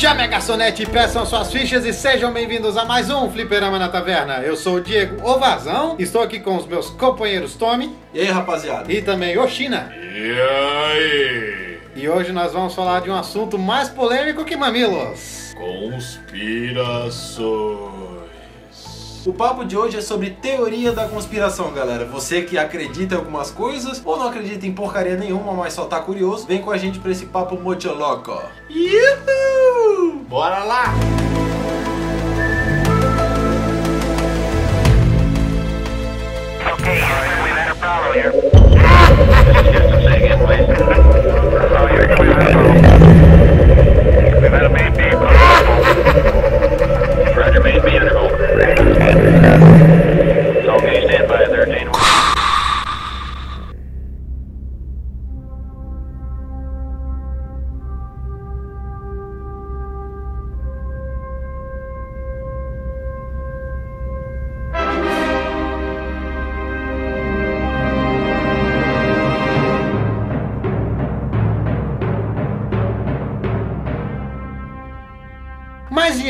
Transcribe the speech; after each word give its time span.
Chame 0.00 0.22
a 0.22 0.26
garçonete, 0.26 0.86
peçam 0.86 1.26
suas 1.26 1.52
fichas 1.52 1.84
e 1.84 1.92
sejam 1.92 2.32
bem-vindos 2.32 2.78
a 2.78 2.86
mais 2.86 3.10
um 3.10 3.30
Fliperama 3.30 3.78
na 3.78 3.90
Taverna. 3.90 4.38
Eu 4.38 4.56
sou 4.56 4.76
o 4.76 4.80
Diego 4.80 5.22
Ovazão, 5.22 5.96
estou 5.98 6.22
aqui 6.22 6.40
com 6.40 6.56
os 6.56 6.66
meus 6.66 6.88
companheiros 6.88 7.54
Tommy 7.54 7.94
E 8.14 8.20
aí, 8.20 8.28
rapaziada? 8.28 8.90
e 8.90 9.02
também 9.02 9.36
Oshina. 9.38 9.92
E 9.94 10.40
aí? 10.40 11.78
E 11.96 12.08
hoje 12.08 12.32
nós 12.32 12.50
vamos 12.54 12.74
falar 12.74 13.02
de 13.02 13.10
um 13.10 13.14
assunto 13.14 13.58
mais 13.58 13.90
polêmico 13.90 14.42
que 14.42 14.56
mamilos. 14.56 15.54
Conspirações. 15.54 17.99
O 19.26 19.34
papo 19.34 19.66
de 19.66 19.76
hoje 19.76 19.98
é 19.98 20.00
sobre 20.00 20.30
teoria 20.30 20.92
da 20.92 21.06
conspiração, 21.06 21.70
galera. 21.72 22.06
Você 22.06 22.40
que 22.40 22.56
acredita 22.56 23.14
em 23.14 23.18
algumas 23.18 23.50
coisas 23.50 24.00
ou 24.02 24.16
não 24.16 24.28
acredita 24.28 24.66
em 24.66 24.72
porcaria 24.72 25.14
nenhuma, 25.14 25.52
mas 25.52 25.74
só 25.74 25.84
tá 25.84 26.00
curioso, 26.00 26.46
vem 26.46 26.62
com 26.62 26.70
a 26.70 26.78
gente 26.78 26.98
pra 26.98 27.10
esse 27.10 27.26
papo 27.26 27.54
muito 27.56 27.92
louco. 27.92 28.42
Yuhu! 28.70 30.24
Bora 30.26 30.64
lá! 30.64 30.94
Okay, 36.72 37.02
we've 37.42 37.52
had 37.52 37.68
a 37.68 37.74
problem 37.74 38.14
here. 38.14 38.32
Houston, 39.70 40.00
say 40.02 40.16
again, 40.24 40.38
please. 40.46 40.64
Oh, 41.76 41.86
you're 41.92 42.08
we've 42.18 42.32
had 42.32 42.46
a 42.46 42.52
problem. 42.52 42.80
We've 44.40 44.50
had 44.50 44.64
a 44.64 44.70
main 44.70 44.92
beam. 44.96 45.20
Roger, 47.36 47.60
main 47.60 47.82
beam 47.82 48.09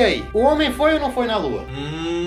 aí? 0.05 0.25
O 0.33 0.41
homem 0.41 0.73
foi 0.73 0.95
ou 0.95 1.01
não 1.01 1.13
foi 1.13 1.27
na 1.27 1.37
Lua? 1.37 1.65
Hum, 1.71 2.20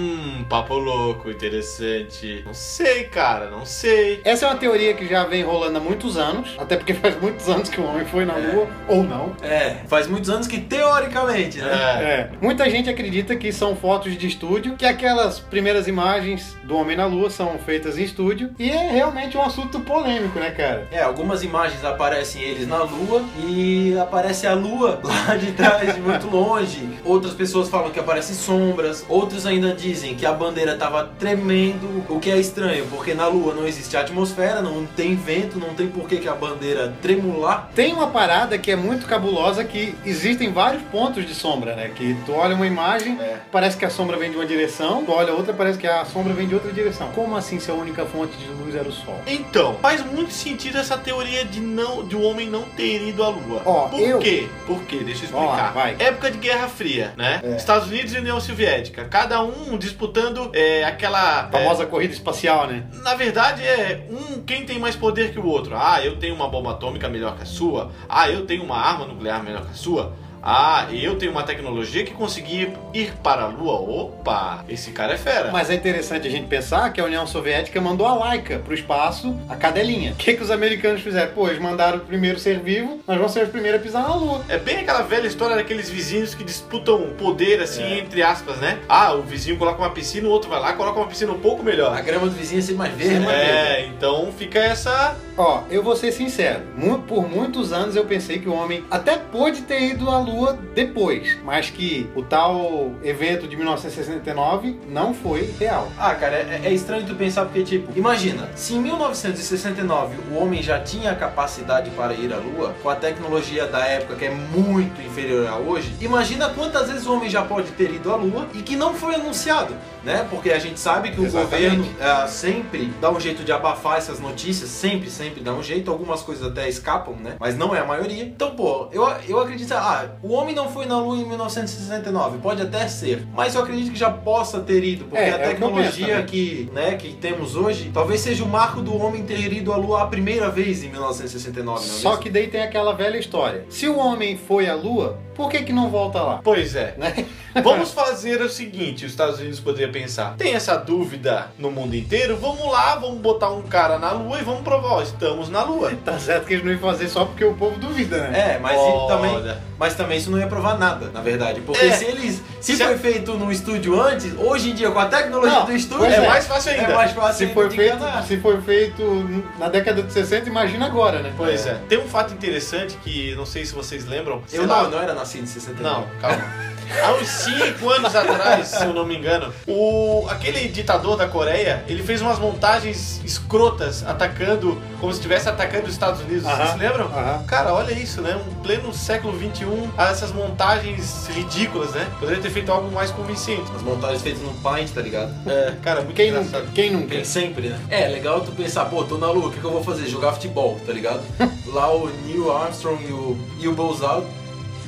papo 0.54 0.78
louco, 0.78 1.32
interessante. 1.32 2.44
Não 2.46 2.54
sei, 2.54 3.06
cara, 3.06 3.50
não 3.50 3.66
sei. 3.66 4.22
Essa 4.24 4.46
é 4.46 4.50
uma 4.50 4.56
teoria 4.56 4.94
que 4.94 5.08
já 5.08 5.24
vem 5.24 5.42
rolando 5.42 5.80
há 5.80 5.82
muitos 5.82 6.16
anos, 6.16 6.56
até 6.60 6.78
porque 6.78 6.94
faz 6.94 7.20
muitos 7.20 7.50
anos 7.50 7.70
que 7.70 7.82
o 7.82 7.84
homem 7.84 8.06
foi 8.06 8.24
na 8.24 8.36
Lua, 8.36 8.68
ou 8.88 9.04
não. 9.04 9.36
É, 9.42 9.78
faz 9.88 10.06
muitos 10.06 10.30
anos 10.30 10.46
que 10.46 10.62
teoricamente, 10.62 11.58
né? 11.58 11.72
É. 11.74 12.04
É, 12.04 12.30
muita 12.40 12.70
gente 12.70 12.88
acredita 12.88 13.36
que 13.36 13.52
são 13.52 13.76
fotos 13.76 14.16
de 14.16 14.28
estúdio, 14.28 14.76
que 14.76 14.86
aquelas 14.86 15.40
primeiras 15.40 15.88
imagens 15.88 16.56
do 16.64 16.78
Homem 16.78 16.96
na 16.96 17.08
Lua 17.08 17.32
são 17.32 17.58
feitas 17.58 17.98
em 17.98 18.04
estúdio, 18.04 18.52
e 18.60 18.70
é 18.70 18.92
realmente 18.92 19.36
um 19.36 19.42
assunto 19.42 19.80
polêmico, 19.80 20.38
né, 20.38 20.52
cara? 20.52 20.88
É, 20.92 21.02
algumas 21.02 21.42
imagens 21.42 21.84
aparecem 21.84 22.44
eles 22.44 22.68
na 22.68 22.84
lua 22.84 23.24
e 23.48 23.98
aparece 23.98 24.46
a 24.46 24.54
lua 24.54 25.00
lá 25.04 25.36
de 25.36 25.52
trás, 25.54 25.96
de 25.96 26.00
muito 26.00 26.28
longe. 26.28 26.88
Outras 27.04 27.34
pessoas 27.34 27.70
falam 27.70 27.90
que 27.90 28.00
aparecem 28.00 28.36
sombras, 28.36 29.04
outros 29.10 29.48
ainda 29.48 29.74
dizem 29.74 30.14
que 30.14 30.28
a 30.28 30.43
bandeira 30.44 30.76
tava 30.76 31.10
tremendo, 31.18 32.04
o 32.10 32.20
que 32.20 32.30
é 32.30 32.38
estranho, 32.38 32.86
porque 32.90 33.14
na 33.14 33.28
lua 33.28 33.54
não 33.54 33.66
existe 33.66 33.96
atmosfera, 33.96 34.62
não 34.62 34.86
tem 34.86 35.16
vento, 35.16 35.58
não 35.60 35.74
tem 35.74 35.88
por 35.88 36.08
que 36.08 36.18
que 36.18 36.28
a 36.28 36.34
bandeira 36.36 36.94
tremular. 37.02 37.70
Tem 37.74 37.94
uma 37.94 38.08
parada 38.08 38.58
que 38.58 38.70
é 38.72 38.76
muito 38.76 39.06
cabulosa 39.06 39.64
que 39.64 39.96
existem 40.06 40.52
vários 40.52 40.82
pontos 40.84 41.26
de 41.26 41.34
sombra, 41.34 41.76
né? 41.76 41.92
Que 41.96 42.16
tu 42.26 42.34
olha 42.34 42.56
uma 42.56 42.68
imagem, 42.68 43.18
É. 43.22 43.38
parece 43.52 43.78
que 43.78 43.86
a 43.86 43.90
sombra 43.90 44.18
vem 44.18 44.30
de 44.32 44.36
uma 44.38 44.46
direção, 44.46 45.04
tu 45.06 45.12
olha 45.12 45.34
outra, 45.34 45.54
parece 45.54 45.78
que 45.80 45.88
a 45.88 46.04
sombra 46.06 46.34
vem 46.34 46.48
de 46.48 46.54
outra 46.56 46.72
direção. 46.72 47.08
Como 47.14 47.36
assim 47.38 47.60
se 47.60 47.72
a 47.72 47.74
única 47.74 48.06
fonte 48.06 48.36
de 48.38 48.48
luz 48.48 48.76
era 48.76 48.88
o 48.88 48.92
sol? 48.92 49.20
Então, 49.28 49.78
faz 49.82 50.06
muito 50.06 50.32
sentido 50.34 50.78
essa 50.78 50.98
teoria 50.98 51.46
de 51.46 51.60
não 51.62 52.06
de 52.06 52.16
o 52.16 52.22
homem 52.22 52.50
não 52.50 52.64
ter 52.64 53.08
ido 53.08 53.24
à 53.24 53.30
Lua. 53.30 53.62
Ó, 53.66 53.88
Por 53.88 54.00
eu- 54.00 54.20
quê? 54.20 54.48
Por 54.66 54.82
quê? 54.84 54.98
Deixa 54.98 55.22
eu 55.24 55.26
explicar. 55.30 55.72
vai. 55.74 55.96
Época 56.00 56.30
de 56.32 56.38
Guerra 56.38 56.68
Fria, 56.68 57.14
né? 57.18 57.40
É. 57.44 57.56
Estados 57.56 57.88
Unidos 57.90 58.14
e 58.14 58.18
União 58.18 58.40
Soviética. 58.40 59.06
Cada 59.06 59.42
um 59.44 59.78
disputando 59.78 60.23
é, 60.54 60.84
aquela. 60.84 61.42
A 61.42 61.52
famosa 61.52 61.86
corrida 61.86 62.14
espacial, 62.14 62.68
né? 62.68 62.86
é, 62.94 62.98
na 63.02 63.16
verdade, 63.16 63.64
é 63.64 64.08
um 64.10 64.42
quem 64.44 64.66
tem 64.66 64.80
mais 64.80 64.96
poder 64.96 65.32
que 65.32 65.40
o 65.40 65.46
outro. 65.46 65.76
Ah, 65.76 66.04
eu 66.04 66.18
tenho 66.18 66.36
uma 66.36 66.48
bomba 66.48 66.72
atômica 66.72 67.10
melhor 67.10 67.36
que 67.36 67.44
a 67.44 67.46
sua. 67.46 67.92
Ah, 68.08 68.30
eu 68.30 68.46
tenho 68.46 68.64
uma 68.64 68.78
arma 68.78 69.06
nuclear 69.06 69.44
melhor 69.44 69.66
que 69.66 69.72
a 69.72 69.76
sua. 69.76 70.14
Ah, 70.46 70.88
eu 70.92 71.16
tenho 71.18 71.32
uma 71.32 71.44
tecnologia 71.44 72.04
que 72.04 72.12
consegui 72.14 72.74
ir 72.94 73.14
para 73.24 73.44
a 73.44 73.48
Lua. 73.48 73.76
Opa, 73.80 74.66
esse 74.68 74.92
cara 74.92 75.14
é 75.14 75.18
fera. 75.18 75.52
Mas 75.52 75.70
é 75.70 75.76
interessante 75.76 76.28
a 76.28 76.32
gente 76.32 76.48
pensar 76.48 76.92
que 76.92 77.00
a 77.00 77.06
União 77.06 77.26
Soviética 77.26 77.80
mandou 77.80 78.06
a 78.06 78.14
Laika 78.14 78.60
pro 78.60 78.74
espaço, 78.74 79.34
a 79.48 79.56
cadelinha. 79.56 80.12
O 80.12 80.16
que, 80.16 80.34
que 80.34 80.44
os 80.44 80.52
americanos 80.52 81.02
fizeram? 81.02 81.32
Pô, 81.34 81.48
eles 81.48 81.60
mandaram 81.62 81.98
o 82.00 82.02
primeiro 82.02 82.38
ser 82.40 82.60
vivo, 82.60 83.00
nós 83.08 83.18
vamos 83.18 83.32
ser 83.32 83.44
os 83.44 83.50
primeiros 83.50 83.80
a 83.80 83.84
pisar 83.84 84.04
na 84.04 84.16
Lua. 84.16 84.44
É 84.50 84.58
bem 84.58 84.80
aquela 84.80 85.02
velha 85.02 85.28
história 85.28 85.56
daqueles 85.56 85.90
vizinhos 85.90 86.36
que 86.36 86.44
disputam 86.44 87.12
poder, 87.18 87.62
assim, 87.62 87.84
É. 87.84 88.00
entre 88.00 88.22
aspas, 88.22 88.58
né? 88.58 88.80
Ah, 88.90 89.14
o 89.14 89.22
vizinho 89.22 89.58
coloca 89.58 89.80
uma 89.80 89.92
piscina, 89.92 90.28
o 90.28 90.32
outro 90.32 90.50
vai 90.50 90.60
lá 90.60 90.72
e 90.72 90.76
coloca 90.76 91.00
uma 91.00 91.08
piscina 91.08 91.32
um 91.32 91.40
pouco 91.40 91.64
melhor. 91.64 91.96
A 91.98 92.02
grama 92.02 92.26
do 92.28 92.34
vizinho 92.34 92.60
é 92.60 92.62
sempre 92.62 92.78
mais 92.80 92.94
verde, 92.94 93.20
né? 93.20 93.34
É, 93.80 93.86
então 93.86 94.30
fica 94.38 94.60
essa. 94.60 95.16
Ó, 95.38 95.62
eu 95.70 95.82
vou 95.82 95.96
ser 95.96 96.12
sincero, 96.12 96.62
por 97.08 97.28
muitos 97.30 97.72
anos 97.72 97.96
eu 97.96 98.04
pensei 98.06 98.40
que 98.40 98.50
o 98.50 98.54
homem 98.54 98.84
até 98.92 99.18
pôde 99.18 99.62
ter 99.62 99.82
ido 99.82 100.10
à 100.10 100.20
Lua 100.20 100.33
depois, 100.74 101.38
mas 101.44 101.70
que 101.70 102.10
o 102.16 102.22
tal 102.22 102.92
evento 103.04 103.48
de 103.48 103.56
1969 103.56 104.80
não 104.90 105.14
foi 105.14 105.54
real. 105.60 105.92
Ah, 105.98 106.16
cara, 106.16 106.36
é, 106.38 106.62
é 106.64 106.72
estranho 106.74 107.06
tu 107.06 107.16
pensar 107.16 107.46
porque, 107.46 107.64
tipo, 107.64 107.98
imagina, 107.98 108.50
se 108.56 108.76
em 108.76 108.80
1969 108.80 110.16
o 110.32 110.36
homem 110.38 110.62
já 110.62 110.80
tinha 110.80 111.12
a 111.12 111.16
capacidade 111.16 111.90
para 111.92 112.14
ir 112.14 112.34
à 112.34 112.38
Lua, 112.38 112.74
com 112.82 112.90
a 112.90 112.96
tecnologia 112.96 113.66
da 113.68 113.86
época 113.86 114.16
que 114.16 114.26
é 114.26 114.30
muito 114.30 115.02
inferior 115.02 115.48
a 115.48 115.58
hoje, 115.58 115.94
imagina 116.02 116.50
quantas 116.50 116.90
vezes 116.90 117.06
o 117.06 117.14
homem 117.14 117.30
já 117.30 117.44
pode 117.44 117.72
ter 117.72 117.92
ido 117.94 118.12
à 118.12 118.16
Lua 118.16 118.48
e 118.54 118.62
que 118.62 118.76
não 118.76 118.94
foi 118.94 119.16
anunciado, 119.16 119.76
né? 120.04 120.26
Porque 120.30 120.52
a 120.52 120.60
gente 120.60 120.80
sabe 120.80 121.12
que 121.12 121.20
o 121.20 121.26
Exatamente. 121.26 121.78
governo 121.78 121.96
ah, 122.02 122.28
sempre 122.28 122.94
dá 123.00 123.12
um 123.12 123.20
jeito 123.20 123.44
de 123.44 123.52
abafar 123.52 123.98
essas 123.98 124.20
notícias, 124.20 124.70
sempre, 124.70 125.10
sempre 125.10 125.42
dá 125.42 125.54
um 125.54 125.64
jeito, 125.64 125.92
algumas 125.92 126.22
coisas 126.22 126.46
até 126.46 126.68
escapam, 126.68 127.16
né? 127.16 127.36
Mas 127.40 127.58
não 127.58 127.76
é 127.76 127.80
a 127.80 127.86
maioria. 127.86 128.24
Então, 128.24 128.56
pô, 128.56 128.88
eu, 128.92 129.08
eu 129.28 129.40
acredito, 129.40 129.74
ah, 129.74 130.10
o 130.24 130.32
homem 130.34 130.56
não 130.56 130.70
foi 130.70 130.86
na 130.86 130.98
Lua 130.98 131.18
em 131.18 131.26
1969, 131.28 132.38
pode 132.40 132.62
até 132.62 132.88
ser, 132.88 133.28
mas 133.34 133.54
eu 133.56 133.62
acredito 133.62 133.92
que 133.92 134.00
já 134.00 134.10
possa 134.10 134.60
ter 134.62 134.84
ido, 134.84 135.06
porque 135.06 135.18
É, 135.22 135.26
a 135.26 135.28
é 135.28 135.38
penso 135.38 135.50
tecnologia 135.52 136.08
também. 136.08 136.26
que, 136.26 136.70
né, 136.74 136.96
que 136.96 137.10
temos 137.14 137.56
hoje, 137.56 137.92
talvez 137.94 138.22
seja 138.22 138.44
o 138.44 138.48
marco 138.48 138.82
do 138.82 138.96
homem 138.98 139.24
ter 139.24 139.52
ido 139.54 139.72
à 139.74 139.78
Lua 139.78 140.04
a 140.04 140.08
primeira 140.08 140.50
vez 140.50 140.84
em 140.84 140.90
1969, 140.90 141.64
não 141.66 141.76
é 141.76 141.80
Só 142.00 142.10
mesmo? 142.12 142.24
que 142.24 142.30
daí 142.30 142.48
tem 142.48 142.62
aquela 142.64 142.94
velha 142.94 143.18
história. 143.18 143.66
Se 143.70 143.88
o 143.88 143.98
homem 143.98 144.38
foi 144.38 144.68
à 144.70 144.74
Lua, 144.76 145.20
por 145.36 145.50
que 145.50 145.64
que 145.64 145.74
não 145.74 145.90
volta 145.90 146.22
lá? 146.22 146.40
Pois 146.44 146.76
é. 146.76 146.96
Né? 146.98 147.26
Vamos 147.64 147.92
fazer 147.92 148.42
o 148.42 148.50
seguinte: 148.50 149.06
os 149.06 149.12
Estados 149.12 149.40
Unidos 149.40 149.60
poderiam 149.60 149.92
pensar. 149.92 150.36
Tem 150.38 150.54
essa 150.56 150.76
dúvida 150.76 151.52
no 151.58 151.70
mundo 151.72 151.96
inteiro? 151.96 152.36
Vamos 152.38 152.72
lá, 152.72 152.96
vamos 152.96 153.20
botar 153.20 153.50
um 153.52 153.62
cara 153.64 153.98
na 154.00 154.12
Lua 154.12 154.40
e 154.40 154.44
vamos 154.44 154.62
provar, 154.62 154.94
ó, 154.94 155.02
estamos 155.02 155.50
na 155.50 155.64
Lua. 155.64 155.92
Tá 156.04 156.18
certo 156.20 156.46
que 156.48 156.54
eles 156.54 156.66
não 156.66 156.72
iam 156.72 156.80
fazer 156.80 157.10
só 157.10 157.26
porque 157.26 157.44
o 157.46 157.54
povo 157.54 157.78
duvida, 157.80 158.28
né? 158.28 158.56
É, 158.56 158.60
mas, 158.60 158.78
Olha. 158.80 159.08
também, 159.08 159.58
mas 159.84 159.96
também 159.96 160.18
isso 160.18 160.32
não 160.32 160.40
ia 160.40 160.48
provar 160.48 160.78
nada, 160.80 161.10
na 161.14 161.20
verdade. 161.20 161.60
Porque 161.60 161.84
É. 161.84 161.92
se 161.92 162.06
eles. 162.06 162.42
Se, 162.62 162.78
Se 162.78 162.84
foi 162.86 162.94
a- 162.94 162.98
feito 162.98 163.34
no 163.34 163.52
estúdio 163.52 164.00
antes, 164.02 164.34
hoje 164.38 164.70
em 164.70 164.74
dia, 164.74 164.90
com 164.90 164.98
a 165.00 165.08
tecnologia 165.08 165.60
Não, 165.60 165.66
do 165.66 165.74
estúdio, 165.76 166.06
É 166.06 166.16
é. 166.24 166.28
mais 166.30 166.48
fácil 166.48 166.72
ainda. 166.72 166.84
é 166.84 166.96
mais 166.96 167.12
fácil 167.12 167.48
Se 167.50 167.54
foi, 167.54 167.70
feito, 167.70 167.96
enganar. 167.98 168.24
se 168.24 168.38
foi 168.38 168.62
feito 168.62 169.44
na 169.60 169.68
década 169.68 170.02
de 170.02 170.14
60, 170.14 170.48
imagina 170.48 170.86
agora, 170.86 171.20
né? 171.22 171.34
Pois 171.36 171.66
é. 171.68 171.78
Tem 171.90 171.98
um 172.00 172.08
fato 172.08 172.34
interessante 172.34 172.98
que 173.04 173.36
não 173.36 173.46
sei 173.46 173.66
se 173.66 173.74
vocês 173.76 174.06
lembram. 174.06 174.42
Eu 174.54 174.66
não, 174.66 174.84
lá- 174.84 174.90
não 174.90 175.02
era 175.02 175.14
nascido 175.14 175.44
em 175.44 175.48
69. 175.48 175.84
Não, 175.84 176.08
calma. 176.22 176.42
Há 177.04 177.12
uns 177.14 177.28
5 177.28 177.90
anos 177.90 178.16
atrás, 178.16 178.68
se 178.68 178.84
eu 178.84 178.94
não 178.94 179.06
me 179.06 179.16
engano, 179.18 179.54
o 179.68 180.26
aquele 180.30 180.68
ditador 180.68 181.18
da 181.18 181.28
Coreia, 181.28 181.84
ele 181.88 182.04
fez 182.04 182.22
umas 182.22 182.40
montagens 182.40 183.22
escrotas 183.24 184.04
atacando, 184.06 184.82
como 185.00 185.12
se 185.12 185.20
estivesse 185.20 185.50
atacando 185.50 185.86
os 185.88 185.94
Estados 185.94 186.22
Unidos. 186.22 186.44
Vocês 186.44 186.60
Aham. 186.60 186.72
se 186.74 186.78
lembram? 186.78 187.06
Aham. 187.08 187.44
Cara, 187.48 187.74
olha 187.74 187.92
isso, 187.94 188.22
né? 188.22 188.36
Um 188.36 188.54
pleno 188.62 188.94
século 188.94 189.38
XXI, 189.38 189.66
essas 189.98 190.32
montagens 190.32 191.28
ridículas, 191.28 191.92
né? 191.92 192.08
Poderia 192.20 192.42
ter 192.42 192.50
feito 192.50 192.72
algo 192.72 192.92
mais 192.92 193.12
convincente. 193.12 193.72
As 193.76 193.82
montagens 193.82 194.22
feitas 194.22 194.42
no 194.42 194.54
Paint, 194.56 194.90
tá 194.92 195.02
ligado? 195.02 195.34
É, 195.48 195.74
cara, 195.82 196.02
muito 196.02 196.16
Quem 196.16 196.30
engraçado. 196.30 196.62
nunca? 196.62 196.72
Quem 196.74 196.92
nunca? 196.92 197.08
Quem 197.16 197.24
sempre, 197.26 197.70
né? 197.70 197.80
É, 197.90 198.08
legal 198.08 198.42
tu 198.42 198.52
pensar, 198.52 198.86
pô, 198.86 199.04
tô 199.04 199.18
na 199.18 199.30
lua, 199.32 199.48
o 199.48 199.52
que, 199.52 199.60
que 199.60 199.66
eu 199.66 199.72
vou 199.72 199.84
fazer? 199.84 200.08
Jogar 200.08 200.34
futebol, 200.34 200.80
tá 200.86 200.94
ligado? 200.94 201.22
Lá 201.68 201.92
o 201.94 202.10
Neil 202.26 202.52
Armstrong 202.56 203.04
e 203.04 203.12
o, 203.12 203.38
e 203.60 203.68
o 203.68 203.74
Buzz 203.74 204.02
Aldrin. 204.02 204.28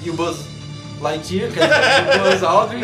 E 0.04 0.10
o 0.10 0.14
Buzz. 0.14 0.55
Lightyear, 1.02 1.52
quer 1.52 1.68
dizer, 1.68 2.20
Buzz 2.20 2.44
Aldrin. 2.44 2.82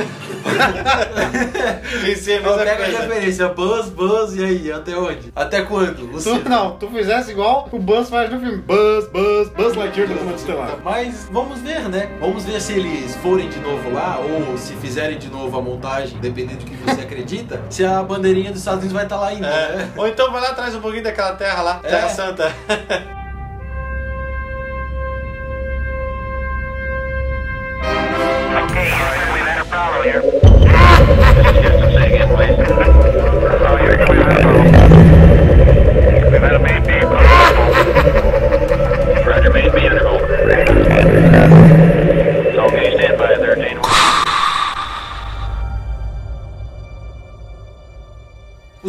Pensei 2.04 2.36
a 2.36 2.40
Então 2.40 2.58
mesma 2.58 2.66
pega 2.72 2.84
a 2.84 2.88
referência, 3.02 3.48
Buzz, 3.50 3.90
Buzz, 3.90 4.36
e 4.36 4.44
aí, 4.44 4.72
até 4.72 4.96
onde? 4.98 5.32
Até 5.36 5.62
quando? 5.64 6.22
Tu, 6.22 6.50
não, 6.50 6.72
tu 6.78 6.88
fizesse 6.90 7.32
igual 7.32 7.68
o 7.72 7.80
Buzz 7.80 8.10
faz 8.10 8.30
no 8.32 8.40
filme. 8.40 8.58
Buzz, 8.58 9.08
Buzz, 9.10 9.50
Buzz 9.50 9.76
Lightyear 9.76 10.08
do 10.10 10.16
Comando 10.16 10.36
Estelar. 10.36 10.78
Mas 10.84 11.28
vamos 11.32 11.60
ver, 11.62 11.88
né? 11.90 12.10
Vamos 12.20 12.44
ver 12.46 12.60
se 12.62 12.74
eles 12.74 13.16
forem 13.18 13.48
de 13.50 13.60
novo 13.60 13.92
lá 13.92 14.20
ou 14.20 14.58
se 14.58 14.74
fizerem 14.76 15.18
de 15.18 15.30
novo 15.30 15.58
a 15.58 15.62
montagem, 15.62 16.18
dependendo 16.20 16.60
do 16.60 16.66
que 16.66 16.76
você 16.78 17.02
acredita, 17.02 17.62
se 17.70 17.86
a 17.86 18.04
bandeirinha 18.04 18.52
dos 18.52 18.60
Estados 18.60 18.80
Unidos 18.80 18.94
vai 18.94 19.04
estar 19.06 19.18
lá 19.18 19.28
ainda, 19.28 19.48
É. 19.48 19.76
né? 19.78 19.90
Ou 19.96 20.08
então 20.08 20.32
vai 20.32 20.42
lá 20.42 20.50
atrás 20.50 20.76
um 20.76 20.82
pouquinho 20.82 21.04
daquela 21.04 21.34
terra 21.34 21.62
lá, 21.62 21.76
Terra 21.76 22.08
É. 22.08 22.10
Santa. 22.10 22.52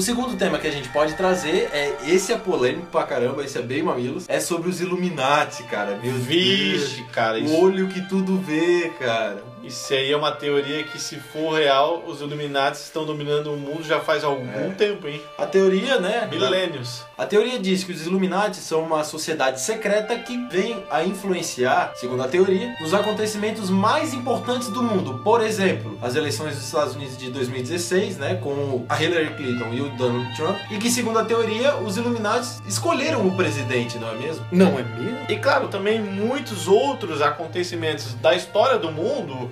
O 0.02 0.04
segundo 0.04 0.36
tema 0.36 0.58
que 0.58 0.66
a 0.66 0.70
gente 0.72 0.88
pode 0.88 1.14
trazer 1.14 1.70
é 1.72 1.96
esse 2.08 2.32
é 2.32 2.36
polêmico 2.36 2.86
pra 2.86 3.04
caramba, 3.04 3.44
esse 3.44 3.56
é 3.56 3.62
bem 3.62 3.84
mamilos, 3.84 4.24
é 4.28 4.40
sobre 4.40 4.68
os 4.68 4.80
Illuminati, 4.80 5.62
cara. 5.62 5.96
Meu 6.02 6.14
Vixe, 6.14 7.04
cara, 7.12 7.38
Deus. 7.38 7.48
isso, 7.48 7.60
O 7.60 7.62
olho 7.62 7.86
que 7.86 8.00
tudo 8.08 8.36
vê, 8.36 8.90
cara. 8.98 9.44
Isso 9.64 9.92
aí 9.92 10.10
é 10.12 10.16
uma 10.16 10.32
teoria 10.32 10.82
que, 10.84 10.98
se 11.00 11.16
for 11.16 11.54
real, 11.58 12.02
os 12.06 12.20
Illuminati 12.20 12.76
estão 12.78 13.04
dominando 13.04 13.52
o 13.52 13.56
mundo 13.56 13.82
já 13.82 14.00
faz 14.00 14.24
algum 14.24 14.48
É. 14.50 14.70
tempo, 14.76 15.06
hein? 15.06 15.20
A 15.38 15.46
teoria, 15.46 15.98
né? 16.00 16.26
Milênios. 16.30 17.04
A 17.16 17.24
teoria 17.26 17.58
diz 17.58 17.84
que 17.84 17.92
os 17.92 18.04
Illuminati 18.06 18.56
são 18.56 18.82
uma 18.82 19.04
sociedade 19.04 19.60
secreta 19.60 20.16
que 20.18 20.36
vem 20.48 20.82
a 20.90 21.04
influenciar, 21.04 21.92
segundo 21.94 22.22
a 22.22 22.28
teoria, 22.28 22.74
nos 22.80 22.92
acontecimentos 22.92 23.70
mais 23.70 24.12
importantes 24.12 24.68
do 24.68 24.82
mundo. 24.82 25.20
Por 25.22 25.40
exemplo, 25.42 25.96
as 26.02 26.16
eleições 26.16 26.56
dos 26.56 26.64
Estados 26.64 26.94
Unidos 26.96 27.16
de 27.16 27.30
2016, 27.30 28.16
né, 28.18 28.34
com 28.42 28.84
a 28.88 29.00
Hillary 29.02 29.34
Clinton 29.34 29.72
e 29.72 29.80
o 29.80 29.88
Donald 29.90 30.34
Trump, 30.36 30.56
e 30.70 30.78
que 30.78 30.90
segundo 30.90 31.18
a 31.18 31.24
teoria, 31.24 31.76
os 31.76 31.96
Illuminati 31.96 32.48
escolheram 32.66 33.26
o 33.26 33.36
presidente, 33.36 33.98
não 33.98 34.10
é 34.10 34.14
mesmo? 34.14 34.44
Não 34.50 34.78
é 34.78 34.82
mesmo? 34.82 35.18
E 35.28 35.36
claro, 35.36 35.68
também 35.68 36.00
muitos 36.00 36.66
outros 36.66 37.22
acontecimentos 37.22 38.14
da 38.14 38.34
história 38.34 38.78
do 38.78 38.90
mundo, 38.90 39.50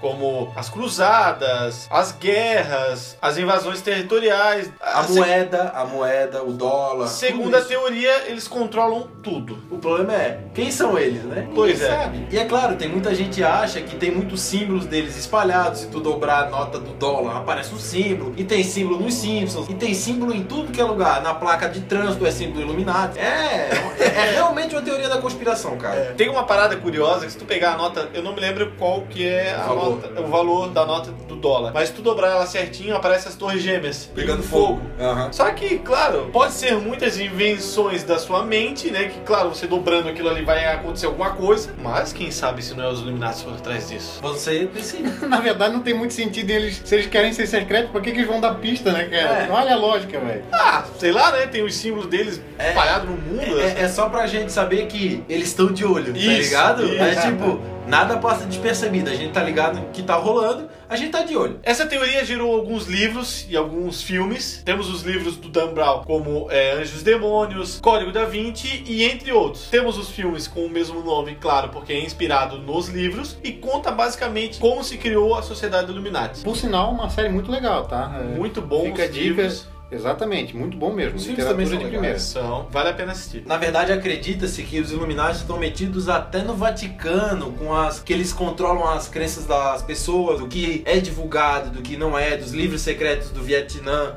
como 0.00 0.52
as 0.54 0.68
cruzadas, 0.68 1.86
as 1.90 2.12
guerras, 2.12 3.16
as 3.20 3.38
invasões 3.38 3.80
territoriais. 3.80 4.70
A 4.80 5.04
se- 5.04 5.12
moeda, 5.14 5.72
a 5.74 5.84
moeda, 5.84 6.42
o 6.42 6.52
dólar. 6.52 7.08
Segundo 7.08 7.54
a 7.56 7.60
teoria, 7.60 8.28
eles 8.28 8.46
controlam 8.48 9.08
tudo. 9.22 9.58
O 9.70 9.78
problema 9.78 10.14
é, 10.14 10.40
quem 10.54 10.70
são 10.70 10.98
eles, 10.98 11.22
né? 11.24 11.48
Pois 11.54 11.80
é. 11.80 11.88
sabe. 11.88 12.26
E 12.30 12.38
é 12.38 12.44
claro, 12.44 12.76
tem 12.76 12.88
muita 12.88 13.14
gente 13.14 13.36
que 13.36 13.44
acha 13.44 13.80
que 13.80 13.96
tem 13.96 14.10
muitos 14.10 14.40
símbolos 14.40 14.86
deles 14.86 15.16
espalhados. 15.16 15.80
Se 15.80 15.86
tu 15.88 16.00
dobrar 16.00 16.44
a 16.44 16.50
nota 16.50 16.78
do 16.78 16.92
dólar, 16.94 17.36
aparece 17.38 17.74
um 17.74 17.78
símbolo. 17.78 18.34
E 18.36 18.44
tem 18.44 18.62
símbolo 18.62 19.00
nos 19.00 19.14
Simpsons. 19.14 19.68
E 19.68 19.74
tem 19.74 19.94
símbolo 19.94 20.34
em 20.34 20.42
tudo 20.44 20.72
que 20.72 20.80
é 20.80 20.84
lugar. 20.84 21.22
Na 21.22 21.34
placa 21.34 21.68
de 21.68 21.80
trânsito 21.80 22.26
é 22.26 22.30
símbolo 22.30 22.60
Illuminati. 22.62 23.18
É, 23.18 23.70
é, 23.98 24.04
é 24.04 24.30
realmente 24.32 24.74
uma 24.74 24.82
teoria 24.82 25.08
da 25.08 25.18
conspiração, 25.18 25.76
cara. 25.76 26.14
Tem 26.16 26.28
uma 26.28 26.44
parada 26.44 26.76
curiosa 26.76 27.26
que 27.26 27.32
se 27.32 27.38
tu 27.38 27.44
pegar 27.44 27.74
a 27.74 27.76
nota, 27.76 28.08
eu 28.14 28.22
não 28.22 28.34
me 28.34 28.40
lembro 28.40 28.72
qual 28.78 29.02
que 29.02 29.26
é 29.26 29.54
a 29.54 29.62
valor. 29.66 29.85
O 29.88 30.28
valor 30.28 30.70
da 30.70 30.84
nota 30.84 31.25
dólar, 31.46 31.70
mas 31.72 31.88
se 31.88 31.94
tu 31.94 32.02
dobrar 32.02 32.30
ela 32.32 32.46
certinho, 32.46 32.96
aparece 32.96 33.28
as 33.28 33.34
torres 33.34 33.62
gêmeas 33.62 34.10
Pegando 34.14 34.42
fogo. 34.42 34.80
Aham. 35.00 35.32
Só 35.32 35.50
que, 35.52 35.78
claro, 35.78 36.28
pode 36.32 36.52
ser 36.52 36.74
muitas 36.76 37.18
invenções 37.18 38.02
da 38.02 38.18
sua 38.18 38.42
mente, 38.44 38.90
né? 38.90 39.04
Que, 39.04 39.20
claro, 39.20 39.50
você 39.50 39.66
dobrando 39.66 40.08
aquilo 40.08 40.28
ali 40.28 40.42
vai 40.44 40.64
acontecer 40.66 41.06
alguma 41.06 41.30
coisa. 41.30 41.70
Mas 41.82 42.12
quem 42.12 42.30
sabe 42.30 42.62
se 42.62 42.74
não 42.74 42.84
é 42.84 42.88
os 42.88 43.00
Illuminati 43.00 43.44
por 43.44 43.60
trás 43.60 43.88
disso. 43.88 44.18
Você 44.22 44.66
decide. 44.66 45.10
Na 45.26 45.40
verdade, 45.40 45.72
não 45.74 45.80
tem 45.82 45.94
muito 45.94 46.14
sentido 46.14 46.50
eles. 46.50 46.82
Se 46.84 46.94
eles 46.94 47.06
querem 47.06 47.32
ser 47.32 47.46
secretos, 47.46 47.90
por 47.90 48.00
que, 48.02 48.10
que 48.10 48.18
eles 48.18 48.28
vão 48.28 48.40
dar 48.40 48.54
pista, 48.56 48.90
né, 48.92 49.04
cara? 49.04 49.44
É. 49.44 49.48
Olha 49.50 49.74
a 49.74 49.76
lógica, 49.76 50.18
velho. 50.18 50.42
Ah, 50.52 50.84
sei 50.98 51.12
lá, 51.12 51.30
né? 51.32 51.46
Tem 51.46 51.62
os 51.62 51.74
símbolos 51.74 52.06
deles 52.08 52.40
É. 52.58 52.70
espalhados 52.70 53.08
no 53.08 53.16
mundo. 53.16 53.60
É, 53.60 53.82
é 53.82 53.88
só 53.88 54.08
pra 54.08 54.26
gente 54.26 54.50
saber 54.52 54.86
que 54.86 55.22
eles 55.28 55.48
estão 55.48 55.72
de 55.72 55.84
olho, 55.84 56.12
tá 56.12 56.18
Isso, 56.18 56.28
ligado? 56.28 56.84
isso. 56.84 57.02
É 57.02 57.14
tipo, 57.14 57.60
nada 57.86 58.16
passa 58.16 58.44
despercebido. 58.46 59.10
A 59.10 59.14
gente 59.14 59.32
tá 59.32 59.42
ligado 59.42 59.78
no 59.78 59.86
que 59.90 60.02
tá 60.02 60.14
rolando, 60.14 60.68
a 60.88 60.96
gente 60.96 61.10
tá 61.10 61.22
de 61.22 61.36
olho. 61.36 61.58
Essa 61.62 61.86
teoria 61.86 62.24
gerou 62.24 62.54
alguns 62.54 62.86
livros 62.86 63.46
e 63.48 63.56
alguns 63.56 64.02
filmes. 64.02 64.62
Temos 64.64 64.88
os 64.88 65.02
livros 65.02 65.36
do 65.36 65.48
Dan 65.48 65.72
Brown, 65.74 66.02
como 66.04 66.50
é, 66.50 66.72
Anjos 66.72 67.00
e 67.00 67.04
Demônios, 67.04 67.80
Código 67.80 68.12
da 68.12 68.24
Vinci 68.24 68.84
e 68.86 69.04
entre 69.04 69.32
outros. 69.32 69.68
Temos 69.68 69.98
os 69.98 70.10
filmes 70.10 70.46
com 70.46 70.64
o 70.64 70.70
mesmo 70.70 71.02
nome, 71.02 71.34
claro, 71.36 71.68
porque 71.70 71.92
é 71.92 72.00
inspirado 72.00 72.58
nos 72.58 72.88
livros 72.88 73.36
e 73.42 73.52
conta 73.52 73.90
basicamente 73.90 74.58
como 74.58 74.82
se 74.84 74.96
criou 74.96 75.34
a 75.34 75.42
Sociedade 75.42 75.90
Illuminati. 75.90 76.42
Por 76.42 76.56
sinal, 76.56 76.90
uma 76.92 77.10
série 77.10 77.28
muito 77.28 77.50
legal, 77.50 77.84
tá? 77.86 78.18
É, 78.20 78.36
Muito 78.36 78.60
bom 78.62 78.84
Fica 78.86 79.04
os 79.04 79.12
dica. 79.12 79.24
livros. 79.42 79.66
Exatamente, 79.90 80.56
muito 80.56 80.76
bom 80.76 80.92
mesmo. 80.92 81.16
Os 81.16 81.24
filmes 81.24 81.38
Literatura 81.38 81.54
também 81.54 81.66
são 81.66 81.78
de 81.78 81.84
legais. 81.84 81.92
primeira. 82.00 82.18
São, 82.18 82.68
vale 82.70 82.88
a 82.88 82.92
pena 82.92 83.12
assistir. 83.12 83.44
Na 83.46 83.56
verdade, 83.56 83.92
acredita-se 83.92 84.62
que 84.64 84.80
os 84.80 84.90
Illuminati 84.90 85.36
estão 85.38 85.58
metidos 85.58 86.08
até 86.08 86.42
no 86.42 86.54
Vaticano, 86.56 87.52
com 87.52 87.72
as 87.72 88.00
que 88.00 88.12
eles 88.12 88.32
controlam 88.32 88.88
as 88.88 89.08
crenças 89.08 89.44
das 89.46 89.82
pessoas, 89.82 90.40
do 90.40 90.48
que 90.48 90.82
é 90.84 90.98
divulgado, 90.98 91.70
do 91.70 91.82
que 91.82 91.96
não 91.96 92.18
é, 92.18 92.36
dos 92.36 92.52
livros 92.52 92.80
secretos 92.80 93.30
do 93.30 93.42
Vietnã. 93.42 94.16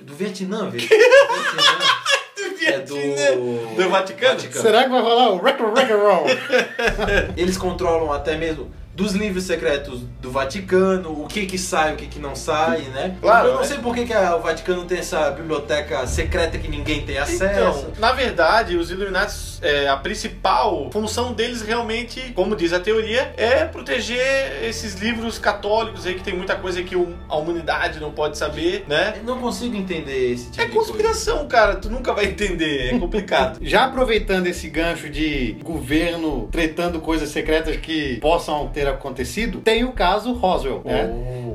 Do 0.00 0.14
Vietnã, 0.14 0.70
velho. 0.70 0.88
Vietnã. 2.58 2.98
É 2.98 3.36
do. 3.36 3.76
Do 3.76 3.88
Vaticano? 3.90 4.40
Será 4.40 4.84
que 4.84 4.90
vai 4.90 5.00
rolar 5.00 5.30
o 5.30 5.40
Record 5.40 5.76
Record 5.78 6.00
Roll? 6.00 6.26
Eles 7.36 7.56
controlam 7.56 8.12
até 8.12 8.36
mesmo 8.36 8.70
dos 8.98 9.12
livros 9.12 9.44
secretos 9.44 10.00
do 10.20 10.28
Vaticano, 10.28 11.22
o 11.22 11.28
que 11.28 11.46
que 11.46 11.56
sai, 11.56 11.94
o 11.94 11.96
que 11.96 12.06
que 12.08 12.18
não 12.18 12.34
sai, 12.34 12.80
né? 12.92 13.16
Claro, 13.20 13.46
Eu 13.48 13.54
não 13.54 13.60
é. 13.60 13.64
sei 13.64 13.78
por 13.78 13.94
que, 13.94 14.04
que 14.04 14.12
a- 14.12 14.34
o 14.34 14.40
Vaticano 14.40 14.84
tem 14.86 14.98
essa 14.98 15.30
biblioteca 15.30 16.04
secreta 16.08 16.58
que 16.58 16.66
ninguém 16.66 17.02
tem 17.06 17.16
acesso. 17.16 17.44
Então, 17.44 17.92
na 18.00 18.10
verdade, 18.10 18.76
os 18.76 18.90
Illuminati, 18.90 19.36
é, 19.62 19.88
a 19.88 19.96
principal 19.96 20.90
função 20.92 21.32
deles 21.32 21.62
realmente, 21.62 22.32
como 22.34 22.56
diz 22.56 22.72
a 22.72 22.80
teoria, 22.80 23.32
é 23.36 23.64
proteger 23.66 24.64
esses 24.64 24.94
livros 24.94 25.38
católicos 25.38 26.04
aí 26.04 26.14
que 26.14 26.22
tem 26.24 26.34
muita 26.34 26.56
coisa 26.56 26.82
que 26.82 26.96
a 27.28 27.36
humanidade 27.36 28.00
não 28.00 28.10
pode 28.10 28.36
saber, 28.36 28.84
né? 28.88 29.14
Eu 29.18 29.22
não 29.22 29.38
consigo 29.40 29.76
entender 29.76 30.32
esse 30.32 30.50
tipo 30.50 30.60
É 30.60 30.66
de 30.66 30.72
coisa. 30.72 30.88
conspiração, 30.88 31.46
cara. 31.46 31.76
Tu 31.76 31.88
nunca 31.88 32.12
vai 32.12 32.24
entender. 32.24 32.94
É 32.94 32.98
complicado. 32.98 33.60
Já 33.62 33.84
aproveitando 33.84 34.48
esse 34.48 34.68
gancho 34.68 35.08
de 35.08 35.56
governo 35.62 36.48
tretando 36.50 37.00
coisas 37.00 37.28
secretas 37.28 37.76
que 37.76 38.16
possam 38.20 38.66
ter 38.88 38.94
acontecido, 38.94 39.60
tem 39.60 39.84
o 39.84 39.92
caso 39.92 40.32
Roswell, 40.32 40.82
né? 40.84 41.06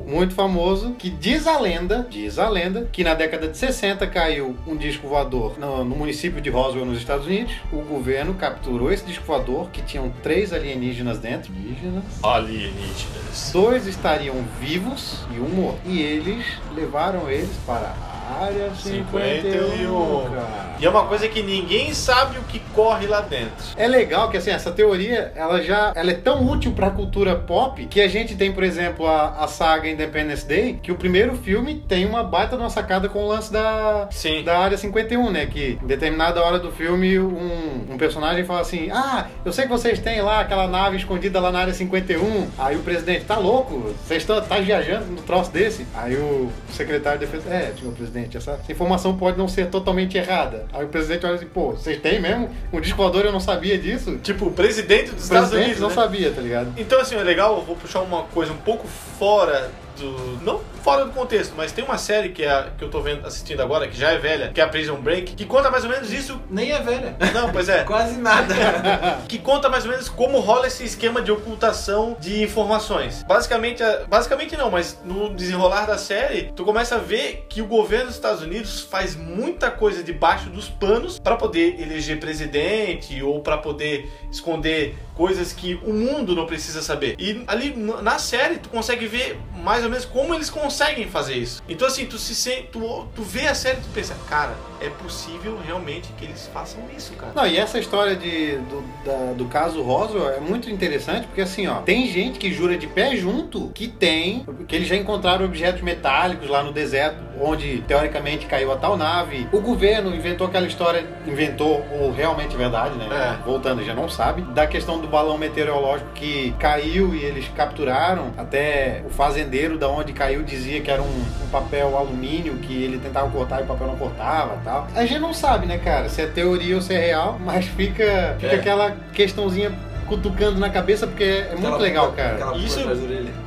Muito 0.06 0.34
famoso, 0.34 0.92
que 0.92 1.08
diz 1.08 1.46
a 1.46 1.58
lenda, 1.58 2.06
diz 2.08 2.38
a 2.38 2.48
lenda, 2.48 2.88
que 2.92 3.02
na 3.02 3.14
década 3.14 3.48
de 3.48 3.56
60 3.56 4.06
caiu 4.06 4.56
um 4.66 4.76
disco 4.76 5.08
voador 5.08 5.58
no, 5.58 5.82
no 5.82 5.96
município 5.96 6.40
de 6.40 6.50
Roswell, 6.50 6.84
nos 6.84 6.98
Estados 6.98 7.26
Unidos. 7.26 7.54
O 7.72 7.78
governo 7.78 8.34
capturou 8.34 8.92
esse 8.92 9.04
disco 9.04 9.24
voador, 9.24 9.70
que 9.70 9.82
tinham 9.82 10.12
três 10.22 10.52
alienígenas 10.52 11.18
dentro. 11.18 11.52
Alienígenas. 11.52 12.04
Alienígenas. 12.22 13.50
Dois 13.52 13.86
estariam 13.86 14.36
vivos 14.60 15.24
e 15.34 15.40
um 15.40 15.48
morto. 15.48 15.80
E 15.86 16.02
eles 16.02 16.44
levaram 16.74 17.30
eles 17.30 17.56
para 17.66 17.88
a 17.88 18.23
área 18.24 18.70
51, 18.74 19.70
51. 19.70 20.30
cara. 20.30 20.64
E 20.80 20.86
é 20.86 20.90
uma 20.90 21.06
coisa 21.06 21.28
que 21.28 21.42
ninguém 21.42 21.94
sabe 21.94 22.38
o 22.38 22.42
que 22.42 22.58
corre 22.74 23.06
lá 23.06 23.20
dentro. 23.20 23.52
É 23.76 23.86
legal 23.86 24.28
que 24.28 24.36
assim, 24.36 24.50
essa 24.50 24.72
teoria, 24.72 25.32
ela 25.36 25.62
já 25.62 25.92
ela 25.94 26.10
é 26.10 26.14
tão 26.14 26.46
útil 26.46 26.72
pra 26.72 26.90
cultura 26.90 27.36
pop 27.36 27.84
que 27.86 28.00
a 28.00 28.08
gente 28.08 28.34
tem, 28.34 28.52
por 28.52 28.62
exemplo, 28.62 29.06
a, 29.06 29.44
a 29.44 29.48
saga 29.48 29.88
Independence 29.88 30.46
Day, 30.46 30.78
que 30.82 30.90
o 30.90 30.96
primeiro 30.96 31.36
filme 31.36 31.76
tem 31.88 32.04
uma 32.06 32.24
baita 32.24 32.56
de 32.56 32.62
uma 32.62 32.70
sacada 32.70 33.08
com 33.08 33.24
o 33.24 33.28
lance 33.28 33.52
da, 33.52 34.08
Sim. 34.10 34.42
da 34.42 34.58
área 34.58 34.76
51, 34.76 35.30
né? 35.30 35.46
Que 35.46 35.78
em 35.82 35.86
determinada 35.86 36.42
hora 36.42 36.58
do 36.58 36.72
filme, 36.72 37.18
um, 37.18 37.86
um 37.90 37.96
personagem 37.96 38.44
fala 38.44 38.60
assim: 38.60 38.90
Ah, 38.90 39.28
eu 39.44 39.52
sei 39.52 39.64
que 39.64 39.70
vocês 39.70 39.98
têm 39.98 40.22
lá 40.22 40.40
aquela 40.40 40.66
nave 40.66 40.96
escondida 40.96 41.40
lá 41.40 41.52
na 41.52 41.60
área 41.60 41.74
51. 41.74 42.48
Aí 42.58 42.76
o 42.76 42.80
presidente, 42.80 43.24
tá 43.24 43.38
louco? 43.38 43.94
Vocês 44.04 44.22
estão 44.22 44.40
tá 44.42 44.58
viajando 44.58 45.06
no 45.06 45.22
troço 45.22 45.50
desse? 45.50 45.86
Aí 45.94 46.14
o 46.16 46.50
secretário 46.70 47.20
de 47.20 47.26
defesa, 47.26 47.48
é, 47.52 47.72
senhor 47.78 47.94
presidente, 47.94 48.13
essa 48.36 48.58
informação 48.68 49.16
pode 49.16 49.36
não 49.36 49.48
ser 49.48 49.68
totalmente 49.68 50.16
errada. 50.16 50.66
Aí 50.72 50.84
o 50.84 50.88
presidente 50.88 51.26
olha 51.26 51.34
assim, 51.36 51.46
pô, 51.46 51.72
vocês 51.72 52.00
têm 52.00 52.20
mesmo? 52.20 52.50
Um 52.72 52.80
disco 52.80 52.96
voador 52.96 53.24
eu 53.24 53.32
não 53.32 53.40
sabia 53.40 53.78
disso? 53.78 54.18
Tipo, 54.18 54.46
o 54.46 54.52
presidente 54.52 55.10
dos 55.10 55.24
Estados 55.24 55.50
presidente 55.50 55.76
Unidos. 55.76 55.80
não 55.80 55.88
né? 55.88 55.94
sabia, 55.94 56.30
tá 56.30 56.40
ligado? 56.40 56.72
Então, 56.76 57.00
assim, 57.00 57.16
é 57.16 57.22
legal, 57.22 57.56
eu 57.56 57.62
vou 57.62 57.76
puxar 57.76 58.00
uma 58.00 58.22
coisa 58.24 58.52
um 58.52 58.56
pouco 58.56 58.86
fora 58.86 59.70
do. 59.96 60.44
Não 60.44 60.60
fora 60.84 61.06
do 61.06 61.12
contexto, 61.12 61.54
mas 61.56 61.72
tem 61.72 61.82
uma 61.82 61.96
série 61.96 62.28
que, 62.28 62.44
é, 62.44 62.68
que 62.76 62.84
eu 62.84 62.90
tô 62.90 63.00
vendo, 63.00 63.26
assistindo 63.26 63.62
agora, 63.62 63.88
que 63.88 63.96
já 63.96 64.10
é 64.10 64.18
velha, 64.18 64.50
que 64.52 64.60
é 64.60 64.64
a 64.64 64.68
Prison 64.68 64.96
Break, 64.96 65.34
que 65.34 65.46
conta 65.46 65.70
mais 65.70 65.82
ou 65.82 65.88
menos 65.88 66.12
isso. 66.12 66.38
Nem 66.50 66.72
é 66.72 66.80
velha. 66.82 67.16
Não, 67.32 67.50
pois 67.50 67.70
é. 67.70 67.84
Quase 67.88 68.18
nada. 68.18 68.54
que 69.26 69.38
conta 69.38 69.70
mais 69.70 69.86
ou 69.86 69.90
menos 69.90 70.10
como 70.10 70.40
rola 70.40 70.66
esse 70.66 70.84
esquema 70.84 71.22
de 71.22 71.32
ocultação 71.32 72.14
de 72.20 72.42
informações. 72.42 73.22
Basicamente, 73.22 73.82
basicamente 74.08 74.58
não, 74.58 74.70
mas 74.70 75.00
no 75.02 75.34
desenrolar 75.34 75.86
da 75.86 75.96
série, 75.96 76.52
tu 76.54 76.64
começa 76.64 76.96
a 76.96 76.98
ver 76.98 77.46
que 77.48 77.62
o 77.62 77.66
governo 77.66 78.06
dos 78.06 78.16
Estados 78.16 78.42
Unidos 78.42 78.82
faz 78.82 79.16
muita 79.16 79.70
coisa 79.70 80.02
debaixo 80.02 80.50
dos 80.50 80.68
panos 80.68 81.18
para 81.18 81.36
poder 81.36 81.80
eleger 81.80 82.20
presidente 82.20 83.22
ou 83.22 83.40
para 83.40 83.56
poder 83.56 84.12
esconder 84.30 84.94
coisas 85.14 85.52
que 85.52 85.80
o 85.84 85.92
mundo 85.92 86.34
não 86.34 86.44
precisa 86.44 86.82
saber. 86.82 87.14
E 87.18 87.42
ali 87.46 87.74
na 88.02 88.18
série 88.18 88.58
tu 88.58 88.68
consegue 88.68 89.06
ver 89.06 89.38
mais 89.56 89.83
ou 89.84 89.90
menos 89.90 90.04
como 90.04 90.34
eles 90.34 90.50
conseguem 90.50 91.06
fazer 91.08 91.34
isso. 91.36 91.62
Então 91.68 91.86
assim, 91.86 92.06
tu 92.06 92.18
se 92.18 92.34
sente, 92.34 92.68
tu, 92.72 93.06
tu 93.14 93.22
vê 93.22 93.46
a 93.46 93.54
série 93.54 93.78
e 93.78 93.80
tu 93.82 93.88
pensa, 93.94 94.14
cara, 94.28 94.54
é 94.80 94.88
possível 94.88 95.58
realmente 95.64 96.08
que 96.18 96.24
eles 96.24 96.48
façam 96.52 96.80
isso, 96.96 97.12
cara. 97.14 97.32
Não, 97.34 97.46
e 97.46 97.56
essa 97.56 97.78
história 97.78 98.16
de, 98.16 98.56
do, 98.58 98.82
da- 99.04 99.32
do 99.34 99.44
caso 99.46 99.82
Roswell 99.82 100.30
é 100.30 100.40
muito 100.40 100.68
interessante, 100.70 101.26
porque 101.26 101.40
assim, 101.40 101.66
ó, 101.66 101.76
tem 101.76 102.06
gente 102.08 102.38
que 102.38 102.52
jura 102.52 102.76
de 102.76 102.86
pé 102.86 103.16
junto 103.16 103.68
que 103.74 103.88
tem, 103.88 104.44
que 104.68 104.74
eles 104.76 104.88
já 104.88 104.96
encontraram 104.96 105.44
objetos 105.44 105.80
metálicos 105.82 106.48
lá 106.48 106.62
no 106.62 106.72
deserto, 106.72 107.16
onde 107.40 107.82
teoricamente 107.88 108.46
caiu 108.46 108.72
a 108.72 108.76
tal 108.76 108.96
nave. 108.96 109.48
O 109.52 109.60
governo 109.60 110.14
inventou 110.14 110.46
aquela 110.46 110.66
história, 110.66 111.04
inventou, 111.26 111.84
ou 112.00 112.12
realmente 112.12 112.54
é 112.54 112.58
verdade, 112.58 112.96
né? 112.96 113.38
É. 113.40 113.44
Voltando, 113.44 113.82
já 113.84 113.94
não 113.94 114.08
sabe, 114.08 114.42
da 114.52 114.66
questão 114.66 114.98
do 115.00 115.08
balão 115.08 115.36
meteorológico 115.38 116.10
que 116.14 116.52
caiu 116.58 117.14
e 117.14 117.22
eles 117.22 117.46
capturaram. 117.56 118.32
Até 118.36 119.02
o 119.06 119.10
fazendeiro 119.10 119.73
da 119.78 119.88
onde 119.88 120.12
caiu 120.12 120.42
dizia 120.42 120.80
que 120.80 120.90
era 120.90 121.02
um, 121.02 121.24
um 121.44 121.48
papel 121.50 121.96
alumínio 121.96 122.54
que 122.56 122.82
ele 122.84 122.98
tentava 122.98 123.28
cortar 123.30 123.60
e 123.60 123.64
o 123.64 123.66
papel 123.66 123.86
não 123.86 123.96
cortava 123.96 124.58
tal. 124.64 124.86
A 124.94 125.04
gente 125.06 125.18
não 125.20 125.32
sabe, 125.34 125.66
né, 125.66 125.78
cara, 125.78 126.08
se 126.08 126.22
é 126.22 126.26
teoria 126.26 126.74
ou 126.76 126.82
se 126.82 126.94
é 126.94 126.98
real, 127.06 127.38
mas 127.44 127.64
fica, 127.66 128.36
fica 128.38 128.52
É. 128.52 128.56
aquela 128.56 128.96
questãozinha 129.12 129.72
cutucando 130.06 130.60
na 130.60 130.68
cabeça 130.68 131.06
porque 131.06 131.24
é 131.24 131.48
muito 131.52 131.66
Aquela 131.66 131.78
legal, 131.78 132.06
pulga- 132.08 132.36
cara. 132.38 132.56
Isso-. 132.58 132.80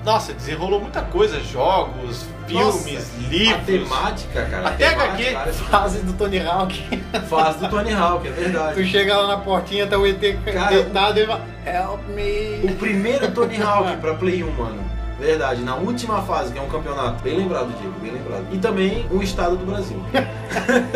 Nossa, 0.04 0.34
desenrolou 0.34 0.80
muita 0.82 1.02
coisa, 1.04 1.40
jogos, 1.40 2.26
filmes, 2.48 2.74
Nossa, 2.76 2.98
A 2.98 3.30
livros. 3.30 3.66
temática, 3.90 4.46
cara. 4.46 4.68
Até 4.70 4.88
a 4.88 4.90
temática, 4.90 5.14
HQ. 5.14 5.34
cara, 5.34 5.50
essa 5.52 5.64
Fase 5.66 6.00
do 6.00 6.14
Tony 6.14 6.40
Hawk. 6.40 7.00
fase 7.30 7.60
do 7.60 7.70
Tony 7.70 7.94
Hawk, 7.94 8.28
é 8.28 8.32
Tu 8.32 8.40
verdade. 8.42 8.86
chega 8.88 9.18
lá 9.18 9.28
na 9.28 9.38
portinha, 9.38 9.86
tá 9.86 10.00
o 10.00 10.08
ET 10.08 10.20
Cara, 10.52 10.70
deitado 10.72 11.20
e 11.20 11.26
vai. 11.28 11.42
Help 11.66 12.02
me. 12.16 12.72
O 12.72 12.76
primeiro 12.76 13.30
Tony 13.32 13.62
Hawk 13.62 13.98
pra 13.98 14.14
Play 14.16 14.44
1, 14.44 14.52
mano. 14.54 14.97
Verdade, 15.20 15.64
na 15.64 15.76
última 15.76 16.22
fase, 16.22 16.54
que 16.54 16.60
é 16.60 16.62
um 16.62 16.70
campeonato. 16.70 17.24
Bem 17.24 17.38
lembrado, 17.38 17.74
Diego, 17.80 18.00
bem 18.00 18.12
lembrado. 18.12 18.46
E 18.52 18.58
também 18.60 19.08
um 19.12 19.22
estado 19.22 19.56
do 19.56 19.66
Brasil. 19.66 20.02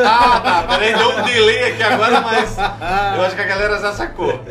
Ah, 0.03 0.39
tá, 0.39 0.63
peraí, 0.63 0.95
deu 0.95 1.09
um 1.09 1.21
delay 1.23 1.71
aqui 1.71 1.83
agora, 1.83 2.21
mas 2.21 2.57
eu 2.57 3.23
acho 3.23 3.35
que 3.35 3.41
a 3.41 3.45
galera 3.45 3.79
já 3.79 3.93
sacou. 3.93 4.43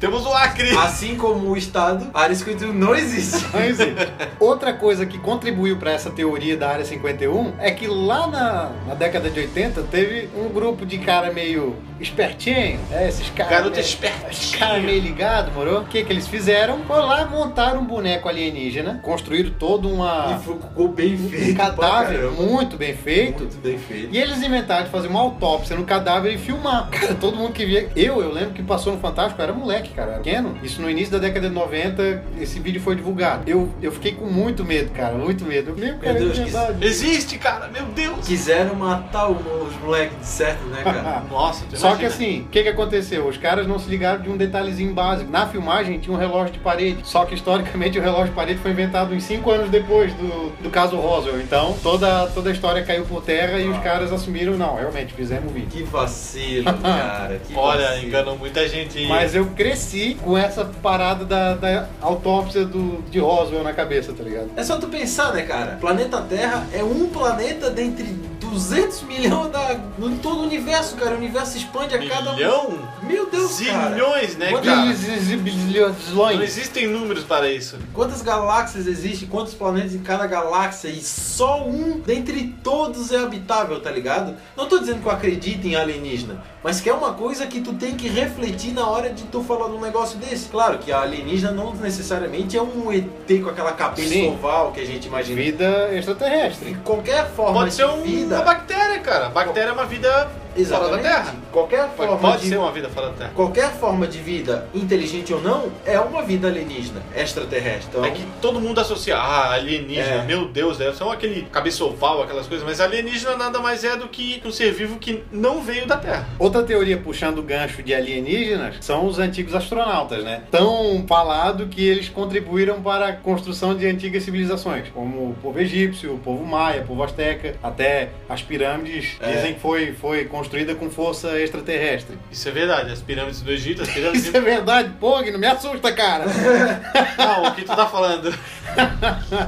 Temos 0.00 0.26
o 0.26 0.32
Acre. 0.32 0.76
Assim 0.76 1.16
como 1.16 1.48
o 1.50 1.56
estado, 1.56 2.10
a 2.12 2.22
área 2.22 2.34
51 2.34 2.72
não 2.72 2.94
existe. 2.94 3.46
Não 3.52 3.62
existe. 3.64 3.94
Outra 4.38 4.72
coisa 4.72 5.06
que 5.06 5.18
contribuiu 5.18 5.76
para 5.76 5.92
essa 5.92 6.10
teoria 6.10 6.56
da 6.56 6.68
Área 6.70 6.84
51 6.84 7.54
é 7.58 7.70
que 7.70 7.86
lá 7.86 8.26
na, 8.26 8.70
na 8.86 8.94
década 8.94 9.30
de 9.30 9.40
80 9.40 9.82
teve 9.84 10.28
um 10.36 10.48
grupo 10.48 10.84
de 10.84 10.98
cara 10.98 11.32
meio 11.32 11.76
espertinho, 12.00 12.78
é, 12.90 13.08
esses 13.08 13.30
caras. 13.30 13.50
Garoto 13.52 13.78
Esses 13.80 13.94
caras 13.94 14.20
meio 14.28 14.50
espertinho. 14.56 15.02
ligado, 15.02 15.52
moro? 15.52 15.80
O 15.80 15.84
que 15.86 16.04
que 16.04 16.12
eles 16.12 16.26
fizeram? 16.28 16.78
Foram 16.84 17.06
lá 17.06 17.24
montar 17.26 17.76
um 17.76 17.84
boneco 17.84 18.28
alienígena, 18.28 19.00
construíram 19.02 19.50
todo 19.58 19.88
uma, 19.88 20.38
E 20.38 20.44
ficou 20.44 20.88
bem 20.88 21.14
um 21.14 21.28
feito. 21.30 21.54
pra 21.56 21.70
cadáver 21.70 22.30
muito 22.32 22.76
bem 22.76 22.94
feito. 22.94 23.44
Muito 23.44 23.56
bem 23.58 23.78
feito. 23.78 24.14
E 24.14 24.18
eles 24.18 24.42
inventaram 24.42 24.84
de 24.84 24.90
fazer 24.90 25.08
uma 25.08 25.20
autópsia 25.20 25.76
no 25.76 25.84
cadáver 25.84 26.34
e 26.34 26.38
filmar. 26.38 26.88
Cara, 26.90 27.14
todo 27.14 27.36
mundo 27.36 27.52
que 27.52 27.64
via. 27.64 27.88
Eu, 27.96 28.20
eu 28.20 28.32
lembro 28.32 28.50
que 28.52 28.62
passou 28.62 28.92
no 28.92 28.98
Fantástico, 29.00 29.40
eu 29.40 29.44
era 29.44 29.52
moleque, 29.52 29.83
cara, 29.90 30.08
eu 30.08 30.14
era 30.14 30.22
pequeno. 30.22 30.56
Isso 30.62 30.80
no 30.80 30.88
início 30.90 31.12
da 31.12 31.18
década 31.18 31.48
de 31.48 31.54
90, 31.54 32.22
esse 32.40 32.58
vídeo 32.60 32.80
foi 32.80 32.94
divulgado. 32.96 33.42
Eu, 33.48 33.68
eu 33.82 33.92
fiquei 33.92 34.12
com 34.12 34.26
muito 34.26 34.64
medo, 34.64 34.90
cara, 34.92 35.14
muito 35.14 35.44
medo. 35.44 35.74
Eu 35.78 35.98
cara, 35.98 36.14
Deus, 36.18 36.30
é 36.38 36.44
que- 36.44 36.50
verdade. 36.50 36.86
Existe, 36.86 37.38
cara, 37.38 37.68
meu 37.68 37.84
Deus. 37.86 38.26
Quiseram 38.26 38.74
matar 38.74 39.28
os 39.30 39.74
moleques 39.82 40.18
de 40.18 40.26
certo, 40.26 40.64
né, 40.66 40.82
cara? 40.82 41.22
Nossa, 41.30 41.64
tu 41.68 41.76
Só 41.76 41.94
que 41.96 42.02
imagina. 42.04 42.08
assim, 42.08 42.40
o 42.42 42.48
que, 42.48 42.62
que 42.62 42.68
aconteceu? 42.68 43.26
Os 43.26 43.36
caras 43.36 43.66
não 43.66 43.78
se 43.78 43.88
ligaram 43.88 44.22
de 44.22 44.28
um 44.30 44.36
detalhezinho 44.36 44.92
básico. 44.94 45.30
Na 45.30 45.46
filmagem 45.46 45.98
tinha 45.98 46.14
um 46.14 46.18
relógio 46.18 46.52
de 46.52 46.58
parede. 46.58 46.98
Só 47.04 47.24
que 47.24 47.34
historicamente 47.34 47.98
o 47.98 48.02
relógio 48.02 48.26
de 48.28 48.32
parede 48.32 48.58
foi 48.60 48.70
inventado 48.70 49.14
uns 49.14 49.24
5 49.24 49.50
anos 49.50 49.70
depois 49.70 50.12
do, 50.14 50.50
do 50.62 50.70
caso 50.70 50.96
Roswell. 50.96 51.40
Então 51.40 51.74
toda, 51.82 52.26
toda 52.28 52.50
a 52.50 52.52
história 52.52 52.82
caiu 52.84 53.04
por 53.04 53.22
terra 53.22 53.58
e 53.58 53.68
os 53.68 53.78
caras 53.78 54.12
assumiram, 54.12 54.56
não, 54.56 54.76
realmente, 54.76 55.12
fizemos 55.14 55.50
o 55.50 55.54
vídeo. 55.54 55.68
Que 55.70 55.82
vacilo, 55.82 56.64
cara. 56.82 57.40
Que 57.46 57.54
Olha, 57.54 57.88
vacilo. 57.88 58.06
enganou 58.06 58.38
muita 58.38 58.68
gente. 58.68 59.06
Mas 59.06 59.34
eu 59.34 59.46
cresci 59.74 60.16
com 60.22 60.38
essa 60.38 60.64
parada 60.64 61.24
da, 61.24 61.54
da 61.54 61.88
autópsia 62.00 62.64
do, 62.64 63.02
de 63.10 63.18
Roswell 63.18 63.64
na 63.64 63.72
cabeça, 63.72 64.12
tá 64.12 64.22
ligado? 64.22 64.50
É 64.56 64.62
só 64.62 64.78
tu 64.78 64.86
pensar, 64.86 65.32
né, 65.32 65.42
cara? 65.42 65.76
Planeta 65.80 66.20
Terra 66.22 66.66
é 66.72 66.82
um 66.82 67.08
planeta 67.08 67.70
dentre 67.70 68.04
200 68.04 69.02
milhões 69.02 69.50
da, 69.50 69.74
em 69.98 70.16
todo 70.18 70.40
o 70.40 70.42
universo, 70.44 70.94
cara. 70.96 71.14
O 71.14 71.18
universo 71.18 71.52
se 71.52 71.58
expande 71.58 71.94
a 71.94 72.08
cada. 72.08 72.34
Milhão? 72.34 72.78
Meu 73.06 73.26
Deus. 73.30 73.52
Zilhões, 73.54 74.36
né, 74.36 74.50
Quantos- 74.50 74.68
cara? 74.68 74.86
Não 74.86 75.42
Bilhões. 75.42 76.42
existem 76.42 76.88
números 76.88 77.24
para 77.24 77.50
isso. 77.50 77.76
Quantas 77.92 78.22
galáxias 78.22 78.86
existem? 78.86 79.28
Quantos 79.28 79.54
planetas 79.54 79.94
em 79.94 79.98
cada 80.00 80.26
galáxia? 80.26 80.88
E 80.88 81.00
só 81.02 81.62
um 81.66 82.00
dentre 82.00 82.54
todos 82.62 83.12
é 83.12 83.18
habitável, 83.18 83.80
tá 83.80 83.90
ligado? 83.90 84.34
Não 84.56 84.66
tô 84.66 84.78
dizendo 84.78 85.00
que 85.02 85.06
eu 85.06 85.12
acredito 85.12 85.66
em 85.66 85.76
alienígena, 85.76 86.42
mas 86.62 86.80
que 86.80 86.88
é 86.88 86.92
uma 86.94 87.12
coisa 87.12 87.46
que 87.46 87.60
tu 87.60 87.74
tem 87.74 87.94
que 87.94 88.08
refletir 88.08 88.72
na 88.72 88.86
hora 88.88 89.10
de 89.10 89.24
tu 89.24 89.42
falar 89.42 89.68
de 89.68 89.74
um 89.74 89.80
negócio 89.80 90.18
desse. 90.18 90.48
Claro 90.48 90.78
que 90.78 90.90
a 90.90 91.00
alienígena 91.02 91.52
não 91.52 91.74
necessariamente 91.74 92.56
é 92.56 92.62
um 92.62 92.92
ET 92.92 93.40
com 93.42 93.50
aquela 93.50 93.72
cabeça 93.72 94.08
Sim. 94.08 94.32
oval 94.32 94.72
que 94.72 94.80
a 94.80 94.86
gente 94.86 95.06
imagina. 95.06 95.40
Vida 95.40 95.90
extraterrestre. 95.94 96.76
Qualquer 96.84 97.28
forma 97.30 97.52
Pode 97.60 97.74
ser 97.74 97.86
de 97.86 97.92
um- 97.92 98.02
vida. 98.02 98.36
uma 98.36 98.44
bactéria, 98.44 98.98
cara. 99.00 99.28
Bactéria 99.28 99.70
é 99.70 99.72
uma 99.72 99.86
vida 99.86 100.30
Exatamente. 100.56 100.90
fora 100.90 101.02
da 101.02 101.08
Terra. 101.08 101.34
Qualquer 101.52 101.84
Pode, 101.88 101.96
forma 101.96 102.16
pode 102.18 102.42
de 102.42 102.48
ser 102.48 102.56
uma 102.58 102.72
vida 102.72 102.88
fora 102.88 103.08
da 103.08 103.12
Terra. 103.14 103.30
qualquer 103.34 103.70
forma 103.72 104.06
de 104.06 104.18
vida, 104.18 104.68
inteligente 104.74 105.32
ou 105.32 105.40
não, 105.40 105.70
é 105.84 105.98
uma 106.00 106.22
vida 106.22 106.48
alienígena, 106.48 107.00
extraterrestre. 107.16 107.88
Então, 107.90 108.04
É 108.04 108.10
que 108.10 108.24
todo 108.40 108.60
mundo 108.60 108.80
associa, 108.80 109.16
ah, 109.16 109.52
alienígena, 109.54 110.22
É. 110.22 110.24
meu 110.24 110.46
Deus, 110.48 110.78
deve 110.78 110.96
ser 110.96 111.04
aquele 111.04 111.42
cabeça 111.52 111.84
oval, 111.84 112.22
aquelas 112.22 112.46
coisas, 112.46 112.66
mas 112.66 112.80
alienígena 112.80 113.36
nada 113.36 113.58
mais 113.60 113.84
é 113.84 113.96
do 113.96 114.08
que 114.08 114.40
um 114.44 114.50
ser 114.50 114.72
vivo 114.72 114.98
que 114.98 115.22
não 115.30 115.62
veio 115.62 115.86
da 115.86 115.96
Terra. 115.96 116.28
Outra 116.38 116.62
teoria 116.62 116.96
puxando 116.98 117.38
o 117.38 117.42
gancho 117.42 117.82
de 117.82 117.94
alienígenas 117.94 118.76
são 118.80 119.06
os 119.06 119.18
antigos 119.18 119.54
astronautas, 119.54 120.22
né? 120.24 120.42
Tão 120.50 121.04
falado 121.06 121.66
que 121.66 121.86
eles 121.86 122.08
contribuíram 122.08 122.80
para 122.82 123.08
a 123.08 123.12
construção 123.12 123.74
de 123.76 123.86
antigas 123.86 124.22
civilizações, 124.22 124.88
como 124.92 125.30
o 125.30 125.36
povo 125.42 125.58
egípcio, 125.60 126.14
o 126.14 126.18
povo 126.18 126.44
maia, 126.44 126.82
o 126.82 126.86
povo 126.86 127.02
asteca, 127.02 127.54
até 127.62 128.10
as 128.28 128.42
pirâmides 128.42 129.16
É. 129.20 129.32
dizem 129.32 129.54
que 129.54 129.60
foi, 129.60 129.92
foi 129.92 130.24
construída 130.44 130.74
com 130.74 130.90
força 130.90 131.40
extraterrestre. 131.40 132.18
Isso 132.30 132.46
é 132.48 132.52
verdade, 132.52 132.92
as 132.92 133.00
pirâmides 133.00 133.40
do 133.40 133.50
Egito, 133.50 133.82
as 133.82 133.88
pirâmides... 133.92 134.26
Isso 134.26 134.36
é 134.36 134.40
verdade, 134.40 134.90
pô, 135.00 135.20
não 135.22 135.38
me 135.38 135.46
assusta, 135.46 135.90
cara. 135.92 136.24
Não, 137.16 137.44
o 137.48 137.54
que 137.54 137.62
tu 137.62 137.74
tá 137.74 137.86
falando? 137.86 138.32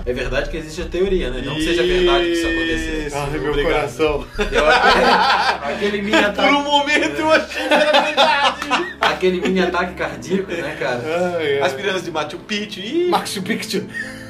é 0.06 0.12
verdade 0.12 0.48
que 0.50 0.56
existe 0.56 0.80
a 0.82 0.86
teoria, 0.86 1.30
né? 1.30 1.42
Não 1.44 1.54
que 1.54 1.64
seja 1.64 1.82
verdade 1.82 2.24
que 2.24 2.32
isso 2.32 2.46
aconteceu. 2.46 3.06
Isso, 3.06 3.16
Ai, 3.16 3.38
meu 3.38 3.50
obrigado. 3.50 3.72
coração. 3.74 4.26
Eu 4.38 4.46
que 4.46 4.56
aquele 5.74 6.02
mini 6.02 6.10
Por 6.12 6.20
um 6.20 6.26
ataque, 6.30 6.52
momento 6.62 7.18
eu 7.20 7.32
achei 7.32 7.68
que 7.68 7.74
era 7.74 8.00
verdade. 8.00 8.56
aquele 9.00 9.40
mini 9.40 9.60
ataque 9.60 9.94
cardíaco, 9.94 10.50
né, 10.52 10.76
cara? 10.78 11.02
Ai, 11.38 11.58
As 11.60 11.72
ai. 11.72 11.76
pirâmides 11.76 12.04
de 12.04 12.10
Machu 12.10 12.38
Picchu 12.38 12.80
e 12.80 13.08
Machu 13.08 13.42
Picchu. 13.42 13.86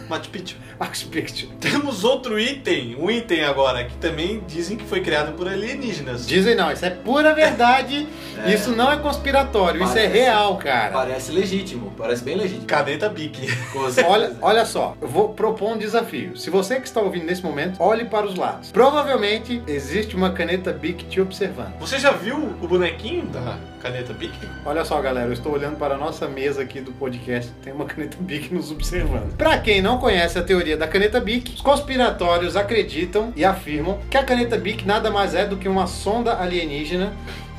Machu 0.08 0.30
Picchu. 0.30 0.56
Machu 0.78 1.08
Picchu. 1.08 1.48
Temos 1.60 2.04
outro 2.04 2.38
item, 2.38 2.96
um 2.96 3.10
item 3.10 3.44
agora, 3.44 3.84
que 3.84 3.96
também 3.96 4.42
dizem 4.46 4.76
que 4.76 4.84
foi 4.84 5.00
criado 5.00 5.32
por 5.36 5.48
alienígenas. 5.48 6.26
Dizem 6.26 6.54
não, 6.54 6.70
isso 6.70 6.84
é 6.84 6.90
pura 6.90 7.34
verdade. 7.34 8.06
É. 8.36 8.52
Isso 8.52 8.76
não 8.76 8.92
é 8.92 8.98
conspiratório, 8.98 9.82
isso 9.82 9.92
é 9.96 10.02
Parece. 10.02 10.18
real, 10.18 10.56
cara. 10.58 10.92
Parece 10.92 11.32
legítimo, 11.32 11.90
parece 11.96 12.22
bem 12.22 12.36
legítimo. 12.36 12.66
Caneta 12.66 13.08
certeza. 13.90 14.06
Olha, 14.06 14.36
olha 14.42 14.66
só, 14.66 14.94
eu 15.00 15.08
vou 15.08 15.30
propor 15.30 15.72
um 15.72 15.78
desafio. 15.78 16.36
Se 16.36 16.50
você 16.50 16.78
que 16.78 16.86
está 16.86 17.00
ouvindo 17.00 17.24
nesse 17.24 17.42
momento, 17.42 17.82
olhe 17.82 18.04
para 18.04 18.26
os 18.26 18.34
lados. 18.34 18.70
Provavelmente 18.70 19.62
existe 19.66 20.14
uma 20.14 20.32
caneta 20.32 20.70
Bic 20.70 21.04
te 21.06 21.18
observando. 21.18 21.78
Você 21.78 21.98
já 21.98 22.10
viu 22.10 22.36
o 22.36 22.68
bonequinho 22.68 23.24
da 23.26 23.56
caneta 23.76 24.12
Bic? 24.12 24.32
Olha 24.64 24.84
só, 24.84 25.00
galera, 25.00 25.28
eu 25.28 25.32
estou 25.32 25.52
olhando 25.52 25.76
para 25.76 25.94
a 25.94 25.98
nossa 25.98 26.26
mesa 26.28 26.62
aqui 26.62 26.80
do 26.80 26.92
podcast, 26.92 27.50
tem 27.62 27.72
uma 27.72 27.84
caneta 27.86 28.16
Bic 28.20 28.52
nos 28.52 28.70
observando. 28.70 29.36
Para 29.36 29.58
quem 29.58 29.80
não 29.80 29.98
conhece 29.98 30.38
a 30.38 30.42
teoria 30.42 30.76
da 30.76 30.88
caneta 30.88 31.20
Bic, 31.20 31.54
os 31.54 31.60
conspiratórios 31.60 32.56
acreditam 32.56 33.32
e 33.36 33.44
afirmam 33.44 33.98
que 34.10 34.16
a 34.16 34.24
caneta 34.24 34.56
Bic 34.56 34.86
nada 34.86 35.10
mais 35.10 35.34
é 35.34 35.46
do 35.46 35.56
que 35.56 35.68
uma 35.68 35.86
sonda 35.86 36.40
alienígena 36.40 37.12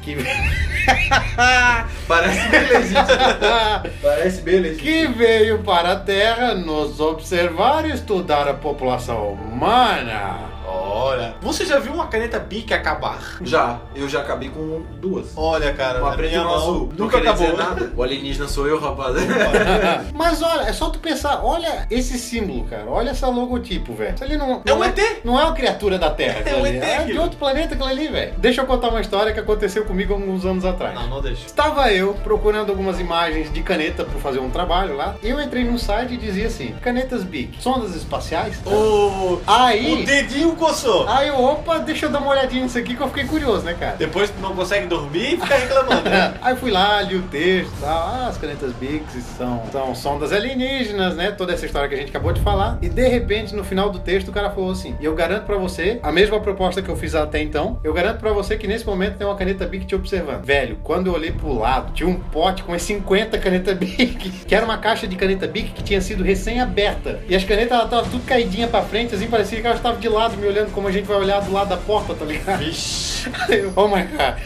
que, 0.08 0.16
Parece 2.08 2.48
bem 2.48 2.68
legítimo. 2.68 3.08
Parece 4.02 4.42
bem 4.42 4.60
legítimo. 4.60 4.84
que 4.84 5.08
veio 5.08 5.60
para 5.60 5.92
a 5.94 5.96
Terra 6.00 6.56
nos 6.56 7.00
observar 7.02 7.86
e 7.86 7.92
estudar 7.92 8.48
a 8.48 8.54
população 8.54 9.34
humana. 9.34 10.57
Olha, 10.68 11.36
você 11.42 11.66
já 11.66 11.80
viu 11.80 11.94
uma 11.94 12.08
caneta 12.08 12.38
Bic 12.40 12.74
acabar? 12.74 13.38
Já, 13.42 13.80
eu 13.96 14.10
já 14.10 14.20
acabei 14.22 14.50
com 14.50 14.84
duas. 15.00 15.32
Olha, 15.36 15.74
cara, 15.74 16.02
Uma 16.02 16.12
preta 16.14 16.36
e 16.36 16.40
uma 16.40 16.56
azul. 16.56 16.92
Nunca 16.98 17.18
acabou. 17.18 17.56
nada. 17.56 17.92
O 17.96 18.04
alienígena 18.04 18.48
sou 18.48 18.68
eu, 18.68 18.80
rapaz. 18.80 19.16
Mas 20.14 20.42
olha, 20.42 20.64
é 20.64 20.74
só 20.74 20.90
tu 20.90 21.00
pensar, 21.00 21.42
olha 21.44 21.88
esse 21.90 22.20
símbolo, 22.20 22.66
cara. 22.66 22.86
Olha 22.88 23.12
esse 23.12 23.26
logotipo, 23.26 23.94
velho. 23.94 24.16
Isso 24.16 24.24
ali 24.24 24.38
não, 24.38 24.62
É 24.66 24.74
um 24.74 24.80
não 24.80 24.84
ET. 24.84 25.00
Não 25.24 25.40
é 25.40 25.44
uma 25.44 25.54
criatura 25.54 25.98
da 25.98 26.10
Terra. 26.10 26.42
É 26.46 26.56
um. 26.56 26.66
ET 26.66 26.84
É 26.84 27.04
de 27.06 27.18
outro 27.18 27.38
planeta 27.38 27.74
aquilo 27.74 27.90
ali, 27.90 28.08
velho. 28.08 28.34
Deixa 28.38 28.62
eu 28.62 28.66
contar 28.66 28.90
uma 28.90 29.00
história 29.02 29.32
que 29.34 29.40
aconteceu 29.40 29.86
comigo 29.86 30.14
alguns 30.14 30.46
anos 30.46 30.66
atrás. 30.66 30.94
Não, 30.96 31.08
não 31.08 31.22
deixa. 31.22 31.46
Estava 31.46 31.92
eu 31.94 32.14
procurando 32.16 32.70
algumas 32.70 33.00
imagens 33.00 33.52
de 33.54 33.62
caneta 33.62 34.04
para 34.04 34.20
fazer 34.20 34.40
um 34.40 34.50
trabalho 34.50 34.96
lá. 34.98 35.16
Eu 35.24 35.42
entrei 35.42 35.64
num 35.64 35.78
site 35.78 36.16
e 36.16 36.18
dizia 36.18 36.48
assim: 36.48 36.76
canetas 36.82 37.24
Bic, 37.24 37.62
sondas 37.62 37.96
espaciais. 37.96 38.58
O, 38.66 39.40
Aí, 39.48 39.94
o 39.94 40.06
dedinho 40.06 40.57
coçou. 40.58 41.08
aí 41.08 41.28
eu, 41.30 41.42
opa, 41.42 41.80
deixa 41.80 42.06
eu 42.06 42.10
dar 42.10 42.20
uma 42.20 42.32
olhadinha 42.32 42.64
nisso 42.64 42.78
aqui 42.78 42.96
que 42.96 43.02
eu 43.02 43.08
fiquei 43.08 43.26
curioso, 43.26 43.64
né, 43.64 43.74
cara? 43.80 43.96
Depois 43.98 44.32
não 44.42 44.56
consegue 44.56 44.88
dormir 44.88 45.36
e 45.36 45.38
fica 45.38 45.56
reclamando. 45.56 46.10
né? 46.10 46.34
Aí 46.42 46.56
fui 46.56 46.72
lá, 46.72 47.02
li 47.02 47.16
o 47.16 47.22
texto 47.24 47.72
e 47.78 47.82
tal. 47.82 47.98
Ah, 47.98 48.28
as 48.28 48.38
canetas 48.38 48.74
Bics 48.74 49.14
são, 49.38 49.64
são 49.72 49.96
sondas 49.96 50.32
alienígenas, 50.34 51.16
né? 51.16 51.32
Toda 51.32 51.54
essa 51.54 51.66
história 51.66 51.88
que 51.88 51.96
a 51.96 51.98
gente 51.98 52.10
acabou 52.10 52.32
de 52.34 52.42
falar. 52.42 52.78
E 52.82 52.90
de 52.90 53.08
repente, 53.08 53.56
no 53.56 53.64
final 53.64 53.90
do 53.90 54.00
texto, 54.00 54.30
o 54.30 54.32
cara 54.32 54.50
falou 54.50 54.72
assim: 54.72 54.96
E 55.00 55.06
eu 55.06 55.14
garanto 55.16 55.46
pra 55.46 55.58
você, 55.58 56.00
a 56.04 56.12
mesma 56.12 56.40
proposta 56.40 56.82
que 56.82 56.90
eu 56.90 56.96
fiz 56.96 57.16
até 57.16 57.42
então, 57.42 57.80
eu 57.84 57.94
garanto 57.94 58.20
pra 58.20 58.32
você 58.32 58.58
que 58.58 58.68
nesse 58.68 58.86
momento 58.86 59.18
tem 59.18 59.28
uma 59.28 59.36
caneta 59.36 59.66
Bic 59.66 59.86
te 59.86 59.96
observando. 59.96 60.44
Velho, 60.44 60.78
quando 60.84 61.08
eu 61.08 61.14
olhei 61.14 61.32
pro 61.32 61.58
lado, 61.58 61.94
tinha 61.94 62.08
um 62.08 62.16
pote 62.16 62.64
com 62.64 62.74
as 62.74 62.82
50 62.82 63.38
canetas 63.38 63.78
Bic, 63.78 64.30
que 64.46 64.56
era 64.56 64.66
uma 64.66 64.78
caixa 64.78 65.08
de 65.08 65.16
caneta 65.16 65.48
Bic 65.48 65.72
que 65.72 65.84
tinha 65.84 66.02
sido 66.02 66.24
recém-aberta. 66.24 67.20
E 67.28 67.36
as 67.36 67.44
canetas, 67.44 67.72
ela 67.78 67.88
tava 67.88 68.04
tudo 68.10 68.24
caidinha 68.26 68.68
pra 68.68 68.82
frente, 68.82 69.14
assim, 69.14 69.28
parecia 69.28 69.60
que 69.60 69.66
elas 69.68 69.80
estavam 69.80 70.00
de 70.00 70.10
lado, 70.10 70.36
me 70.48 70.54
olhando 70.54 70.72
como 70.72 70.88
a 70.88 70.92
gente 70.92 71.06
vai 71.06 71.18
olhar 71.18 71.42
do 71.42 71.52
lado 71.52 71.70
da 71.70 71.78
porta, 71.78 72.16
tá 72.16 72.26
ligado? 72.26 72.60
Vixe. 72.60 73.08
Oh 73.76 73.88
my 73.88 74.04
god. 74.04 74.38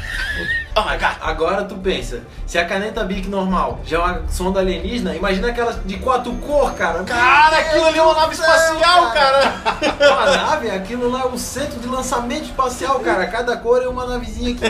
Oh 0.73 0.83
my 0.83 0.97
god. 0.97 1.17
Agora 1.21 1.65
tu 1.65 1.75
pensa, 1.75 2.21
se 2.47 2.57
a 2.57 2.65
caneta 2.65 3.03
Bic 3.03 3.27
normal 3.27 3.81
já 3.83 3.97
é 3.97 3.99
uma 3.99 4.27
sonda 4.29 4.61
alienígena, 4.61 5.13
imagina 5.13 5.49
aquelas 5.49 5.83
de 5.83 5.97
quatro 5.97 6.31
cor, 6.35 6.73
cara. 6.75 7.03
Cara, 7.03 7.57
aquilo 7.57 7.85
ali 7.87 7.99
é 7.99 8.01
uma 8.01 8.13
nave 8.13 8.33
espacial, 8.33 9.11
cara. 9.11 9.53
Uma 9.99 10.25
nave, 10.37 10.71
aquilo 10.71 11.11
lá 11.11 11.23
é 11.23 11.25
o 11.25 11.37
centro 11.37 11.77
de 11.77 11.87
lançamento 11.87 12.45
espacial, 12.45 13.01
cara. 13.01 13.27
Cada 13.27 13.57
cor 13.57 13.83
é 13.83 13.87
uma 13.87 14.05
navezinha 14.05 14.55
aqui. 14.55 14.63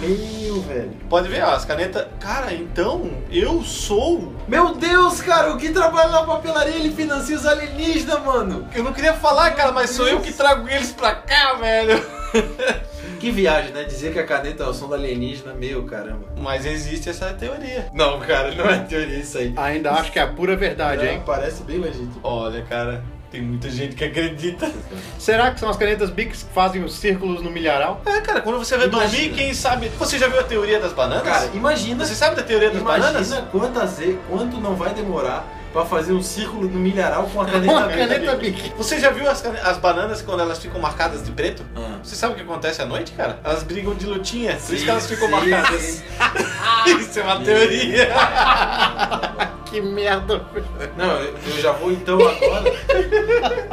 Meu, 0.00 0.62
velho. 0.62 0.96
Pode 1.10 1.28
ver, 1.28 1.42
ó, 1.44 1.50
as 1.50 1.64
canetas. 1.66 2.06
Cara, 2.18 2.54
então 2.54 3.10
eu 3.30 3.62
sou. 3.62 4.32
Meu 4.48 4.74
Deus, 4.74 5.20
cara, 5.20 5.52
o 5.52 5.58
que 5.58 5.68
trabalha 5.68 6.08
na 6.08 6.22
papelaria 6.22 6.76
ele 6.76 6.90
financia 6.94 7.36
os 7.36 7.44
alienígenas, 7.44 8.24
mano. 8.24 8.66
Eu 8.74 8.82
não 8.82 8.94
queria 8.94 9.12
falar, 9.12 9.50
cara, 9.50 9.72
mas 9.72 9.90
sou 9.90 10.08
eu 10.08 10.20
que 10.20 10.32
trago 10.32 10.66
eles 10.70 10.90
pra 10.90 11.14
cá, 11.14 11.52
velho. 11.54 12.02
Que 13.18 13.30
viagem, 13.30 13.72
né? 13.72 13.84
Dizer 13.84 14.12
que 14.12 14.18
a 14.18 14.24
caneta 14.24 14.62
é 14.64 14.66
o 14.66 14.72
som 14.72 14.88
da 14.88 14.96
alienígena, 14.96 15.52
meu 15.54 15.84
caramba. 15.84 16.26
Mas 16.36 16.64
existe 16.64 17.08
essa 17.10 17.32
teoria. 17.34 17.86
Não, 17.92 18.18
cara, 18.20 18.54
não 18.54 18.64
é 18.68 18.78
teoria 18.80 19.18
isso 19.18 19.38
aí. 19.38 19.52
Ainda 19.56 19.92
acho 19.92 20.12
que 20.12 20.18
é 20.18 20.22
a 20.22 20.28
pura 20.28 20.56
verdade, 20.56 21.04
Não, 21.04 21.12
hein? 21.12 21.22
Parece 21.26 21.62
bem 21.64 21.78
legítimo. 21.78 22.20
Olha, 22.22 22.62
cara, 22.62 23.02
tem 23.30 23.42
muita 23.42 23.68
gente 23.68 23.96
que 23.96 24.04
acredita. 24.04 24.70
Será 25.18 25.50
que 25.50 25.58
são 25.60 25.68
as 25.68 25.76
canetas 25.76 26.10
Bics 26.10 26.44
que 26.44 26.52
fazem 26.54 26.82
os 26.84 26.94
círculos 26.94 27.42
no 27.42 27.50
milharal? 27.50 28.00
É, 28.06 28.20
cara, 28.20 28.40
quando 28.40 28.58
você 28.58 28.76
vai 28.76 28.86
Imagina. 28.86 29.10
dormir, 29.22 29.36
quem 29.36 29.52
sabe. 29.52 29.88
Você 29.98 30.16
já 30.18 30.28
viu 30.28 30.38
a 30.40 30.44
teoria 30.44 30.78
das 30.78 30.92
bananas? 30.92 31.24
Cara, 31.24 31.50
imagina. 31.54 32.06
você 32.06 32.14
sabe 32.14 32.36
da 32.36 32.42
teoria 32.42 32.70
das 32.70 32.80
Imagina 32.80 33.06
bananas? 33.06 33.44
quantas 33.50 33.98
vezes, 33.98 34.16
quanto 34.28 34.58
não 34.60 34.76
vai 34.76 34.94
demorar 34.94 35.44
pra 35.72 35.84
fazer 35.84 36.12
um 36.12 36.22
círculo 36.22 36.68
no 36.68 36.78
milharal 36.78 37.24
com 37.32 37.40
a 37.40 37.46
caneta 37.46 37.72
Uma 37.72 37.88
caneta 37.88 38.36
Bic. 38.36 38.72
Você 38.76 38.98
já 38.98 39.10
viu 39.10 39.28
as, 39.30 39.44
as 39.44 39.78
bananas 39.78 40.22
quando 40.22 40.40
elas 40.40 40.58
ficam 40.58 40.80
marcadas 40.80 41.24
de 41.24 41.30
preto? 41.32 41.62
Ah. 41.76 41.98
Você 42.02 42.14
sabe 42.16 42.32
o 42.34 42.36
que 42.36 42.42
acontece 42.42 42.80
à 42.82 42.86
noite, 42.86 43.12
cara? 43.12 43.38
Elas 43.44 43.62
brigam 43.62 43.94
de 43.94 44.06
lutinha, 44.06 44.56
por 44.56 44.74
isso 44.74 44.84
que 44.84 44.90
elas 44.90 45.06
ficam 45.06 45.28
sim, 45.28 45.50
marcadas. 45.50 45.80
sim. 45.82 46.02
Isso 47.00 47.20
é 47.20 47.22
uma 47.22 47.40
teoria. 47.40 48.08
Que 49.70 49.82
merda. 49.82 50.40
Não, 50.96 51.10
eu, 51.20 51.34
eu 51.46 51.60
já 51.60 51.72
vou 51.72 51.92
então 51.92 52.18
agora. 52.26 52.72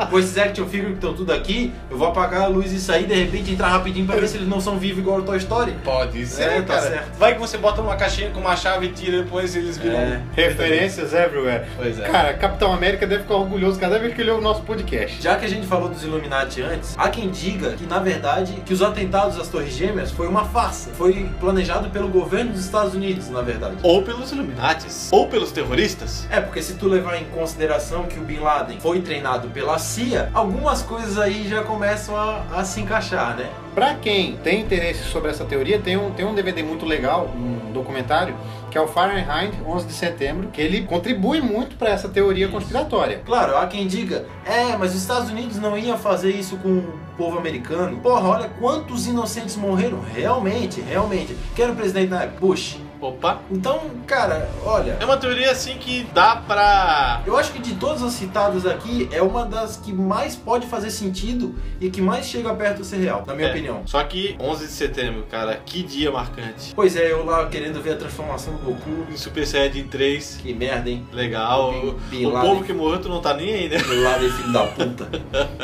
Com 0.09 0.19
esses 0.19 0.37
action 0.37 0.65
figures 0.67 0.89
que 0.91 0.95
estão 0.95 1.13
tudo 1.13 1.31
aqui, 1.31 1.73
eu 1.89 1.97
vou 1.97 2.09
apagar 2.09 2.41
a 2.43 2.47
luz 2.47 2.73
e 2.73 2.81
sair, 2.81 3.05
de 3.05 3.13
repente 3.13 3.51
entrar 3.51 3.69
rapidinho 3.69 4.05
pra 4.05 4.17
ver 4.17 4.27
se 4.27 4.35
eles 4.35 4.47
não 4.47 4.59
são 4.59 4.77
vivos 4.77 4.99
igual 4.99 5.19
o 5.19 5.21
Toy 5.23 5.37
Story. 5.37 5.73
Pode 5.85 6.25
ser, 6.25 6.43
É, 6.43 6.61
tá 6.63 6.75
cara. 6.75 6.81
certo. 6.81 7.17
Vai 7.17 7.33
que 7.35 7.39
você 7.39 7.57
bota 7.57 7.81
numa 7.81 7.95
caixinha 7.95 8.29
com 8.31 8.41
uma 8.41 8.57
chave 8.57 8.87
e 8.87 8.89
tira 8.91 9.23
depois 9.23 9.55
eles 9.55 9.77
viram. 9.77 9.95
É. 9.97 10.21
Referências 10.35 11.13
everywhere. 11.13 11.65
Pois 11.85 11.99
é. 11.99 12.09
Cara, 12.09 12.33
Capitão 12.33 12.73
América 12.73 13.05
deve 13.05 13.21
ficar 13.21 13.35
orgulhoso 13.35 13.79
cada 13.79 13.99
vez 13.99 14.15
que 14.15 14.21
ele 14.21 14.31
ouve 14.31 14.41
o 14.41 14.43
nosso 14.43 14.63
podcast. 14.63 15.21
Já 15.21 15.35
que 15.35 15.45
a 15.45 15.47
gente 15.47 15.67
falou 15.67 15.87
dos 15.87 16.03
Illuminati 16.03 16.59
antes, 16.59 16.95
há 16.97 17.09
quem 17.09 17.29
diga 17.29 17.73
que 17.73 17.85
na 17.85 17.99
verdade 17.99 18.53
que 18.65 18.73
os 18.73 18.81
atentados 18.81 19.39
às 19.39 19.49
Torres 19.49 19.75
Gêmeas 19.75 20.09
foi 20.09 20.27
uma 20.27 20.45
farsa. 20.45 20.89
Foi 20.93 21.29
planejado 21.39 21.91
pelo 21.91 22.07
governo 22.07 22.53
dos 22.53 22.65
Estados 22.65 22.95
Unidos, 22.95 23.29
na 23.29 23.43
verdade. 23.43 23.75
Ou 23.83 24.01
pelos 24.01 24.31
Illuminates. 24.31 25.09
Ou 25.11 25.27
pelos 25.27 25.51
terroristas. 25.51 26.27
É, 26.31 26.41
porque 26.41 26.59
se 26.59 26.73
tu 26.73 26.87
levar 26.87 27.17
em 27.17 27.25
consideração 27.25 28.05
que 28.05 28.17
o 28.17 28.23
Bin 28.23 28.39
Laden 28.39 28.79
foi 28.79 29.01
treinado 29.01 29.49
pela 29.49 29.77
CIA, 29.77 30.31
algumas 30.33 30.81
coisas 30.81 31.19
aí 31.19 31.47
já 31.47 31.61
começam 31.61 32.17
a, 32.17 32.41
a 32.51 32.65
se 32.65 32.81
encaixar, 32.81 33.37
né? 33.37 33.47
Pra 33.75 33.93
quem 33.93 34.37
tem 34.37 34.61
interesse 34.61 35.03
sobre 35.03 35.29
essa 35.29 35.43
teoria, 35.43 35.77
tem 35.77 35.97
um, 35.97 36.09
tem 36.11 36.25
um 36.25 36.33
DVD 36.33 36.63
muito 36.63 36.85
legal, 36.85 37.29
um 37.35 37.73
documentário, 37.73 38.33
que 38.75 38.79
é 38.79 38.81
o 38.81 38.87
Fahrenheit 38.89 39.57
11 39.65 39.87
de 39.87 39.93
setembro, 39.93 40.49
que 40.49 40.59
ele 40.59 40.81
contribui 40.81 41.39
muito 41.39 41.77
pra 41.77 41.91
essa 41.91 42.09
teoria 42.09 42.49
conspiratória. 42.49 43.21
Claro, 43.25 43.55
há 43.55 43.65
quem 43.67 43.87
diga, 43.87 44.25
é, 44.45 44.75
mas 44.75 44.93
os 44.93 44.99
Estados 44.99 45.29
Unidos 45.29 45.55
não 45.55 45.77
iam 45.77 45.97
fazer 45.97 46.31
isso 46.31 46.57
com 46.57 46.79
o 46.79 46.93
povo 47.15 47.37
americano. 47.37 47.97
Porra, 48.01 48.27
olha 48.27 48.49
quantos 48.59 49.07
inocentes 49.07 49.55
morreram. 49.55 50.01
Realmente, 50.13 50.81
realmente. 50.81 51.37
Quem 51.55 51.63
era 51.63 51.71
o 51.71 51.75
presidente 51.77 52.09
na 52.09 52.23
época? 52.23 52.41
Bush. 52.41 52.77
Opa. 53.01 53.41
Então, 53.51 53.81
cara, 54.07 54.49
olha, 54.63 54.97
É 54.99 55.05
uma 55.05 55.17
teoria 55.17 55.51
assim 55.51 55.77
que 55.77 56.05
dá 56.13 56.35
pra. 56.37 57.21
Eu 57.25 57.37
acho 57.37 57.51
que 57.51 57.59
de 57.59 57.75
todas 57.75 58.01
as 58.01 58.13
citadas 58.13 58.65
aqui, 58.65 59.07
é 59.11 59.21
uma 59.21 59.45
das 59.45 59.77
que 59.77 59.91
mais 59.93 60.35
pode 60.35 60.65
fazer 60.67 60.89
sentido 60.89 61.55
e 61.79 61.89
que 61.89 62.01
mais 62.01 62.25
chega 62.25 62.53
perto 62.55 62.81
de 62.81 62.87
ser 62.87 62.97
real, 62.97 63.23
na 63.27 63.33
minha 63.35 63.47
É. 63.47 63.51
opinião. 63.51 63.81
Só 63.85 64.03
que 64.03 64.35
11 64.39 64.65
de 64.65 64.71
setembro, 64.71 65.23
cara, 65.29 65.59
que 65.65 65.83
dia 65.83 66.11
marcante. 66.11 66.73
Pois 66.75 66.95
é, 66.95 67.11
eu 67.11 67.25
lá 67.25 67.45
querendo 67.47 67.81
ver 67.81 67.93
a 67.93 67.97
transformação 67.97 68.53
do 68.53 68.59
Goku. 68.59 69.05
Em 69.11 69.17
Super 69.17 69.45
Saiyajin 69.45 69.83
3, 69.87 70.39
Que 70.41 70.53
merda, 70.53 70.89
hein? 70.89 71.05
legal. 71.11 71.71
Bin- 71.73 71.87
O, 71.87 71.91
Bin 72.09 72.25
o 72.25 72.29
Laden. 72.31 72.49
povo 72.49 72.63
que 72.63 72.73
morreu, 72.73 72.99
tu 73.01 73.09
não 73.09 73.21
tá 73.21 73.33
nem 73.33 73.53
aí, 73.53 73.69
né? 73.69 73.77
Do 73.77 74.01
lado 74.01 74.29
filho 74.31 74.51
da 74.51 74.63
puta. 74.67 75.07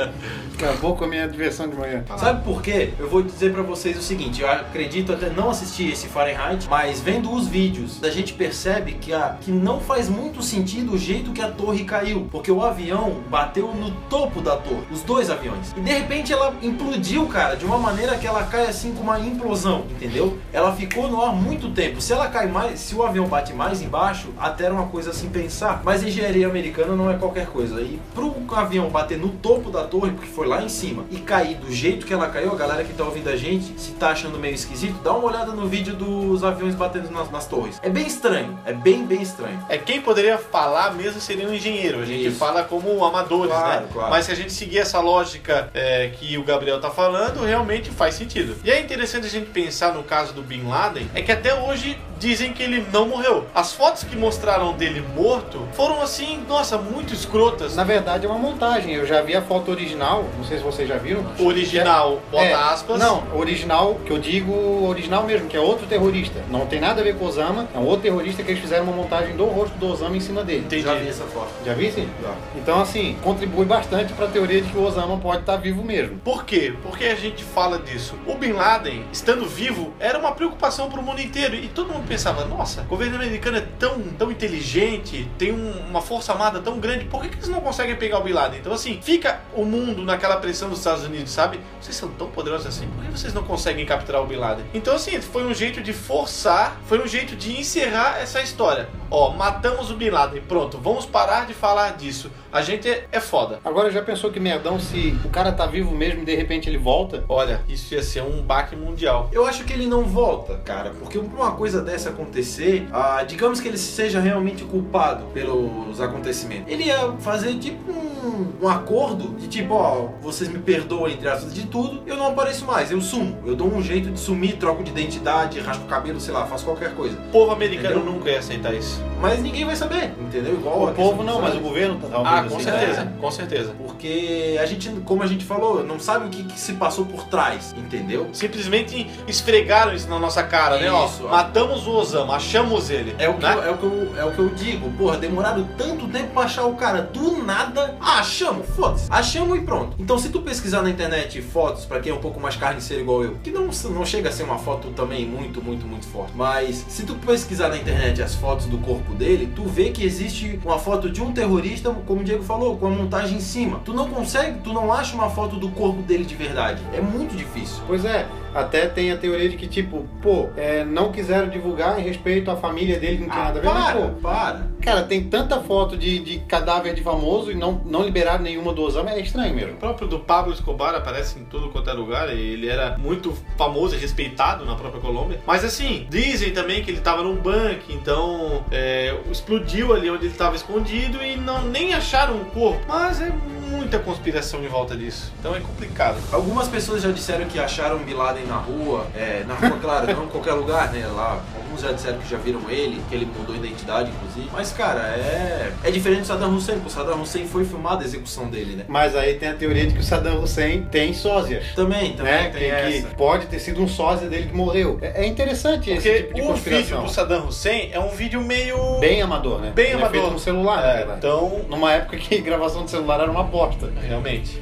Acabou 0.62 0.96
com 0.96 1.06
a 1.06 1.08
minha 1.08 1.28
diversão 1.28 1.67
de 1.67 1.76
manhã. 1.76 2.04
Sabe 2.17 2.44
por 2.44 2.62
quê? 2.62 2.94
Eu 3.00 3.10
vou 3.10 3.24
dizer 3.24 3.52
pra 3.52 3.63
vocês 3.63 3.98
o 3.98 4.02
seguinte, 4.02 4.41
eu 4.41 4.50
acredito 4.50 5.12
até 5.12 5.30
não 5.30 5.50
assistir 5.50 5.91
esse 5.91 6.08
Fahrenheit, 6.08 6.67
mas 6.70 7.02
vendo 7.02 7.20
os 7.29 7.47
vídeos, 7.47 8.01
a 8.03 8.10
gente 8.10 8.34
percebe 8.34 8.93
que, 8.93 9.13
a, 9.13 9.38
que 9.41 9.51
não 9.51 9.79
faz 9.79 10.07
muito 10.07 10.41
sentido 10.41 10.93
o 10.93 10.97
jeito 10.97 11.31
que 11.31 11.41
a 11.41 11.51
torre 11.51 11.84
caiu, 11.84 12.27
porque 12.31 12.51
o 12.51 12.63
avião 12.63 13.17
bateu 13.29 13.73
no 13.73 13.91
topo 14.10 14.41
da 14.41 14.55
torre, 14.55 14.84
os 14.91 15.01
dois 15.01 15.29
aviões. 15.29 15.73
E 15.75 15.81
de 15.81 15.91
repente 15.91 16.31
ela 16.31 16.53
implodiu, 16.62 17.27
cara, 17.27 17.55
de 17.55 17.65
uma 17.65 17.77
maneira 17.77 18.17
que 18.17 18.25
ela 18.25 18.43
cai 18.43 18.67
assim 18.67 18.93
com 18.93 19.03
uma 19.03 19.19
implosão, 19.19 19.86
entendeu? 19.89 20.38
Ela 20.53 20.73
ficou 20.73 21.10
no 21.10 21.21
ar 21.21 21.34
muito 21.34 21.69
tempo. 21.71 22.01
Se 22.01 22.13
ela 22.13 22.27
cai 22.27 22.47
mais, 22.47 22.79
se 22.79 22.95
o 22.95 23.03
avião 23.03 23.27
bate 23.27 23.53
mais 23.53 23.81
embaixo, 23.81 24.29
até 24.39 24.65
era 24.65 24.73
uma 24.73 24.88
coisa 24.88 25.12
assim 25.12 25.29
pensar. 25.29 25.81
Mas 25.84 26.03
engenharia 26.03 26.47
americana 26.47 26.95
não 26.95 27.10
é 27.10 27.17
qualquer 27.17 27.47
coisa. 27.47 27.81
E 27.81 27.99
pro 28.13 28.34
avião 28.55 28.89
bater 28.89 29.17
no 29.17 29.29
topo 29.29 29.69
da 29.69 29.84
torre, 29.84 30.12
porque 30.12 30.29
foi 30.29 30.47
lá 30.47 30.63
em 30.63 30.69
cima, 30.69 31.03
e 31.12 31.17
cair 31.17 31.57
do 31.57 31.71
jeito 31.71 32.05
que 32.05 32.13
ela 32.13 32.29
caiu, 32.29 32.51
a 32.51 32.55
galera 32.55 32.84
que 32.84 32.93
tá 32.93 33.03
ouvindo 33.03 33.29
a 33.29 33.36
gente, 33.36 33.79
se 33.79 33.91
tá 33.91 34.10
achando 34.10 34.39
meio 34.39 34.55
esquisito, 34.55 35.01
dá 35.03 35.13
uma 35.13 35.27
olhada 35.27 35.51
no 35.51 35.67
vídeo 35.67 35.95
dos 35.95 36.43
aviões 36.43 36.75
batendo 36.75 37.11
nas, 37.12 37.30
nas 37.32 37.47
torres. 37.47 37.80
É 37.84 37.89
bem 37.89 38.06
estranho, 38.08 38.58
é 38.65 38.74
bem, 38.74 39.06
bem 39.06 39.21
estranho. 39.21 39.60
É 39.69 39.78
quem 39.78 40.02
poderia 40.02 40.38
falar 40.38 40.93
mesmo 40.93 41.19
seria 41.21 41.47
um 41.47 41.54
engenheiro. 41.54 42.00
A 42.02 42.06
gente 42.06 42.28
Isso. 42.28 42.38
fala 42.38 42.63
como 42.63 43.04
amadores, 43.06 43.52
Claro, 43.52 43.82
né? 43.82 43.88
claro. 43.91 44.10
Mas 44.10 44.26
se 44.26 44.32
a 44.32 44.36
gente 44.36 44.52
seguir 44.54 44.80
essa 44.80 45.00
lógica 45.00 45.69
é, 45.74 46.10
que 46.10 46.38
o 46.38 46.43
Gabriel 46.43 46.80
tá 46.80 46.89
falando, 46.89 47.43
realmente 47.43 47.89
faz 47.89 48.15
sentido. 48.15 48.56
E 48.63 48.71
é 48.71 48.80
interessante 48.80 49.26
a 49.28 49.30
gente 49.30 49.50
pensar 49.50 49.93
no 49.93 50.04
caso 50.04 50.34
do 50.34 50.41
Bin 50.41 50.63
Laden, 50.67 51.10
é 51.13 51.21
que 51.21 51.32
até 51.32 51.54
hoje 51.54 51.97
dizem 52.19 52.54
que 52.54 52.62
ele 52.62 52.86
não 52.93 53.08
morreu. 53.08 53.47
As 53.54 53.74
fotos 53.74 54.04
que 54.04 54.15
mostraram 54.15 54.74
dele 54.74 55.04
morto 55.15 55.67
foram 55.74 56.02
assim, 56.02 56.43
nossa, 56.47 56.78
muito 56.78 57.13
escrotas. 57.13 57.76
Na 57.76 57.84
verdade 57.84 58.26
é 58.26 58.30
uma 58.30 58.38
montagem. 58.38 58.93
Eu 58.93 59.08
já 59.08 59.21
vi 59.21 59.36
a 59.36 59.41
foto 59.41 59.71
original 59.71 60.24
não 60.38 60.43
sei 60.45 60.58
se 60.58 60.63
vocês 60.63 60.88
já 60.88 60.97
viram. 60.97 61.26
Original, 61.39 62.21
bota 62.32 62.43
É, 62.43 62.54
aspas. 62.54 63.00
Não, 63.00 63.24
original, 63.36 63.95
que 64.06 64.12
eu 64.12 64.19
digo 64.19 64.52
original 64.88 65.24
mesmo, 65.24 65.47
que 65.47 65.58
é 65.58 65.60
outro 65.60 65.86
terrorista. 65.88 66.39
Não 66.50 66.65
tem 66.65 66.80
nada 66.80 67.01
a 67.02 67.04
ver 67.04 67.16
com 67.18 67.26
o 67.26 67.28
Osama, 67.28 67.68
é 67.74 67.78
um 67.78 67.86
outro 67.86 68.04
terrorista 68.04 68.44
que 68.44 68.52
eles 68.52 68.62
fizeram 68.62 68.84
uma 68.86 68.94
montagem 68.94 69.36
do 69.36 69.46
rosto 69.46 69.78
do 69.78 69.88
Osama 69.88 70.16
em 70.16 70.20
cima 70.20 70.44
dele. 70.44 70.66
Entendi. 70.66 70.84
Já 70.84 70.96
vi 70.96 71.08
essa 71.08 71.24
foto. 71.26 71.50
Já 71.66 71.74
visse? 71.74 72.08
Já. 72.22 72.34
Então, 72.56 72.80
assim, 72.82 73.18
contribui 73.24 73.66
bastante 73.66 74.14
pra 74.14 74.28
teoria 74.28 74.62
de 74.62 74.70
que 74.70 74.78
o 74.78 74.84
Osama 74.84 75.18
pode 75.18 75.42
estar 75.42 75.58
vivo 75.58 75.84
mesmo. 75.84 76.18
Por 76.24 76.46
quê? 76.46 76.74
Porque 76.84 77.06
a 77.06 77.16
gente 77.16 77.44
fala 77.44 77.80
disso. 77.80 78.16
O 78.26 78.36
Bin 78.36 78.54
Laden, 78.54 79.04
estando 79.12 79.46
vivo, 79.46 79.94
era 80.00 80.18
uma 80.18 80.32
preocupação 80.34 80.90
para 80.90 81.00
o 81.00 81.04
mundo 81.04 81.22
inteiro. 81.22 81.56
E 81.56 81.68
todo 81.68 81.92
mundo 81.92 82.08
pensava, 82.08 82.46
nossa, 82.46 82.82
o 82.82 82.86
governo 82.86 83.16
americano 83.16 83.58
é 83.58 83.64
tão, 83.80 84.00
tão 84.18 84.32
inteligente, 84.32 85.28
tem 85.38 85.52
um- 85.52 85.72
uma 85.90 86.02
força 86.02 86.32
armada 86.32 86.60
tão 86.60 86.80
grande, 86.80 87.06
por 87.06 87.22
que, 87.22 87.30
que 87.30 87.36
eles 87.38 87.48
não 87.50 87.62
conseguem 87.62 87.96
pegar 87.96 88.20
o 88.20 88.24
Bin 88.24 88.34
Laden? 88.34 88.60
Então, 88.60 88.74
assim, 88.74 89.00
fica 89.02 89.40
o 89.56 89.66
mundo 89.66 90.04
naquela 90.04 90.38
pressão 90.38 90.70
dos 90.70 90.78
Estados 90.80 91.04
Unidos, 91.04 91.32
sabe? 91.32 91.60
Vocês 91.82 91.96
são 91.96 92.10
tão 92.10 92.28
poderosos 92.28 92.68
assim, 92.68 92.88
por 92.88 93.04
que 93.06 93.12
vocês 93.12 93.34
não 93.34 93.44
conseguem 93.44 93.86
capturar 93.86 94.22
o 94.22 94.26
Bin 94.26 94.36
Laden? 94.36 94.66
Então, 94.74 94.96
assim, 94.96 95.20
foi 95.22 95.44
um 95.46 95.54
jeito 95.54 95.82
de 95.82 95.94
forçar, 95.94 96.78
foi 96.91 97.01
um 97.01 97.08
jeito 97.08 97.38
de 97.38 97.58
encerrar 97.58 98.19
essa 98.19 98.41
história. 98.41 98.89
Ó, 99.10 99.32
matamos 99.32 99.89
o 99.89 99.95
Bin 99.95 100.10
Laden, 100.10 100.41
pronto, 100.41 100.77
vamos 100.77 101.06
parar 101.06 101.45
de 101.45 101.54
falar 101.54 101.95
disso. 101.95 102.30
A 102.51 102.62
gente 102.62 102.89
é, 102.89 103.08
é 103.13 103.19
foda. 103.21 103.62
Agora, 103.63 103.89
já 103.89 104.01
pensou 104.01 104.30
que 104.30 104.41
merdão 104.41 104.77
se 104.77 105.17
o 105.23 105.30
cara 105.30 105.54
tá 105.54 105.65
vivo 105.65 105.91
mesmo 105.91 106.21
e 106.21 106.25
de 106.25 106.36
repente 106.36 106.69
ele 106.69 106.77
volta? 106.77 107.23
Olha, 107.30 107.62
isso 107.67 107.93
ia 107.93 108.04
ser 108.04 108.21
um 108.23 108.41
baque 108.41 108.75
mundial. 108.75 109.30
Eu 109.32 109.45
acho 109.45 109.63
que 109.63 109.71
ele 109.71 109.86
não 109.86 110.04
volta, 110.04 110.58
cara, 110.65 110.91
porque 110.99 111.17
pra 111.17 111.43
uma 111.43 111.51
coisa 111.54 111.82
dessa 111.82 112.10
acontecer, 112.10 112.88
ah, 112.91 113.23
digamos 113.25 113.62
que 113.62 113.69
ele 113.69 113.77
seja 113.77 114.19
realmente 114.19 114.65
culpado 114.65 115.25
pelos 115.34 116.01
acontecimentos. 116.01 116.71
Ele 116.71 116.84
ia 116.84 117.13
fazer 117.19 117.56
tipo 117.56 117.89
um, 117.89 118.65
um 118.65 118.67
acordo 118.67 119.34
de 119.36 119.47
tipo, 119.47 119.73
ó, 119.73 120.10
vocês 120.21 120.49
me 120.49 120.60
perdoam 120.60 121.08
entre 121.08 121.30
aspas 121.30 121.54
de 121.54 121.67
tudo, 121.67 122.04
eu 122.06 122.17
não 122.17 122.27
apareço 122.27 122.65
mais, 122.65 122.91
eu 122.91 122.99
sumo. 122.99 123.41
Eu 123.45 123.56
dou 123.56 123.67
um 123.67 123.82
jeito 123.82 124.10
de 124.10 124.19
sumir, 124.19 124.58
troco 124.58 124.84
de 124.84 124.91
identidade, 124.91 125.60
raspo 125.60 125.86
o 125.86 125.88
cabelo, 125.88 126.19
sei 126.19 126.34
lá, 126.34 126.45
faço 126.45 126.65
qualquer 126.65 126.81
coisa. 126.89 127.17
O 127.17 127.32
povo 127.32 127.52
americano 127.52 127.98
Entendeu? 127.98 128.13
nunca 128.13 128.30
ia 128.30 128.39
aceitar 128.39 128.74
isso. 128.74 129.02
Mas 129.22 129.39
ninguém 129.39 129.65
vai 129.65 129.76
saber, 129.76 130.12
entendeu? 130.20 130.54
Igual 130.56 130.86
O 130.89 130.94
povo 130.94 131.24
não, 131.24 131.41
mas 131.41 131.56
o 131.56 131.60
governo 131.60 131.96
tá 132.00 132.08
talvez 132.08 132.36
Ah, 132.36 132.44
com 132.50 132.56
assim, 132.56 132.63
certeza, 132.65 133.04
né? 133.06 133.13
com 133.20 133.32
certeza. 133.32 133.74
Porque 133.78 134.58
a 134.60 134.65
gente, 134.65 134.89
como 135.06 135.22
a 135.24 135.28
gente 135.28 135.46
falou, 135.46 135.84
não 135.84 136.00
sabe 136.00 136.26
o 136.26 136.30
que, 136.30 136.44
que 136.44 136.60
se 136.60 136.74
passou 136.74 137.06
por 137.06 137.26
trás, 137.26 137.74
entendeu? 137.78 138.30
Simplesmente 138.34 139.10
esfregaram 139.28 139.94
isso 139.94 140.10
na 140.10 140.17
nossa 140.20 140.41
cara, 140.44 140.78
né? 140.78 140.91
Ó, 140.91 141.06
Isso, 141.06 141.26
ó. 141.26 141.30
matamos 141.30 141.86
o 141.86 141.91
Osama, 141.91 142.36
achamos 142.36 142.89
ele. 142.89 143.15
É 143.20 143.30
o, 143.30 143.36
que 143.36 143.44
né? 143.44 143.54
eu, 143.56 143.63
é, 143.63 143.72
o 143.72 143.78
que 143.78 143.84
eu, 143.84 144.13
é 144.17 144.26
o 144.26 144.32
que 144.32 144.39
eu 144.39 144.50
digo, 144.50 144.89
porra, 144.98 145.17
demoraram 145.17 145.63
tanto 145.78 146.08
tempo 146.08 146.34
pra 146.34 146.44
achar 146.44 146.65
o 146.65 146.76
cara 146.76 147.02
do 147.02 147.44
nada. 147.44 147.96
Ah, 148.02 148.20
achamos, 148.20 148.67
foda-se. 148.76 149.08
Achamos 149.10 149.58
e 149.58 149.62
pronto. 149.62 149.96
Então, 150.00 150.17
se 150.17 150.30
tu 150.30 150.41
pesquisar 150.41 150.82
na 150.82 150.89
internet 150.89 151.41
fotos, 151.41 151.86
pra 151.86 152.00
quem 152.00 152.12
é 152.12 152.15
um 152.15 152.20
pouco 152.20 152.39
mais 152.39 152.56
carniceiro 152.56 153.04
igual 153.04 153.24
eu, 153.24 153.36
que 153.44 153.52
não, 153.52 153.67
não 153.91 154.06
chega 154.06 154.30
a 154.30 154.32
ser 154.32 154.44
uma 154.44 154.58
foto 154.58 154.89
também 154.89 155.26
muito, 155.26 155.62
muito, 155.62 155.86
muito 155.86 156.08
forte, 156.08 156.32
mas 156.36 156.70
se 156.73 157.05
tu 157.05 157.15
pesquisar 157.15 157.69
na 157.69 157.77
internet 157.77 158.21
as 158.21 158.36
fotos 158.36 158.65
do 158.65 158.77
corpo 158.77 159.13
dele, 159.13 159.51
tu 159.55 159.63
vê 159.63 159.89
que 159.89 160.03
existe 160.03 160.60
uma 160.63 160.79
foto 160.79 161.10
de 161.10 161.21
um 161.21 161.31
terrorista, 161.31 161.91
como 162.05 162.21
o 162.21 162.23
Diego 162.23 162.43
falou, 162.43 162.77
com 162.77 162.88
a 162.88 162.89
montagem 162.89 163.38
em 163.38 163.41
cima. 163.41 163.81
Tu 163.84 163.93
não 163.93 164.10
consegue, 164.10 164.60
tu 164.60 164.73
não 164.73 164.91
acha 164.91 165.13
uma 165.15 165.29
foto 165.29 165.57
do 165.57 165.69
corpo 165.69 166.01
dele 166.01 166.25
de 166.25 166.36
verdade. 166.36 166.81
É 166.93 167.01
muito 167.01 167.36
difícil. 167.36 167.81
Pois 167.88 168.05
é, 168.05 168.27
até 168.54 168.88
tem 168.88 169.12
a 169.12 169.18
teoria 169.18 169.50
de 169.50 169.58
que, 169.58 169.68
tipo, 169.68 170.06
pô, 170.22 170.50
é, 170.56 170.84
não 170.84 171.12
quiseram 171.12 171.50
divulgar 171.50 172.00
em 172.00 172.04
respeito 172.04 172.52
à 172.52 172.56
família 172.56 173.00
dele, 173.00 173.20
não 173.20 173.30
tinha 173.30 173.44
nada 173.44 173.60
a 173.60 173.62
ver, 173.62 173.68
mas, 173.68 173.86
para, 173.86 174.02
pô, 174.02 174.08
para. 174.22 174.68
cara, 174.82 175.04
tem 175.04 175.24
tanta 175.24 175.60
foto 175.62 175.98
de, 175.98 176.20
de 176.20 176.40
cadáver 176.40 176.94
de 176.94 177.02
famoso 177.02 177.52
e 177.52 177.56
não, 177.56 177.82
não 177.86 178.04
liberaram 178.04 178.44
nenhuma 178.44 178.74
do 178.74 178.82
Osama, 178.82 179.12
é 179.12 179.20
estranho 179.20 179.56
mesmo. 179.56 179.74
O 179.74 179.78
próprio 179.78 180.08
do 180.08 180.20
Pablo 180.20 180.54
Escobar 180.54 180.96
aparece 180.96 181.40
em 181.40 181.46
tudo 181.46 181.70
quanto 181.70 181.90
é 181.90 181.94
lugar. 181.94 182.36
e 182.36 182.40
Ele 182.40 182.68
era 182.68 182.98
muito 182.98 183.38
famoso 183.58 183.96
e 183.96 183.98
respeitado 183.98 184.66
na 184.66 184.76
própria 184.76 185.02
Colômbia. 185.02 185.40
Mas 185.46 185.64
assim, 185.64 186.08
dizem 186.10 186.52
também 186.52 186.84
que 186.84 186.92
ele 186.92 187.00
tava 187.02 187.24
num 187.24 187.36
banco, 187.36 187.86
então 187.90 188.64
é, 188.72 189.16
explodiu 189.32 189.94
ali 189.94 190.10
onde 190.10 190.26
ele 190.26 190.36
tava 190.36 190.56
escondido 190.56 191.24
e 191.24 191.36
não 191.38 191.64
nem 191.64 191.94
acharam 191.94 192.36
o 192.36 192.46
corpo. 192.46 192.82
Mas 192.88 193.22
é 193.22 193.32
muita 193.71 193.99
conspiração 193.99 194.63
em 194.63 194.67
volta 194.67 194.95
disso. 194.95 195.31
Então 195.39 195.55
é 195.55 195.60
complicado. 195.60 196.17
Algumas 196.31 196.67
pessoas 196.67 197.01
já 197.01 197.12
disseram 197.12 197.45
que 197.45 197.60
acharam 197.60 197.97
Bin 197.99 198.13
Laden 198.13 198.45
na 198.45 198.57
rua, 198.57 199.07
é, 199.15 199.43
na 199.47 199.55
rua, 199.55 199.77
claro, 199.81 200.07
não 200.15 200.25
em 200.25 200.27
qualquer 200.27 200.53
lugar, 200.53 200.91
né? 200.91 201.05
Lá, 201.07 201.39
alguns 201.55 201.81
já 201.81 201.91
disseram 201.91 202.19
que 202.19 202.29
já 202.29 202.38
viram 202.38 202.62
ele, 202.69 203.01
que 203.10 203.15
ele 203.15 203.25
mudou 203.25 203.55
a 203.55 203.57
identidade, 203.57 204.12
inclusive. 204.12 204.49
Mas, 204.51 204.71
cara, 204.73 204.99
é. 205.01 205.71
É 205.84 205.91
diferente 205.91 206.21
do 206.21 206.27
Saddam 206.27 206.53
Hussein, 206.55 206.75
porque 206.75 206.89
o 206.89 206.91
Saddam 206.91 207.21
Hussein 207.21 207.47
foi 207.47 207.65
filmada 207.65 208.01
a 208.03 208.05
execução 208.05 208.47
dele, 208.47 208.75
né? 208.75 208.86
Mas 208.88 209.15
aí 209.15 209.36
tem 209.36 209.49
a 209.49 209.53
teoria 209.55 209.86
de 209.88 209.93
que 209.93 209.99
o 209.99 210.03
Saddam 210.03 210.41
Hussein 210.41 210.84
tem 210.91 211.13
sósias. 211.13 211.65
Também, 211.75 212.13
também 212.13 212.34
Né? 212.34 212.49
tem 212.49 213.01
Que, 213.03 213.15
pode 213.15 213.47
ter 213.47 213.60
sido 213.60 213.81
um 213.81 213.88
sósia 213.88 214.27
dele 214.27 214.47
que 214.47 214.55
morreu. 214.55 214.97
É, 215.01 215.23
é 215.23 215.27
interessante 215.27 215.91
Porque 215.91 216.07
esse 216.10 216.23
tipo 216.23 216.34
de 216.34 216.41
o 216.41 216.53
vídeo 216.53 216.53
conspiração. 216.53 217.03
do 217.03 217.10
Saddam 217.12 217.47
Hussein 217.47 217.89
é 217.91 217.99
um 217.99 218.10
vídeo 218.10 218.41
meio. 218.41 218.99
Bem 218.99 219.21
amador, 219.21 219.60
né? 219.60 219.71
Bem 219.73 219.86
Ele 219.88 219.93
amador. 219.95 220.15
É 220.15 220.19
feito 220.21 220.34
no 220.34 220.39
celular, 220.39 220.84
É, 220.84 220.97
verdade. 220.97 221.17
então, 221.19 221.62
Numa 221.69 221.91
época 221.93 222.17
que 222.17 222.38
gravação 222.41 222.84
de 222.86 222.91
celular 222.91 223.19
era 223.21 223.31
uma 223.31 223.45
aposta. 223.63 223.91
realmente. 224.02 224.60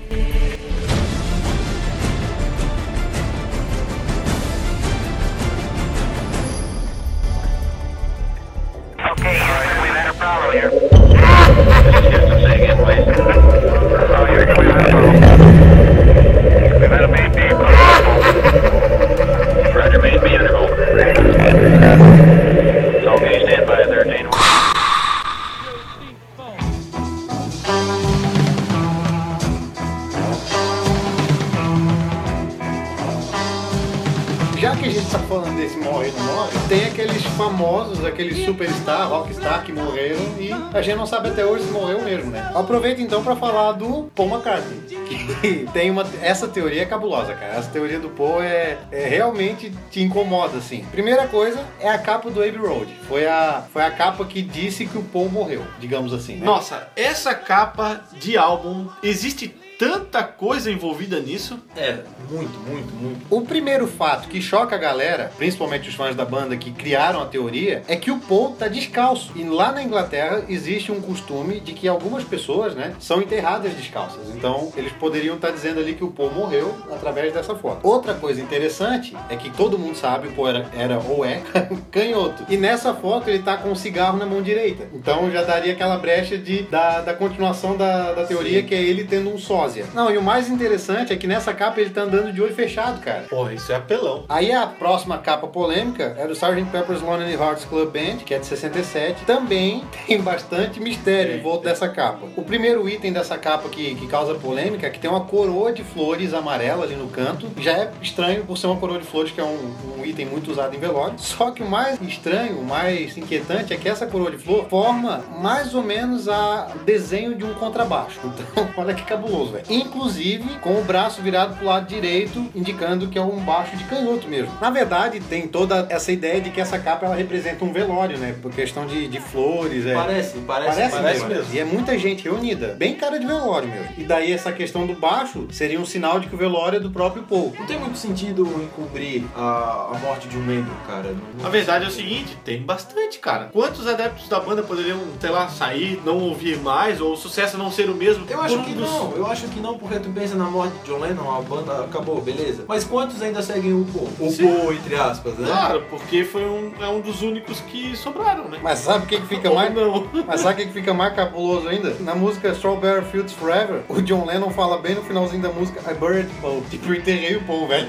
Sabe 41.19 41.29
até 41.29 41.45
hoje 41.45 41.65
se 41.65 41.71
morreu 41.71 42.01
mesmo, 42.01 42.31
né? 42.31 42.49
Aproveita 42.55 43.01
então 43.01 43.21
pra 43.21 43.35
falar 43.35 43.73
do 43.73 44.09
Paul 44.15 44.29
McCartney, 44.29 44.79
que 45.05 45.67
tem 45.73 45.91
uma 45.91 46.07
essa 46.21 46.47
teoria 46.47 46.83
é 46.83 46.85
cabulosa, 46.85 47.33
cara. 47.33 47.55
Essa 47.55 47.69
teoria 47.69 47.99
do 47.99 48.09
Paul 48.09 48.41
é, 48.41 48.77
é 48.89 49.05
realmente 49.05 49.69
te 49.91 50.01
incomoda 50.01 50.57
assim. 50.57 50.85
Primeira 50.91 51.27
coisa 51.27 51.59
é 51.81 51.89
a 51.89 51.97
capa 51.97 52.29
do 52.29 52.41
Abbey 52.41 52.57
Road. 52.57 52.93
Foi 53.07 53.27
a 53.27 53.63
foi 53.73 53.83
a 53.83 53.91
capa 53.91 54.23
que 54.23 54.41
disse 54.41 54.85
que 54.85 54.97
o 54.97 55.03
Paul 55.03 55.29
morreu, 55.29 55.63
digamos 55.77 56.13
assim, 56.13 56.37
né? 56.37 56.45
Nossa, 56.45 56.87
essa 56.95 57.35
capa 57.35 58.01
de 58.13 58.37
álbum 58.37 58.87
existe 59.03 59.53
tanta 59.79 60.21
coisa 60.23 60.69
envolvida 60.69 61.21
nisso. 61.21 61.57
É, 61.73 61.99
muito, 62.29 62.59
muito, 62.59 62.93
muito. 62.95 63.25
O 63.29 63.41
primeiro 63.43 63.87
fato 63.87 64.27
que 64.27 64.41
choca 64.41 64.75
a 64.75 64.77
galera, 64.77 65.31
principalmente 65.37 65.87
os 65.87 65.95
fãs 65.95 66.13
da 66.17 66.25
banda 66.25 66.57
que 66.57 66.69
criaram 66.69 67.21
a 67.21 67.25
teoria, 67.25 67.81
é 67.87 67.95
que 67.95 68.11
o 68.11 68.19
Paul 68.19 68.55
tá 68.55 68.67
descalço. 68.67 69.31
E 69.37 69.43
lá 69.45 69.71
na 69.71 69.81
Inglaterra 69.81 70.43
existe 70.49 70.91
um 70.91 70.99
costume 70.99 71.61
de 71.61 71.71
que 71.71 71.87
algumas 71.87 72.25
pessoas, 72.25 72.75
né, 72.75 72.93
são 72.99 73.21
enterradas 73.21 73.73
descalças. 73.73 74.27
Então, 74.35 74.73
eles 74.75 74.91
poderiam 74.91 75.35
estar 75.35 75.51
dizendo 75.51 75.79
ali 75.79 75.95
que 75.95 76.03
o 76.03 76.11
Paul 76.11 76.31
morreu 76.31 76.77
através 76.91 77.31
dessa 77.31 77.55
foto. 77.55 77.87
Outra 77.87 78.13
coisa 78.13 78.41
interessante 78.41 79.15
é 79.29 79.37
que 79.37 79.49
todo 79.49 79.79
mundo 79.79 79.95
sabe 79.95 80.27
o 80.27 80.31
Paul 80.33 80.49
era, 80.49 80.69
era 80.75 80.99
ou 80.99 81.23
é 81.23 81.41
canhoto. 81.89 82.43
E 82.49 82.57
nessa 82.57 82.93
foto 82.93 83.29
ele 83.29 83.39
tá 83.39 83.55
com 83.55 83.69
um 83.69 83.75
cigarro 83.75 84.17
na 84.17 84.25
mão 84.25 84.41
direita. 84.41 84.89
Então 84.93 85.31
já 85.31 85.43
daria 85.43 85.71
aquela 85.71 85.97
brecha 85.97 86.37
de, 86.37 86.63
da, 86.63 86.99
da 86.99 87.13
continuação 87.13 87.77
da, 87.77 88.11
da 88.11 88.25
teoria 88.25 88.61
que 88.61 88.75
é 88.75 88.81
ele 88.81 89.05
tendo 89.05 89.33
um 89.33 89.37
sósia. 89.69 89.85
Não, 89.93 90.11
e 90.11 90.17
o 90.17 90.21
mais 90.21 90.49
interessante 90.49 91.13
é 91.13 91.15
que 91.15 91.27
nessa 91.27 91.53
capa 91.53 91.79
ele 91.79 91.91
tá 91.91 92.01
andando 92.01 92.33
de 92.33 92.41
olho 92.41 92.53
fechado, 92.53 92.99
cara. 93.01 93.23
Porra, 93.29 93.53
isso 93.53 93.71
é 93.71 93.75
apelão. 93.75 94.25
Aí 94.27 94.51
a 94.51 94.65
próxima 94.65 95.17
capa 95.17 95.47
polêmica 95.47 96.15
é 96.17 96.27
do 96.27 96.33
Sgt. 96.33 96.65
Pepper's 96.71 97.01
Lonely 97.01 97.33
Hearts 97.33 97.65
Club 97.65 97.91
Band, 97.91 98.17
que 98.25 98.33
é 98.33 98.39
de 98.39 98.45
67. 98.45 99.25
Também 99.25 99.83
tem 100.07 100.21
bastante 100.21 100.79
mistério 100.79 101.35
em 101.35 101.41
volta 101.41 101.69
dessa 101.69 101.87
capa. 101.87 102.27
O 102.35 102.41
primeiro 102.41 102.87
item 102.89 103.13
dessa 103.13 103.37
capa 103.37 103.69
que, 103.69 103.95
que 103.95 104.07
causa 104.07 104.35
polêmica 104.35 104.87
é 104.87 104.89
que 104.89 104.99
tem 104.99 105.09
uma 105.09 105.21
coroa 105.21 105.71
de 105.71 105.83
flores 105.83 106.33
amarela 106.33 106.83
ali 106.83 106.95
no 106.95 107.07
canto. 107.07 107.49
Já 107.57 107.73
é 107.73 107.91
estranho 108.01 108.45
por 108.45 108.57
ser 108.57 108.67
uma 108.67 108.77
coroa 108.77 108.99
de 108.99 109.05
flores, 109.05 109.31
que 109.31 109.39
é 109.39 109.43
um, 109.43 109.73
um 109.97 110.05
item 110.05 110.25
muito 110.25 110.51
usado 110.51 110.75
em 110.75 110.79
velório. 110.79 111.17
Só 111.17 111.51
que 111.51 111.61
o 111.61 111.69
mais 111.69 111.99
estranho, 112.01 112.59
o 112.59 112.65
mais 112.65 113.17
inquietante 113.17 113.73
é 113.73 113.77
que 113.77 113.87
essa 113.87 114.05
coroa 114.07 114.31
de 114.31 114.37
flor 114.37 114.67
forma 114.69 115.23
mais 115.39 115.73
ou 115.75 115.83
menos 115.83 116.27
a 116.27 116.71
o 116.75 116.79
desenho 116.79 117.35
de 117.35 117.43
um 117.43 117.53
contrabaixo. 117.53 118.19
Então, 118.39 118.69
olha 118.77 118.93
que 118.93 119.03
cabuloso, 119.03 119.51
velho. 119.51 119.58
Velho. 119.67 119.79
Inclusive 119.81 120.49
com 120.61 120.79
o 120.79 120.83
braço 120.83 121.21
virado 121.21 121.55
pro 121.55 121.65
lado 121.65 121.87
direito, 121.87 122.45
indicando 122.55 123.07
que 123.07 123.17
é 123.17 123.21
um 123.21 123.39
baixo 123.39 123.75
de 123.75 123.83
canhoto 123.85 124.27
mesmo. 124.27 124.51
Na 124.61 124.69
verdade, 124.69 125.19
tem 125.19 125.47
toda 125.47 125.87
essa 125.89 126.11
ideia 126.11 126.39
de 126.41 126.49
que 126.49 126.59
essa 126.61 126.77
capa 126.79 127.05
ela 127.05 127.15
representa 127.15 127.63
um 127.65 127.71
velório, 127.73 128.17
né? 128.17 128.35
Por 128.41 128.51
questão 128.51 128.85
de, 128.85 129.07
de 129.07 129.19
flores. 129.19 129.85
É. 129.85 129.93
Parece, 129.93 130.37
parece, 130.39 130.75
Parece, 130.77 130.95
parece, 130.95 131.19
mesmo. 131.25 131.35
mesmo. 131.35 131.55
E 131.55 131.59
é 131.59 131.65
muita 131.65 131.97
gente 131.97 132.23
reunida. 132.23 132.75
Bem 132.77 132.95
cara 132.95 133.19
de 133.19 133.25
velório 133.25 133.67
mesmo. 133.69 133.87
E 133.97 134.03
daí 134.03 134.31
essa 134.31 134.51
questão 134.51 134.85
do 134.87 134.93
baixo 134.93 135.47
seria 135.51 135.79
um 135.79 135.85
sinal 135.85 136.19
de 136.19 136.27
que 136.27 136.35
o 136.35 136.37
velório 136.37 136.77
é 136.77 136.79
do 136.79 136.89
próprio 136.91 137.23
Paul. 137.23 137.53
Não 137.57 137.65
tem 137.65 137.79
muito 137.79 137.97
sentido 137.97 138.43
encobrir 138.63 139.23
a, 139.35 139.89
a 139.93 139.99
morte 139.99 140.27
de 140.27 140.37
um 140.37 140.41
membro, 140.43 140.71
cara. 140.87 141.13
Não- 141.37 141.45
A 141.45 141.49
verdade 141.49 141.85
é 141.85 141.87
o 141.87 141.91
seguinte, 141.91 142.37
tem 142.45 142.61
bastante, 142.61 143.19
cara. 143.19 143.49
Quantos 143.51 143.87
adeptos 143.87 144.27
da 144.29 144.39
banda 144.39 144.61
poderiam, 144.63 144.99
sei 145.19 145.29
lá, 145.29 145.47
sair, 145.49 146.01
não 146.05 146.17
ouvir 146.19 146.57
mais, 146.59 147.01
ou 147.01 147.13
o 147.13 147.17
sucesso 147.17 147.57
não 147.57 147.71
ser 147.71 147.89
o 147.89 147.95
mesmo? 147.95 148.25
Eu 148.29 148.41
acho 148.41 148.63
que 148.63 148.73
dos- 148.73 148.89
não, 148.89 149.11
eu 149.15 149.25
acho 149.27 149.47
que 149.49 149.59
não, 149.59 149.77
porque 149.77 149.99
tu 149.99 150.09
pensa 150.09 150.35
na 150.35 150.45
morte 150.45 150.73
de 150.79 150.85
John 150.91 150.99
Lennon, 150.99 151.29
a 151.29 151.41
banda 151.41 151.83
acabou, 151.83 152.21
beleza. 152.21 152.65
Mas 152.67 152.83
quantos 152.83 153.21
ainda 153.21 153.41
seguem 153.41 153.73
o 153.73 153.85
Paul? 153.85 154.09
O 154.19 154.31
Sim. 154.31 154.47
Paul, 154.47 154.73
entre 154.73 154.95
aspas, 154.95 155.37
né? 155.37 155.47
Claro, 155.47 155.83
porque 155.89 156.23
foi 156.23 156.45
um, 156.45 156.71
é 156.79 156.87
um 156.87 157.01
dos 157.01 157.21
únicos 157.21 157.59
que 157.61 157.95
sobraram, 157.95 158.47
né? 158.47 158.59
Mas 158.61 158.79
sabe 158.79 159.05
o 159.05 159.07
que, 159.07 159.19
que 159.19 159.27
fica 159.35 159.51
mais. 159.51 159.73
não. 159.73 160.07
Mas 160.25 160.41
sabe 160.41 160.53
o 160.53 160.57
que 160.57 160.65
que 160.67 160.73
fica 160.73 160.93
mais 160.93 161.13
cabuloso 161.15 161.67
ainda? 161.67 161.95
Na 161.99 162.15
música 162.15 162.49
Strawberry 162.49 163.05
Fields 163.05 163.33
Forever, 163.33 163.81
o 163.87 164.01
John 164.01 164.25
Lennon 164.25 164.49
fala 164.51 164.77
bem 164.77 164.95
no 164.95 165.03
finalzinho 165.03 165.41
da 165.41 165.49
música 165.49 165.79
I 165.89 165.93
buried 165.95 166.29
Paul. 166.41 166.63
Tipo, 166.69 166.91
eu 166.91 166.95
enterrei 166.95 167.35
o 167.35 167.43
Paul, 167.43 167.67
velho. 167.67 167.87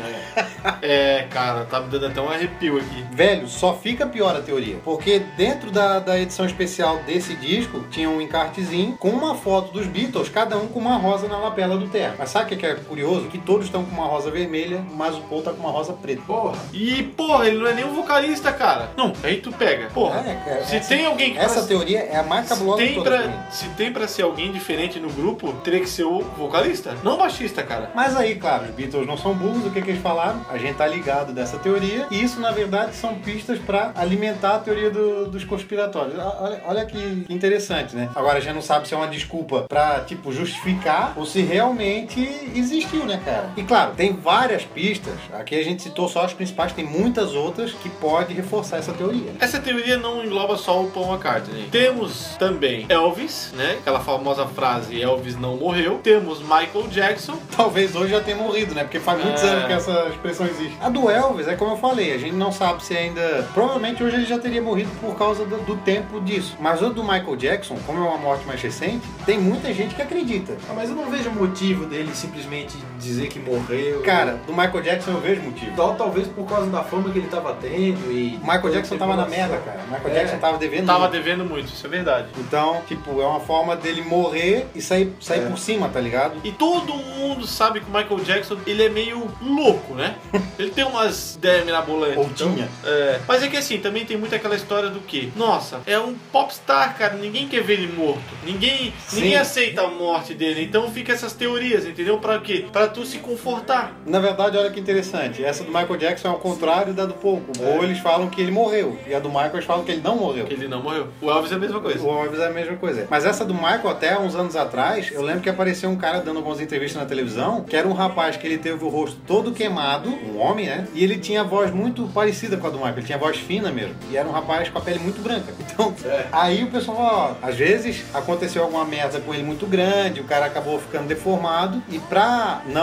É, 0.82 1.26
cara, 1.30 1.64
tá 1.64 1.80
me 1.80 1.88
dando 1.88 2.06
até 2.06 2.20
um 2.20 2.28
arrepio 2.28 2.78
aqui. 2.78 3.04
Velho, 3.12 3.48
só 3.48 3.74
fica 3.74 4.06
pior 4.06 4.34
a 4.36 4.40
teoria. 4.40 4.76
Porque 4.84 5.20
dentro 5.36 5.70
da, 5.70 5.98
da 5.98 6.18
edição 6.18 6.46
especial 6.46 6.98
desse 7.04 7.34
disco, 7.34 7.84
tinha 7.90 8.08
um 8.08 8.20
encartezinho 8.20 8.96
com 8.96 9.10
uma 9.10 9.34
foto 9.34 9.72
dos 9.72 9.86
Beatles, 9.86 10.28
cada 10.28 10.56
um 10.56 10.66
com 10.68 10.78
uma 10.78 10.96
rosa 10.96 11.28
na 11.28 11.36
lapela 11.50 11.76
do 11.76 11.88
terno. 11.88 12.14
Mas 12.18 12.30
sabe 12.30 12.46
o 12.46 12.48
que 12.48 12.56
que 12.56 12.66
é 12.66 12.74
curioso? 12.74 13.26
Que 13.28 13.38
todos 13.38 13.66
estão 13.66 13.84
com 13.84 13.90
uma 13.94 14.06
rosa 14.06 14.30
vermelha, 14.30 14.84
mas 14.94 15.16
o 15.16 15.20
Paul 15.22 15.42
tá 15.42 15.52
com 15.52 15.60
uma 15.60 15.70
rosa 15.70 15.92
preta. 15.92 16.22
Porra. 16.26 16.56
E, 16.72 17.02
porra, 17.02 17.46
ele 17.46 17.58
não 17.58 17.66
é 17.66 17.74
nem 17.74 17.84
um 17.84 17.94
vocalista, 17.94 18.52
cara. 18.52 18.90
Não, 18.96 19.12
aí 19.22 19.36
tu 19.38 19.52
pega. 19.52 19.88
Porra, 19.90 20.20
É, 20.20 20.34
cara, 20.44 20.64
se 20.64 20.76
essa- 20.76 20.88
tem 20.88 21.06
alguém 21.06 21.32
que 21.32 21.38
Essa 21.38 21.60
pra- 21.60 21.68
teoria 21.68 22.00
é 22.00 22.16
a 22.16 22.22
mais 22.22 22.48
cabulosa 22.48 22.78
tem, 22.78 22.94
todas. 22.94 23.20
pra 23.22 23.50
se 23.50 23.66
tem 23.70 23.92
pra 23.92 24.06
ser 24.08 24.22
alguém 24.22 24.52
diferente 24.52 24.98
no 24.98 25.10
grupo, 25.10 25.52
teria 25.64 25.80
que 25.80 25.88
ser 25.88 26.04
o 26.04 26.20
vocalista, 26.36 26.94
não 27.02 27.14
o 27.14 27.18
baixista, 27.18 27.62
cara. 27.62 27.90
Mas 27.94 28.16
aí, 28.16 28.34
claro, 28.36 28.64
os 28.64 28.70
Beatles 28.70 29.06
não 29.06 29.16
são 29.16 29.34
burros, 29.34 29.66
o 29.66 29.70
que, 29.70 29.82
que 29.82 29.90
eles 29.90 30.02
falaram? 30.02 30.40
A 30.50 30.56
gente 30.58 30.76
tá 30.76 30.86
ligado 30.86 31.32
dessa 31.32 31.58
teoria, 31.58 32.06
e 32.10 32.22
isso, 32.22 32.40
na 32.40 32.50
verdade, 32.50 32.94
são 32.94 33.14
pistas 33.16 33.58
pra 33.58 33.92
alimentar 33.96 34.56
a 34.56 34.58
teoria 34.58 34.90
do- 34.90 35.26
dos 35.26 35.44
conspiratórios. 35.44 36.14
Olha, 36.18 36.60
olha 36.66 36.86
que 36.86 37.24
que 37.26 37.32
interessante, 37.34 37.94
né? 37.96 38.08
Agora 38.14 38.38
a 38.38 38.40
gente 38.40 38.54
não 38.54 38.62
sabe 38.62 38.86
se 38.86 38.94
é 38.94 38.96
uma 38.96 39.08
desculpa 39.08 39.64
pra, 39.68 40.00
tipo, 40.00 40.32
justificar 40.32 41.12
ou 41.16 41.24
se 41.30 41.40
realmente 41.42 42.50
existiu, 42.54 43.04
né, 43.04 43.20
cara? 43.24 43.50
E 43.56 43.62
claro, 43.62 43.92
tem 43.96 44.12
várias 44.12 44.64
pistas, 44.64 45.14
aqui 45.32 45.54
a 45.58 45.62
gente 45.64 45.82
citou 45.82 46.08
só 46.08 46.24
as 46.24 46.32
principais, 46.32 46.72
tem 46.72 46.84
muitas 46.84 47.34
outras 47.34 47.72
que 47.72 47.88
pode 47.88 48.34
reforçar 48.34 48.78
essa 48.78 48.92
teoria. 48.92 49.32
né? 49.32 49.36
Essa 49.40 49.60
teoria 49.60 49.96
não 49.96 50.24
engloba 50.24 50.56
só 50.56 50.82
o 50.82 50.90
Paul 50.90 51.08
McCartney. 51.12 51.68
Temos 51.70 52.36
também 52.38 52.86
Elvis, 52.88 53.52
né? 53.56 53.76
Aquela 53.80 54.00
famosa 54.00 54.46
frase 54.46 55.00
Elvis 55.00 55.36
não 55.36 55.56
morreu. 55.56 56.00
Temos 56.02 56.40
Michael 56.40 56.88
Jackson. 56.90 57.38
Talvez 57.56 57.94
hoje 57.94 58.10
já 58.12 58.20
tenha 58.20 58.36
morrido, 58.36 58.74
né? 58.74 58.82
Porque 58.84 58.98
faz 59.00 59.22
muitos 59.22 59.42
É. 59.42 59.48
anos 59.48 59.66
que 59.66 59.72
essa 59.72 60.06
expressão 60.08 60.46
existe. 60.46 60.76
A 60.80 60.88
do 60.88 61.10
Elvis, 61.10 61.46
é 61.48 61.54
como 61.56 61.72
eu 61.72 61.76
falei, 61.76 62.12
a 62.14 62.18
gente 62.18 62.34
não 62.34 62.50
sabe 62.52 62.84
se 62.84 62.96
ainda. 62.96 63.48
Provavelmente 63.54 64.02
hoje 64.02 64.16
ele 64.16 64.26
já 64.26 64.38
teria 64.38 64.62
morrido 64.62 64.90
por 65.00 65.16
causa 65.16 65.44
do, 65.44 65.56
do 65.58 65.76
tempo 65.76 66.20
disso. 66.20 66.56
Mas 66.60 66.80
o 66.82 66.90
do 66.90 67.02
Michael 67.02 67.36
Jackson, 67.36 67.76
como 67.86 67.98
é 68.04 68.08
uma 68.08 68.18
morte 68.18 68.46
mais 68.46 68.60
recente, 68.60 69.06
tem 69.26 69.38
muita 69.38 69.72
gente 69.72 69.94
que 69.94 70.02
acredita. 70.02 70.56
Ah, 70.68 70.72
mas 70.74 70.88
eu 70.90 70.96
não 70.96 71.10
vejo 71.10 71.19
motivo 71.28 71.84
dele 71.84 72.14
simplesmente 72.14 72.76
dizer 73.00 73.28
que 73.28 73.38
morreu. 73.38 74.02
Cara, 74.02 74.38
do 74.46 74.52
Michael 74.52 74.82
Jackson 74.82 75.12
eu 75.12 75.20
vejo 75.20 75.42
motivo. 75.42 75.74
Tal, 75.76 75.94
talvez 75.94 76.26
por 76.28 76.46
causa 76.46 76.70
da 76.70 76.82
fama 76.82 77.10
que 77.10 77.18
ele 77.18 77.28
tava 77.28 77.54
tendo 77.54 78.10
e. 78.12 78.36
O 78.36 78.40
Michael 78.40 78.70
Jackson 78.70 78.96
tava 78.96 79.16
na 79.16 79.26
merda, 79.26 79.56
cara. 79.58 79.80
O 79.86 79.90
Michael 79.92 80.08
É. 80.10 80.18
Jackson 80.20 80.38
tava 80.38 80.58
devendo. 80.58 80.86
Tava 80.86 80.98
muito. 81.00 81.12
devendo 81.12 81.44
muito, 81.44 81.68
isso 81.72 81.86
é 81.86 81.88
verdade. 81.88 82.28
Então, 82.38 82.82
tipo, 82.86 83.20
é 83.20 83.26
uma 83.26 83.40
forma 83.40 83.76
dele 83.76 84.02
morrer 84.02 84.66
e 84.74 84.80
sair, 84.80 85.12
sair 85.20 85.40
É. 85.40 85.46
por 85.48 85.58
cima, 85.58 85.88
tá 85.88 86.00
ligado? 86.00 86.34
E 86.44 86.52
todo 86.52 86.94
mundo 86.94 87.46
sabe 87.46 87.80
que 87.80 87.86
o 87.90 87.92
Michael 87.94 88.20
Jackson, 88.24 88.58
ele 88.66 88.84
é 88.84 88.88
meio 88.88 89.28
louco, 89.40 89.94
né? 89.94 90.14
Ele 90.58 90.70
tem 90.70 90.84
umas 90.84 91.36
ideias 91.36 91.64
mirabolantes. 91.64 92.18
Ou 92.18 92.24
então, 92.24 92.54
tinha. 92.54 92.68
é. 92.84 93.20
Mas 93.26 93.42
é 93.42 93.48
que 93.48 93.56
assim, 93.56 93.78
também 93.78 94.04
tem 94.04 94.16
muito 94.16 94.34
aquela 94.34 94.54
história 94.54 94.90
do 94.90 95.00
que? 95.00 95.32
Nossa, 95.34 95.80
é 95.86 95.98
um 95.98 96.14
popstar, 96.30 96.96
cara. 96.98 97.14
Ninguém 97.14 97.48
quer 97.48 97.62
ver 97.62 97.74
ele 97.74 97.90
morto. 97.92 98.20
Ninguém, 98.44 98.92
Sim. 99.06 99.16
ninguém 99.22 99.36
aceita 99.38 99.82
a 99.82 99.88
morte 99.88 100.34
dele. 100.34 100.62
Então 100.64 100.90
fica 100.90 101.12
essas 101.14 101.32
teorias, 101.32 101.86
entendeu? 101.86 102.18
Pra 102.18 102.38
quê? 102.40 102.66
Pra 102.70 102.88
tu 102.90 103.04
se 103.04 103.18
confortar. 103.18 103.92
Na 104.06 104.18
verdade, 104.18 104.56
olha 104.56 104.70
que 104.70 104.78
interessante. 104.80 105.44
Essa 105.44 105.64
do 105.64 105.70
Michael 105.70 105.96
Jackson 105.96 106.28
é 106.28 106.30
ao 106.30 106.38
contrário 106.38 106.92
da 106.92 107.06
do 107.06 107.14
Paul. 107.14 107.42
O 107.58 107.62
É. 107.64 107.72
Paul 107.72 107.84
eles 107.84 107.98
falam 107.98 108.28
que 108.28 108.40
ele 108.40 108.50
morreu. 108.50 108.98
E 109.06 109.14
a 109.14 109.18
do 109.18 109.28
Michael 109.28 109.50
eles 109.54 109.64
falam 109.64 109.84
que 109.84 109.92
ele 109.92 110.02
não 110.02 110.16
morreu. 110.16 110.46
Que 110.46 110.54
ele 110.54 110.68
não 110.68 110.82
morreu. 110.82 111.08
O 111.20 111.30
Elvis 111.30 111.52
é 111.52 111.54
a 111.54 111.58
mesma 111.58 111.80
coisa. 111.80 112.04
O 112.04 112.10
Elvis 112.24 112.40
é 112.40 112.46
a 112.46 112.50
mesma 112.50 112.76
coisa. 112.76 113.06
Mas 113.10 113.24
essa 113.24 113.44
do 113.44 113.54
Michael, 113.54 113.88
até 113.88 114.18
uns 114.18 114.34
anos 114.34 114.56
atrás, 114.56 115.10
eu 115.12 115.22
lembro 115.22 115.40
que 115.40 115.48
apareceu 115.48 115.88
um 115.90 115.96
cara 115.96 116.20
dando 116.20 116.36
algumas 116.38 116.60
entrevistas 116.60 117.00
na 117.00 117.08
televisão, 117.08 117.62
que 117.64 117.76
era 117.76 117.86
um 117.86 117.92
rapaz 117.92 118.36
que 118.36 118.46
ele 118.46 118.58
teve 118.58 118.84
o 118.84 118.88
rosto 118.88 119.18
todo 119.26 119.52
queimado, 119.52 120.08
um 120.10 120.38
homem, 120.40 120.66
né? 120.66 120.86
E 120.94 121.02
ele 121.04 121.18
tinha 121.18 121.40
a 121.40 121.44
voz 121.44 121.70
muito 121.70 122.04
parecida 122.14 122.56
com 122.56 122.66
a 122.66 122.70
do 122.70 122.76
Michael, 122.76 122.96
ele 122.98 123.06
tinha 123.06 123.18
voz 123.18 123.36
fina 123.36 123.70
mesmo. 123.70 123.94
E 124.10 124.16
era 124.16 124.28
um 124.28 124.32
rapaz 124.32 124.68
com 124.68 124.78
a 124.78 124.80
pele 124.80 124.98
muito 124.98 125.20
branca. 125.22 125.52
Então, 125.80 125.94
É. 126.04 126.26
aí 126.32 126.62
o 126.64 126.66
pessoal 126.70 126.96
falou, 126.96 127.12
ó, 127.12 127.46
às 127.46 127.54
vezes 127.54 128.04
aconteceu 128.12 128.62
alguma 128.62 128.84
merda 128.84 129.18
com 129.20 129.32
ele 129.32 129.42
muito 129.44 129.66
grande, 129.66 130.20
o 130.20 130.24
cara 130.24 130.44
acabou 130.46 130.78
ficando 130.78 131.06
deformado, 131.06 131.82
e 131.88 131.98
pra 131.98 132.60
não, 132.66 132.79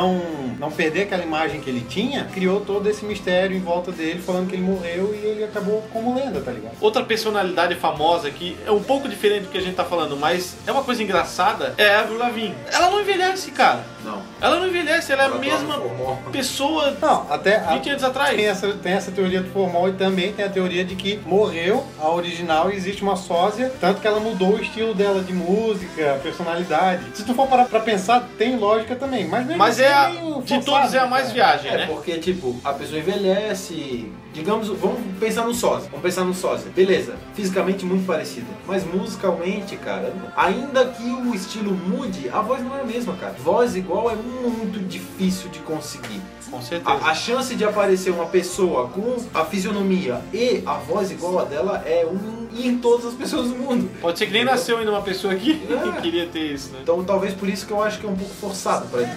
não 0.59 0.71
perder 0.71 1.03
aquela 1.03 1.23
imagem 1.23 1.61
que 1.61 1.69
ele 1.69 1.81
tinha, 1.81 2.25
criou 2.25 2.61
todo 2.61 2.89
esse 2.89 3.05
mistério 3.05 3.55
em 3.55 3.59
volta 3.59 3.91
dele, 3.91 4.21
falando 4.21 4.49
que 4.49 4.55
ele 4.55 4.63
morreu 4.63 5.13
e 5.13 5.25
ele 5.25 5.43
acabou 5.43 5.81
como 5.93 6.15
lenda, 6.15 6.41
tá 6.41 6.51
ligado? 6.51 6.75
Outra 6.81 7.03
personalidade 7.03 7.75
famosa 7.75 8.29
que 8.29 8.57
é 8.65 8.71
um 8.71 8.83
pouco 8.83 9.07
diferente 9.07 9.43
do 9.43 9.49
que 9.49 9.57
a 9.57 9.61
gente 9.61 9.75
tá 9.75 9.85
falando, 9.85 10.17
mas 10.17 10.55
é 10.65 10.71
uma 10.71 10.83
coisa 10.83 11.01
engraçada, 11.03 11.73
é 11.77 11.95
a 11.95 12.01
Avril 12.01 12.17
Lavigne. 12.17 12.55
Ela 12.71 12.89
não 12.89 13.01
envelhece, 13.01 13.51
cara. 13.51 13.85
Não. 14.07 14.21
Ela 14.41 14.59
não 14.59 14.67
envelhece, 14.67 15.11
ela 15.11 15.23
é 15.23 15.25
a 15.25 15.29
Ela 15.29 15.39
mesma 15.39 15.81
pessoa 16.31 16.95
Não, 17.01 17.25
até... 17.29 17.57
a- 17.57 17.73
20 17.73 17.89
anos 17.89 18.03
atrás. 18.03 18.35
Tem 18.35 18.45
essa, 18.47 18.67
tem 18.73 18.93
essa 18.93 19.11
teoria 19.11 19.41
do 19.41 19.49
formol 19.51 19.89
e 19.89 19.93
também 19.93 20.31
tem 20.33 20.45
a 20.45 20.49
teoria 20.49 20.83
de 20.85 20.95
que 20.95 21.19
morreu 21.25 21.85
a 21.99 22.09
original 22.09 22.71
e 22.71 22.75
existe 22.75 23.01
uma 23.03 23.15
sósia, 23.15 23.71
tanto 23.81 23.99
que 24.01 24.07
ela 24.07 24.19
mudou 24.19 24.53
o 24.55 24.61
estilo 24.61 24.93
dela 24.93 25.21
de 25.21 25.33
música, 25.33 26.13
a 26.15 26.19
personalidade. 26.19 27.03
Se 27.13 27.23
tu 27.25 27.33
for 27.33 27.47
parar 27.47 27.65
pra 27.65 27.79
pensar, 27.79 28.27
tem 28.37 28.55
lógica 28.57 28.95
também. 28.95 29.27
Mas, 29.27 29.45
mesmo 29.45 29.57
Mas 29.57 29.79
assim 29.79 29.83
é 29.89 29.93
a, 29.93 30.09
meio 30.09 30.41
de 30.41 30.61
todos 30.63 30.93
é 30.93 30.97
a 30.97 31.01
cara. 31.01 31.07
mais 31.09 31.31
viagem, 31.31 31.71
É, 31.71 31.77
né? 31.77 31.85
porque, 31.87 32.17
tipo, 32.19 32.55
a 32.63 32.73
pessoa 32.73 32.99
envelhece. 32.99 34.11
Digamos, 34.33 34.67
vamos 34.67 34.99
pensar 35.19 35.45
no 35.45 35.53
sósia. 35.53 35.89
Vamos 35.89 36.03
pensar 36.03 36.23
no 36.23 36.33
sósia. 36.33 36.69
Beleza, 36.75 37.15
fisicamente 37.33 37.83
muito 37.83 38.05
parecida. 38.05 38.45
Mas 38.67 38.83
musicalmente, 38.85 39.75
cara, 39.77 40.13
ainda 40.35 40.85
que 40.85 41.03
o 41.09 41.33
estilo 41.33 41.71
mude, 41.73 42.29
a 42.29 42.39
voz 42.41 42.61
não 42.63 42.77
é 42.77 42.81
a 42.81 42.83
mesma, 42.83 43.15
cara. 43.15 43.33
Voz 43.43 43.75
igual 43.75 43.96
é 44.09 44.15
muito 44.15 44.79
difícil 44.87 45.49
de 45.49 45.59
conseguir. 45.59 46.21
Com 46.49 46.61
certeza. 46.61 46.89
A, 47.05 47.11
a 47.11 47.13
chance 47.13 47.53
de 47.55 47.65
aparecer 47.65 48.09
uma 48.11 48.25
pessoa 48.25 48.87
com 48.87 49.17
a 49.33 49.43
fisionomia 49.43 50.21
e 50.33 50.63
a 50.65 50.75
voz 50.75 51.11
igual 51.11 51.39
a 51.39 51.43
dela 51.43 51.83
é 51.85 52.05
um 52.05 52.47
em 52.57 52.77
todas 52.77 53.05
as 53.07 53.13
pessoas 53.13 53.49
do 53.49 53.55
mundo. 53.55 53.89
Pode 54.01 54.17
ser 54.17 54.27
que 54.27 54.31
nem 54.33 54.45
nasceu 54.45 54.77
ainda 54.77 54.91
uma 54.91 55.01
pessoa 55.01 55.33
aqui 55.33 55.61
É. 55.69 55.91
que 55.91 56.01
queria 56.01 56.25
ter 56.27 56.53
isso, 56.53 56.71
né? 56.71 56.79
Então 56.83 57.03
talvez 57.03 57.33
por 57.33 57.49
isso 57.49 57.65
que 57.67 57.73
eu 57.73 57.83
acho 57.83 57.99
que 57.99 58.05
é 58.05 58.09
um 58.09 58.15
pouco 58.15 58.33
forçado 58.35 58.87
pra 58.87 59.01
Okay, 59.01 59.13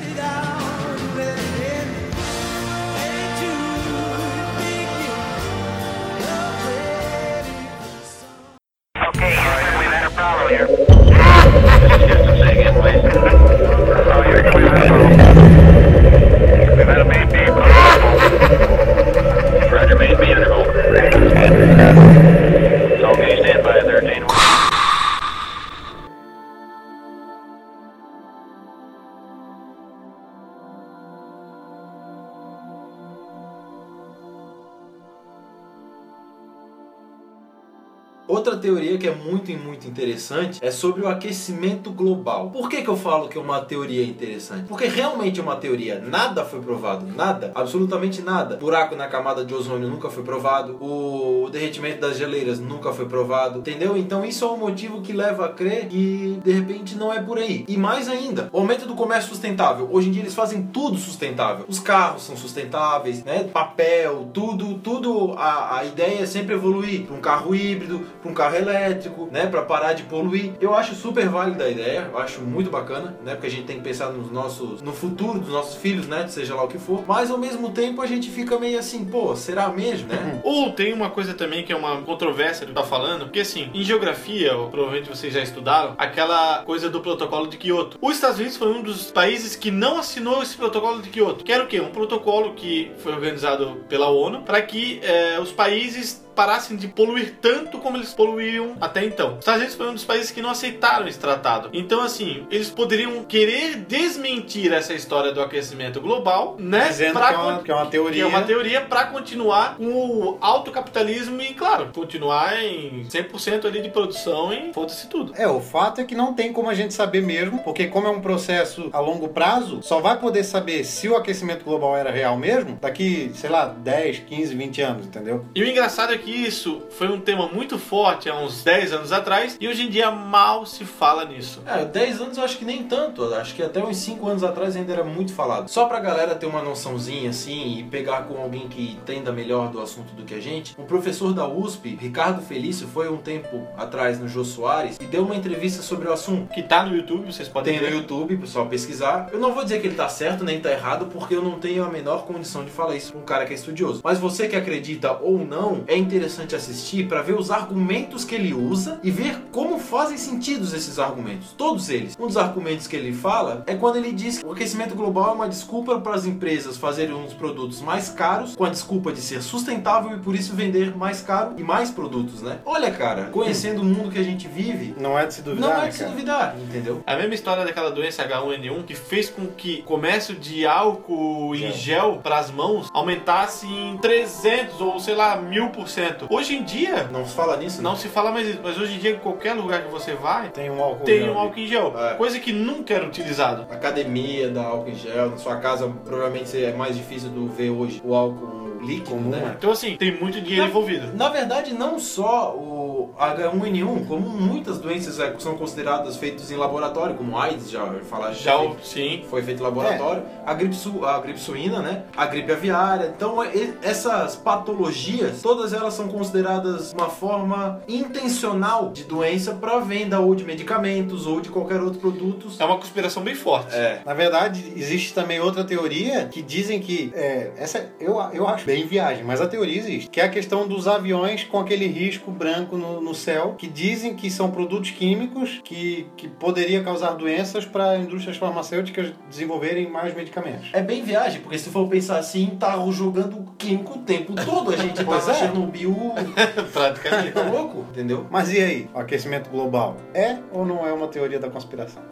interessante 40.01 40.59
é 40.63 40.71
sobre 40.71 41.03
o 41.03 41.09
aquecimento 41.09 41.91
global. 41.91 42.51
Por 42.51 42.69
que, 42.69 42.83
que 42.83 42.89
eu 42.89 42.97
falo 42.97 43.29
que 43.29 43.37
é 43.37 43.41
uma 43.41 43.61
teoria 43.61 44.03
interessante? 44.03 44.65
Porque 44.67 44.87
realmente 44.87 45.39
é 45.39 45.43
uma 45.43 45.57
teoria. 45.57 46.01
Nada 46.01 46.45
foi 46.45 46.61
provado. 46.61 47.07
Nada. 47.07 47.53
Absolutamente 47.55 48.23
nada. 48.23 48.57
Buraco 48.57 48.97
na 48.97 49.07
camada 49.07 49.45
de 49.45 49.55
ozônio 49.55 49.89
nunca 49.89 50.09
foi 50.09 50.23
provado. 50.23 50.77
O 50.81 51.51
derretimento 51.51 52.01
das 52.01 52.17
geleiras 52.17 52.59
nunca 52.59 52.93
foi 52.93 53.07
provado. 53.07 53.59
Entendeu? 53.59 53.97
Então 53.97 54.25
isso 54.25 54.45
é 54.45 54.49
um 54.49 54.57
motivo 54.57 55.03
que 55.03 55.13
leva 55.13 55.47
a 55.47 55.49
crer 55.51 55.89
que 55.89 56.41
de 56.43 56.53
repente 56.53 56.97
não 56.97 57.13
é 57.13 57.21
por 57.21 57.39
aí. 57.39 57.65
E 57.69 57.77
mais 57.77 58.09
ainda, 58.09 58.49
o 58.53 58.59
aumento 58.59 58.87
do 58.87 58.95
comércio 58.95 59.31
sustentável. 59.31 59.89
Hoje 59.93 60.09
em 60.09 60.13
dia 60.13 60.23
eles 60.23 60.35
fazem 60.35 60.63
tudo 60.63 60.97
sustentável. 60.97 61.67
Os 61.69 61.79
carros 61.79 62.23
são 62.23 62.37
sustentáveis, 62.37 63.23
né? 63.23 63.45
Papel, 63.53 64.31
tudo, 64.33 64.79
tudo. 64.79 65.35
A, 65.37 65.79
a 65.79 65.85
ideia 65.85 66.23
é 66.23 66.27
sempre 66.27 66.55
evoluir 66.55 67.03
para 67.03 67.15
um 67.15 67.21
carro 67.21 67.55
híbrido, 67.55 68.07
para 68.23 68.31
um 68.31 68.35
carro 68.35 68.57
elétrico, 68.57 69.29
né? 69.31 69.47
Para 69.47 69.63
parar 69.63 69.90
de 69.93 70.03
poluir. 70.05 70.53
Eu 70.61 70.75
acho 70.75 70.95
super 70.95 71.29
válida 71.29 71.65
a 71.65 71.71
ideia, 71.71 72.09
eu 72.13 72.19
acho 72.19 72.41
muito 72.41 72.71
bacana, 72.71 73.17
né? 73.25 73.35
Porque 73.35 73.47
a 73.47 73.51
gente 73.51 73.65
tem 73.65 73.77
que 73.77 73.83
pensar 73.83 74.11
nos 74.11 74.31
nossos, 74.31 74.83
no 74.83 74.93
futuro 74.93 75.39
dos 75.39 75.51
nossos 75.51 75.77
filhos, 75.77 76.07
né? 76.07 76.27
Seja 76.29 76.55
lá 76.55 76.65
o 76.65 76.69
que 76.69 76.79
for. 76.79 77.05
Mas 77.07 77.31
ao 77.31 77.39
mesmo 77.39 77.71
tempo 77.71 78.03
a 78.03 78.07
gente 78.07 78.31
fica 78.31 78.59
meio 78.59 78.79
assim, 78.79 79.05
pô, 79.05 79.35
será 79.37 79.69
mesmo, 79.69 80.09
né? 80.09 80.41
Ou 80.45 80.73
tem 80.73 80.93
uma 80.93 81.11
coisa 81.11 81.35
também 81.35 81.65
que 81.65 81.73
é 81.73 81.77
uma 81.77 82.01
controvérsia 82.03 82.67
que 82.67 82.73
tá 82.73 82.83
falando, 82.83 83.25
porque 83.25 83.41
assim, 83.41 83.71
em 83.75 83.83
geografia, 83.83 84.53
provavelmente 84.71 85.09
vocês 85.09 85.33
já 85.33 85.43
estudaram, 85.43 85.95
aquela 85.99 86.63
coisa 86.65 86.89
do 86.89 87.01
protocolo 87.01 87.47
de 87.47 87.57
Kyoto. 87.57 87.99
Os 88.01 88.15
Estados 88.15 88.39
Unidos 88.39 88.57
foi 88.57 88.69
um 88.69 88.83
dos 88.83 89.11
países 89.11 89.57
que 89.57 89.71
não 89.71 89.99
assinou 89.99 90.43
esse 90.43 90.57
protocolo 90.57 91.03
de 91.03 91.11
Kyoto, 91.11 91.45
que 91.45 91.53
era 91.53 91.65
o 91.65 91.67
quê? 91.67 91.81
Um 91.81 91.91
protocolo 91.91 92.55
que 92.55 92.93
foi 92.99 93.13
organizado 93.13 93.85
pela 93.89 94.09
ONU 94.09 94.43
para 94.43 94.61
que 94.63 95.01
eh, 95.03 95.39
os 95.41 95.53
países 95.53 96.25
parassem 96.41 96.75
de 96.75 96.89
poluir 96.89 97.35
tanto 97.39 97.77
como 97.81 97.99
eles 97.99 98.15
poluíam 98.15 98.75
até 98.81 99.05
então. 99.05 99.33
Os 99.35 99.41
Estados 99.41 99.61
Unidos 99.61 99.77
foi 99.77 99.89
um 99.91 99.93
dos 99.95 100.05
países 100.05 100.31
que 100.31 100.41
não 100.41 100.49
aceitaram 100.49 101.07
esse 101.07 101.19
tratado. 101.19 101.69
Então, 101.71 102.01
assim, 102.01 102.47
eles 102.51 102.71
poderiam 102.71 103.23
querer 103.25 103.77
desmentir 103.87 104.73
essa 104.73 104.95
história 104.95 105.33
do 105.33 105.43
aquecimento 105.43 106.01
global, 106.01 106.57
né? 106.59 106.89
Dizendo 106.89 107.13
pra 107.13 107.29
que 107.29 107.35
é 107.35 107.37
uma- 107.37 107.63
que 107.63 107.71
é 107.71 107.75
uma 107.75 107.85
teoria. 107.87 108.15
Que 108.15 108.21
é 108.23 108.27
uma 108.27 108.43
teoria 108.43 108.81
para 108.81 109.05
continuar 109.09 109.77
com 109.77 109.85
o 109.85 110.39
alto 110.41 110.71
capitalismo 110.71 111.39
e, 111.43 111.53
claro, 111.53 111.91
continuar 111.95 112.59
em 112.65 113.05
100% 113.11 113.67
ali 113.67 113.83
de 113.83 113.91
produção 113.91 114.51
e 114.51 114.73
foda-se 114.73 115.09
tudo. 115.09 115.35
É, 115.37 115.47
o 115.47 115.61
fato 115.61 116.01
é 116.01 116.05
que 116.05 116.15
não 116.15 116.33
tem 116.33 116.55
como 116.55 116.71
a 116.71 116.75
gente 116.75 116.95
saber 116.95 117.21
mesmo, 117.23 117.59
porque 117.63 117.87
como 117.87 118.07
é 118.07 118.11
um 118.11 118.23
processo 118.23 118.89
a 118.95 118.99
longo 119.01 119.29
prazo, 119.29 119.81
só 119.83 120.01
vai 120.01 120.19
poder 120.19 120.45
saber 120.45 120.85
se 120.85 121.07
o 121.07 121.17
aquecimento 121.17 121.67
global 121.67 121.95
era 121.95 122.11
real 122.11 122.39
mesmo 122.39 122.79
daqui, 122.81 123.31
sei 123.35 123.51
lá, 123.51 123.67
10, 123.67 124.21
15, 124.21 124.55
20 124.55 124.81
anos, 124.81 125.05
entendeu? 125.05 125.45
E 125.55 125.63
o 125.63 125.69
engraçado 125.69 126.15
é 126.15 126.17
que 126.17 126.30
isso 126.31 126.83
foi 126.91 127.09
um 127.09 127.21
tema 127.21 127.49
muito 127.49 127.79
forte 127.79 128.29
há 128.29 128.37
uns 128.39 128.63
10 128.63 128.93
anos 128.93 129.13
atrás 129.13 129.57
e 129.61 129.67
hoje 129.69 129.83
em 129.87 129.91
dia 129.91 130.11
mal 130.11 130.65
se 130.67 130.85
fala 130.85 131.25
nisso. 131.25 131.63
É, 131.67 131.85
10 131.85 132.21
anos 132.21 132.39
eu 132.39 132.45
acho 132.45 132.59
que 132.59 132.65
nem 132.65 132.85
tanto. 132.85 133.25
Acho 133.35 133.55
que 133.55 133.63
até 133.63 133.83
uns 133.83 133.97
5 133.99 134.27
anos 134.29 134.45
atrás 134.45 134.77
ainda 134.77 134.93
era 134.93 135.05
muito 135.05 135.33
falado. 135.33 135.69
Só 135.69 135.87
pra 135.87 136.01
galera 136.01 136.35
ter 136.35 136.47
uma 136.47 136.63
noçãozinha 136.63 137.31
assim 137.31 137.79
e 137.79 137.85
pegar 137.85 138.23
com 138.23 138.41
alguém 138.41 138.69
que 138.69 138.93
entenda 138.93 139.33
melhor 139.33 139.71
do 139.71 139.81
assunto 139.81 140.13
do 140.15 140.25
que 140.25 140.35
a 140.35 140.41
gente. 140.41 140.75
Um 140.79 140.85
professor 140.85 141.33
da 141.33 141.47
USP, 141.49 141.97
Ricardo 142.01 142.43
Felício, 142.43 142.87
foi 142.87 143.09
um 143.09 143.17
tempo 143.17 143.67
atrás 143.77 144.19
no 144.19 144.29
Jô 144.29 144.45
Soares 144.45 144.97
e 145.01 145.05
deu 145.05 145.25
uma 145.25 145.35
entrevista 145.37 145.83
sobre 145.83 146.09
o 146.09 146.13
assunto. 146.13 146.53
Que 146.53 146.63
tá 146.63 146.85
no 146.85 146.95
YouTube, 146.97 147.33
vocês 147.33 147.49
podem 147.49 147.75
Tem 147.75 147.83
no 147.83 147.89
ver. 147.89 147.97
YouTube, 147.97 148.37
pessoal, 148.37 148.67
pesquisar. 148.67 149.29
Eu 149.33 149.39
não 149.39 149.53
vou 149.53 149.63
dizer 149.65 149.81
que 149.81 149.87
ele 149.87 149.97
tá 149.97 150.09
certo 150.09 150.45
nem 150.45 150.61
tá 150.61 150.71
errado, 150.71 151.07
porque 151.07 151.35
eu 151.35 151.43
não 151.43 151.59
tenho 151.59 151.85
a 151.85 151.89
menor 151.89 152.25
condição 152.25 152.65
de 152.65 152.71
falar 152.71 152.97
isso 152.97 153.13
pra 153.13 153.21
um 153.21 153.25
cara 153.25 153.45
que 153.47 153.53
é 153.53 153.57
estudioso. 153.57 154.01
Mas 154.05 154.19
você 154.19 154.49
que 154.49 154.57
acredita 154.57 155.19
ou 155.21 155.39
não, 155.39 155.85
é 155.87 155.97
interessante 155.97 156.20
assistir 156.25 157.09
pra 157.09 157.23
ver 157.23 157.35
os 157.35 157.51
argumentos 157.51 158.25
que 158.25 158.35
ele 158.35 158.53
usa 158.53 159.01
e 159.03 159.11
ver 159.11 159.39
como 159.53 159.79
fazem 159.79 160.17
sentido 160.17 160.65
esses 160.65 160.99
argumentos. 160.99 161.53
Todos 161.57 161.89
eles. 161.89 162.17
Um 162.19 162.27
dos 162.27 162.37
argumentos 162.37 162.87
que 162.87 162.97
ele 162.97 163.13
fala 163.13 163.63
é 163.67 163.75
quando 163.75 163.97
ele 163.97 164.13
diz 164.13 164.39
que 164.39 164.47
o 164.47 164.53
aquecimento 164.53 164.95
global 164.95 165.31
é 165.31 165.33
uma 165.33 165.49
desculpa 165.49 166.01
para 166.01 166.15
as 166.15 166.27
empresas 166.27 166.77
fazerem 166.77 167.15
uns 167.15 167.33
produtos 167.33 167.81
mais 167.81 168.09
caros, 168.11 168.55
com 168.57 168.65
a 168.65 168.71
desculpa 168.71 169.13
de 169.13 169.21
ser 169.21 169.43
sustentável 169.43 170.17
e 170.17 170.21
por 170.21 170.35
isso 170.35 170.55
vender 170.55 170.97
mais 170.97 171.21
caro 171.21 171.55
e 171.57 171.63
mais 171.63 171.91
produtos, 171.91 172.43
né? 172.43 172.59
Olha, 172.65 172.91
cara, 172.91 173.25
conhecendo 173.27 173.83
o 173.83 173.85
mundo 173.85 174.11
que 174.11 174.19
a 174.19 174.23
gente 174.23 174.49
vive, 174.49 174.95
Não 174.99 175.19
é 175.19 175.27
de 175.27 175.35
se 175.35 175.43
duvidar, 175.43 175.69
não 175.71 175.77
é 175.77 175.83
né, 175.83 175.89
de 175.89 175.95
se 175.95 176.01
cara? 176.01 176.11
duvidar, 176.11 176.57
entendeu? 176.61 177.03
A 177.07 177.17
mesma 177.17 177.35
história 177.35 177.65
daquela 177.65 177.91
doença 177.91 178.27
H1N1 178.27 178.85
que 178.85 178.95
fez 178.95 179.29
com 179.29 179.47
que 179.47 179.81
o 179.81 179.85
comércio 179.85 180.35
de 180.35 180.67
álcool 180.67 181.55
em 181.55 181.73
gel 181.73 182.21
para 182.23 182.39
as 182.39 182.51
mãos 182.51 182.89
aumentasse 182.93 183.67
em 183.67 183.97
300 183.99 184.81
ou 184.81 185.01
sei 185.01 185.15
lá, 185.15 185.37
mil 185.37 185.71
por 185.71 185.89
cento. 185.89 186.00
Hoje 186.29 186.57
em 186.57 186.63
dia, 186.63 187.09
Não 187.13 187.25
se 187.27 187.35
fala 187.35 187.57
nisso, 187.57 187.83
não 187.83 187.97
se 187.97 188.09
fala 188.09 188.31
mais 188.31 188.49
isso, 188.49 188.61
mas 188.63 188.79
hoje 188.79 188.95
em 188.95 188.99
dia, 188.99 189.11
em 189.13 189.19
qualquer 189.19 189.55
lugar 189.55 189.83
que 189.83 189.91
você 189.91 190.15
vai, 190.15 190.49
Tem 190.51 190.71
um 190.71 190.83
álcool 190.83 191.05
tem 191.05 191.21
gel 191.21 191.33
um 191.33 191.39
álcool 191.39 191.59
em 191.59 191.67
gel. 191.67 191.95
É. 191.97 192.15
Coisa 192.15 192.39
que 192.39 192.53
nunca 192.53 192.95
era 192.95 193.07
utilizado. 193.07 193.67
Na 193.69 193.75
academia 193.75 194.49
dá 194.49 194.65
álcool 194.65 194.91
em 194.91 194.95
gel, 194.95 195.31
na 195.31 195.37
sua 195.37 195.57
casa 195.57 195.93
provavelmente 196.05 196.63
é 196.63 196.73
mais 196.73 196.97
difícil 196.97 197.31
do 197.31 197.47
ver 197.49 197.71
hoje 197.71 198.01
o 198.05 198.15
álcool 198.15 198.61
líquido, 198.81 199.11
Comum, 199.11 199.31
né? 199.31 199.39
né? 199.39 199.55
Então, 199.59 199.71
assim, 199.71 199.97
tem 199.97 200.19
muito 200.19 200.41
dinheiro 200.41 200.63
Não. 200.63 200.69
envolvido. 200.71 201.13
Na 201.15 201.29
verdade, 201.29 201.75
não 201.75 201.99
só 201.99 202.55
o 202.57 203.00
H1N1, 203.19 204.07
como 204.07 204.29
muitas 204.29 204.79
doenças 204.79 205.19
é, 205.19 205.35
são 205.39 205.57
consideradas 205.57 206.17
feitas 206.17 206.51
em 206.51 206.57
laboratório, 206.57 207.15
como 207.17 207.39
AIDS, 207.39 207.71
já 207.71 207.87
falar 208.09 208.33
Já, 208.33 208.53
já 208.53 208.61
o- 208.61 208.77
sim. 208.83 209.25
foi 209.29 209.43
feito 209.43 209.61
em 209.61 209.63
laboratório, 209.65 210.23
a, 210.45 210.55
gripe 210.55 210.75
su, 210.75 211.05
a 211.05 211.19
gripe 211.21 211.39
suína, 211.41 211.81
né? 211.81 212.03
A 212.17 212.27
gripe 212.27 212.53
aviária. 212.53 213.13
Então, 213.15 213.45
e- 213.45 213.75
essas 213.83 214.37
patologias, 214.37 215.43
todas 215.43 215.73
elas 215.73 215.95
são 215.95 216.09
consideradas 216.09 216.93
uma 216.93 217.09
forma 217.09 217.81
intencional 217.89 218.91
de 218.91 219.05
doença 219.05 219.55
para 219.55 219.79
venda 219.81 220.21
ou 220.21 220.35
de 220.35 220.45
medicamentos 220.45 221.27
ou 221.27 221.41
de 221.41 221.49
qualquer 221.49 221.81
outro 221.81 222.01
produto. 222.01 222.49
É 222.59 222.65
uma 222.65 222.77
conspiração 222.77 223.23
bem 223.23 223.35
forte. 223.35 223.75
É. 223.75 224.01
Na 224.05 224.15
verdade, 224.15 224.73
existe 224.77 225.13
também 225.15 225.41
outra 225.41 225.65
teoria 225.65 226.27
que 226.27 226.43
dizem 226.43 226.81
que. 226.81 227.13
é, 227.15 227.51
essa 227.57 227.91
eu, 228.01 228.21
eu 228.33 228.47
acho 228.49 228.65
bem 228.67 228.87
viagem, 228.87 229.25
mas 229.25 229.41
a 229.41 229.47
teoria 229.47 229.79
existe. 229.79 230.09
Que 230.11 230.21
é 230.21 230.25
a 230.25 230.29
questão 230.29 230.67
dos 230.67 230.87
aviões 230.89 231.45
com 231.45 231.59
aquele 231.59 231.87
risco 231.87 232.31
branco 232.31 232.77
no, 232.77 233.00
no 233.01 233.15
céu, 233.15 233.55
que 233.57 233.67
dizem 233.67 234.15
que 234.15 234.31
são 234.31 234.51
produtos 234.51 234.91
químicos 234.91 235.61
que, 235.65 236.07
que 236.17 236.29
poderia 236.29 236.83
causar 236.83 237.13
doenças 237.13 237.65
para 237.65 237.97
indústrias 237.97 238.37
farmacêuticas 238.37 239.13
desenvolverem 239.29 239.91
mais 239.91 240.15
medicamentos. 240.15 240.69
É 240.73 240.83
bem 240.83 241.03
viagem, 241.03 241.41
porque 241.41 241.59
se 241.59 241.71
for 241.71 241.89
pensar 241.89 242.19
assim, 242.19 242.57
tá 242.59 242.79
jogando 242.91 243.47
químico 243.59 243.99
o 243.99 244.03
tempo 244.03 244.35
todo. 244.35 244.73
A 244.73 244.77
gente 244.77 244.97
tá 244.97 245.05
Pois 245.05 245.27
na 245.27 245.33
é. 245.33 245.37
Chernobyl. 245.37 246.15
Praticamente. 246.73 247.33
Tá 247.33 247.43
louco, 247.43 247.87
entendeu? 247.91 248.27
Mas 248.31 248.53
e 248.53 248.59
aí? 248.59 248.91
O 248.95 248.99
aquecimento 248.99 249.51
global 249.51 249.97
é 250.15 250.39
ou 250.53 250.65
não 250.65 250.87
é 250.87 250.93
uma 250.93 251.09
teoria 251.09 251.39
da 251.39 251.51
conspiração? 251.51 252.03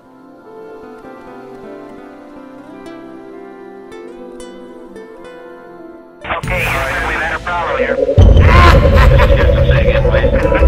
Okay, 6.24 6.58
we've 7.06 7.20
had 7.20 7.34
a 7.34 7.38
problem 7.40 7.78
here. 7.78 7.96
Houston, 7.96 9.66
say 9.66 9.80
again, 9.80 10.02
please. 10.10 10.67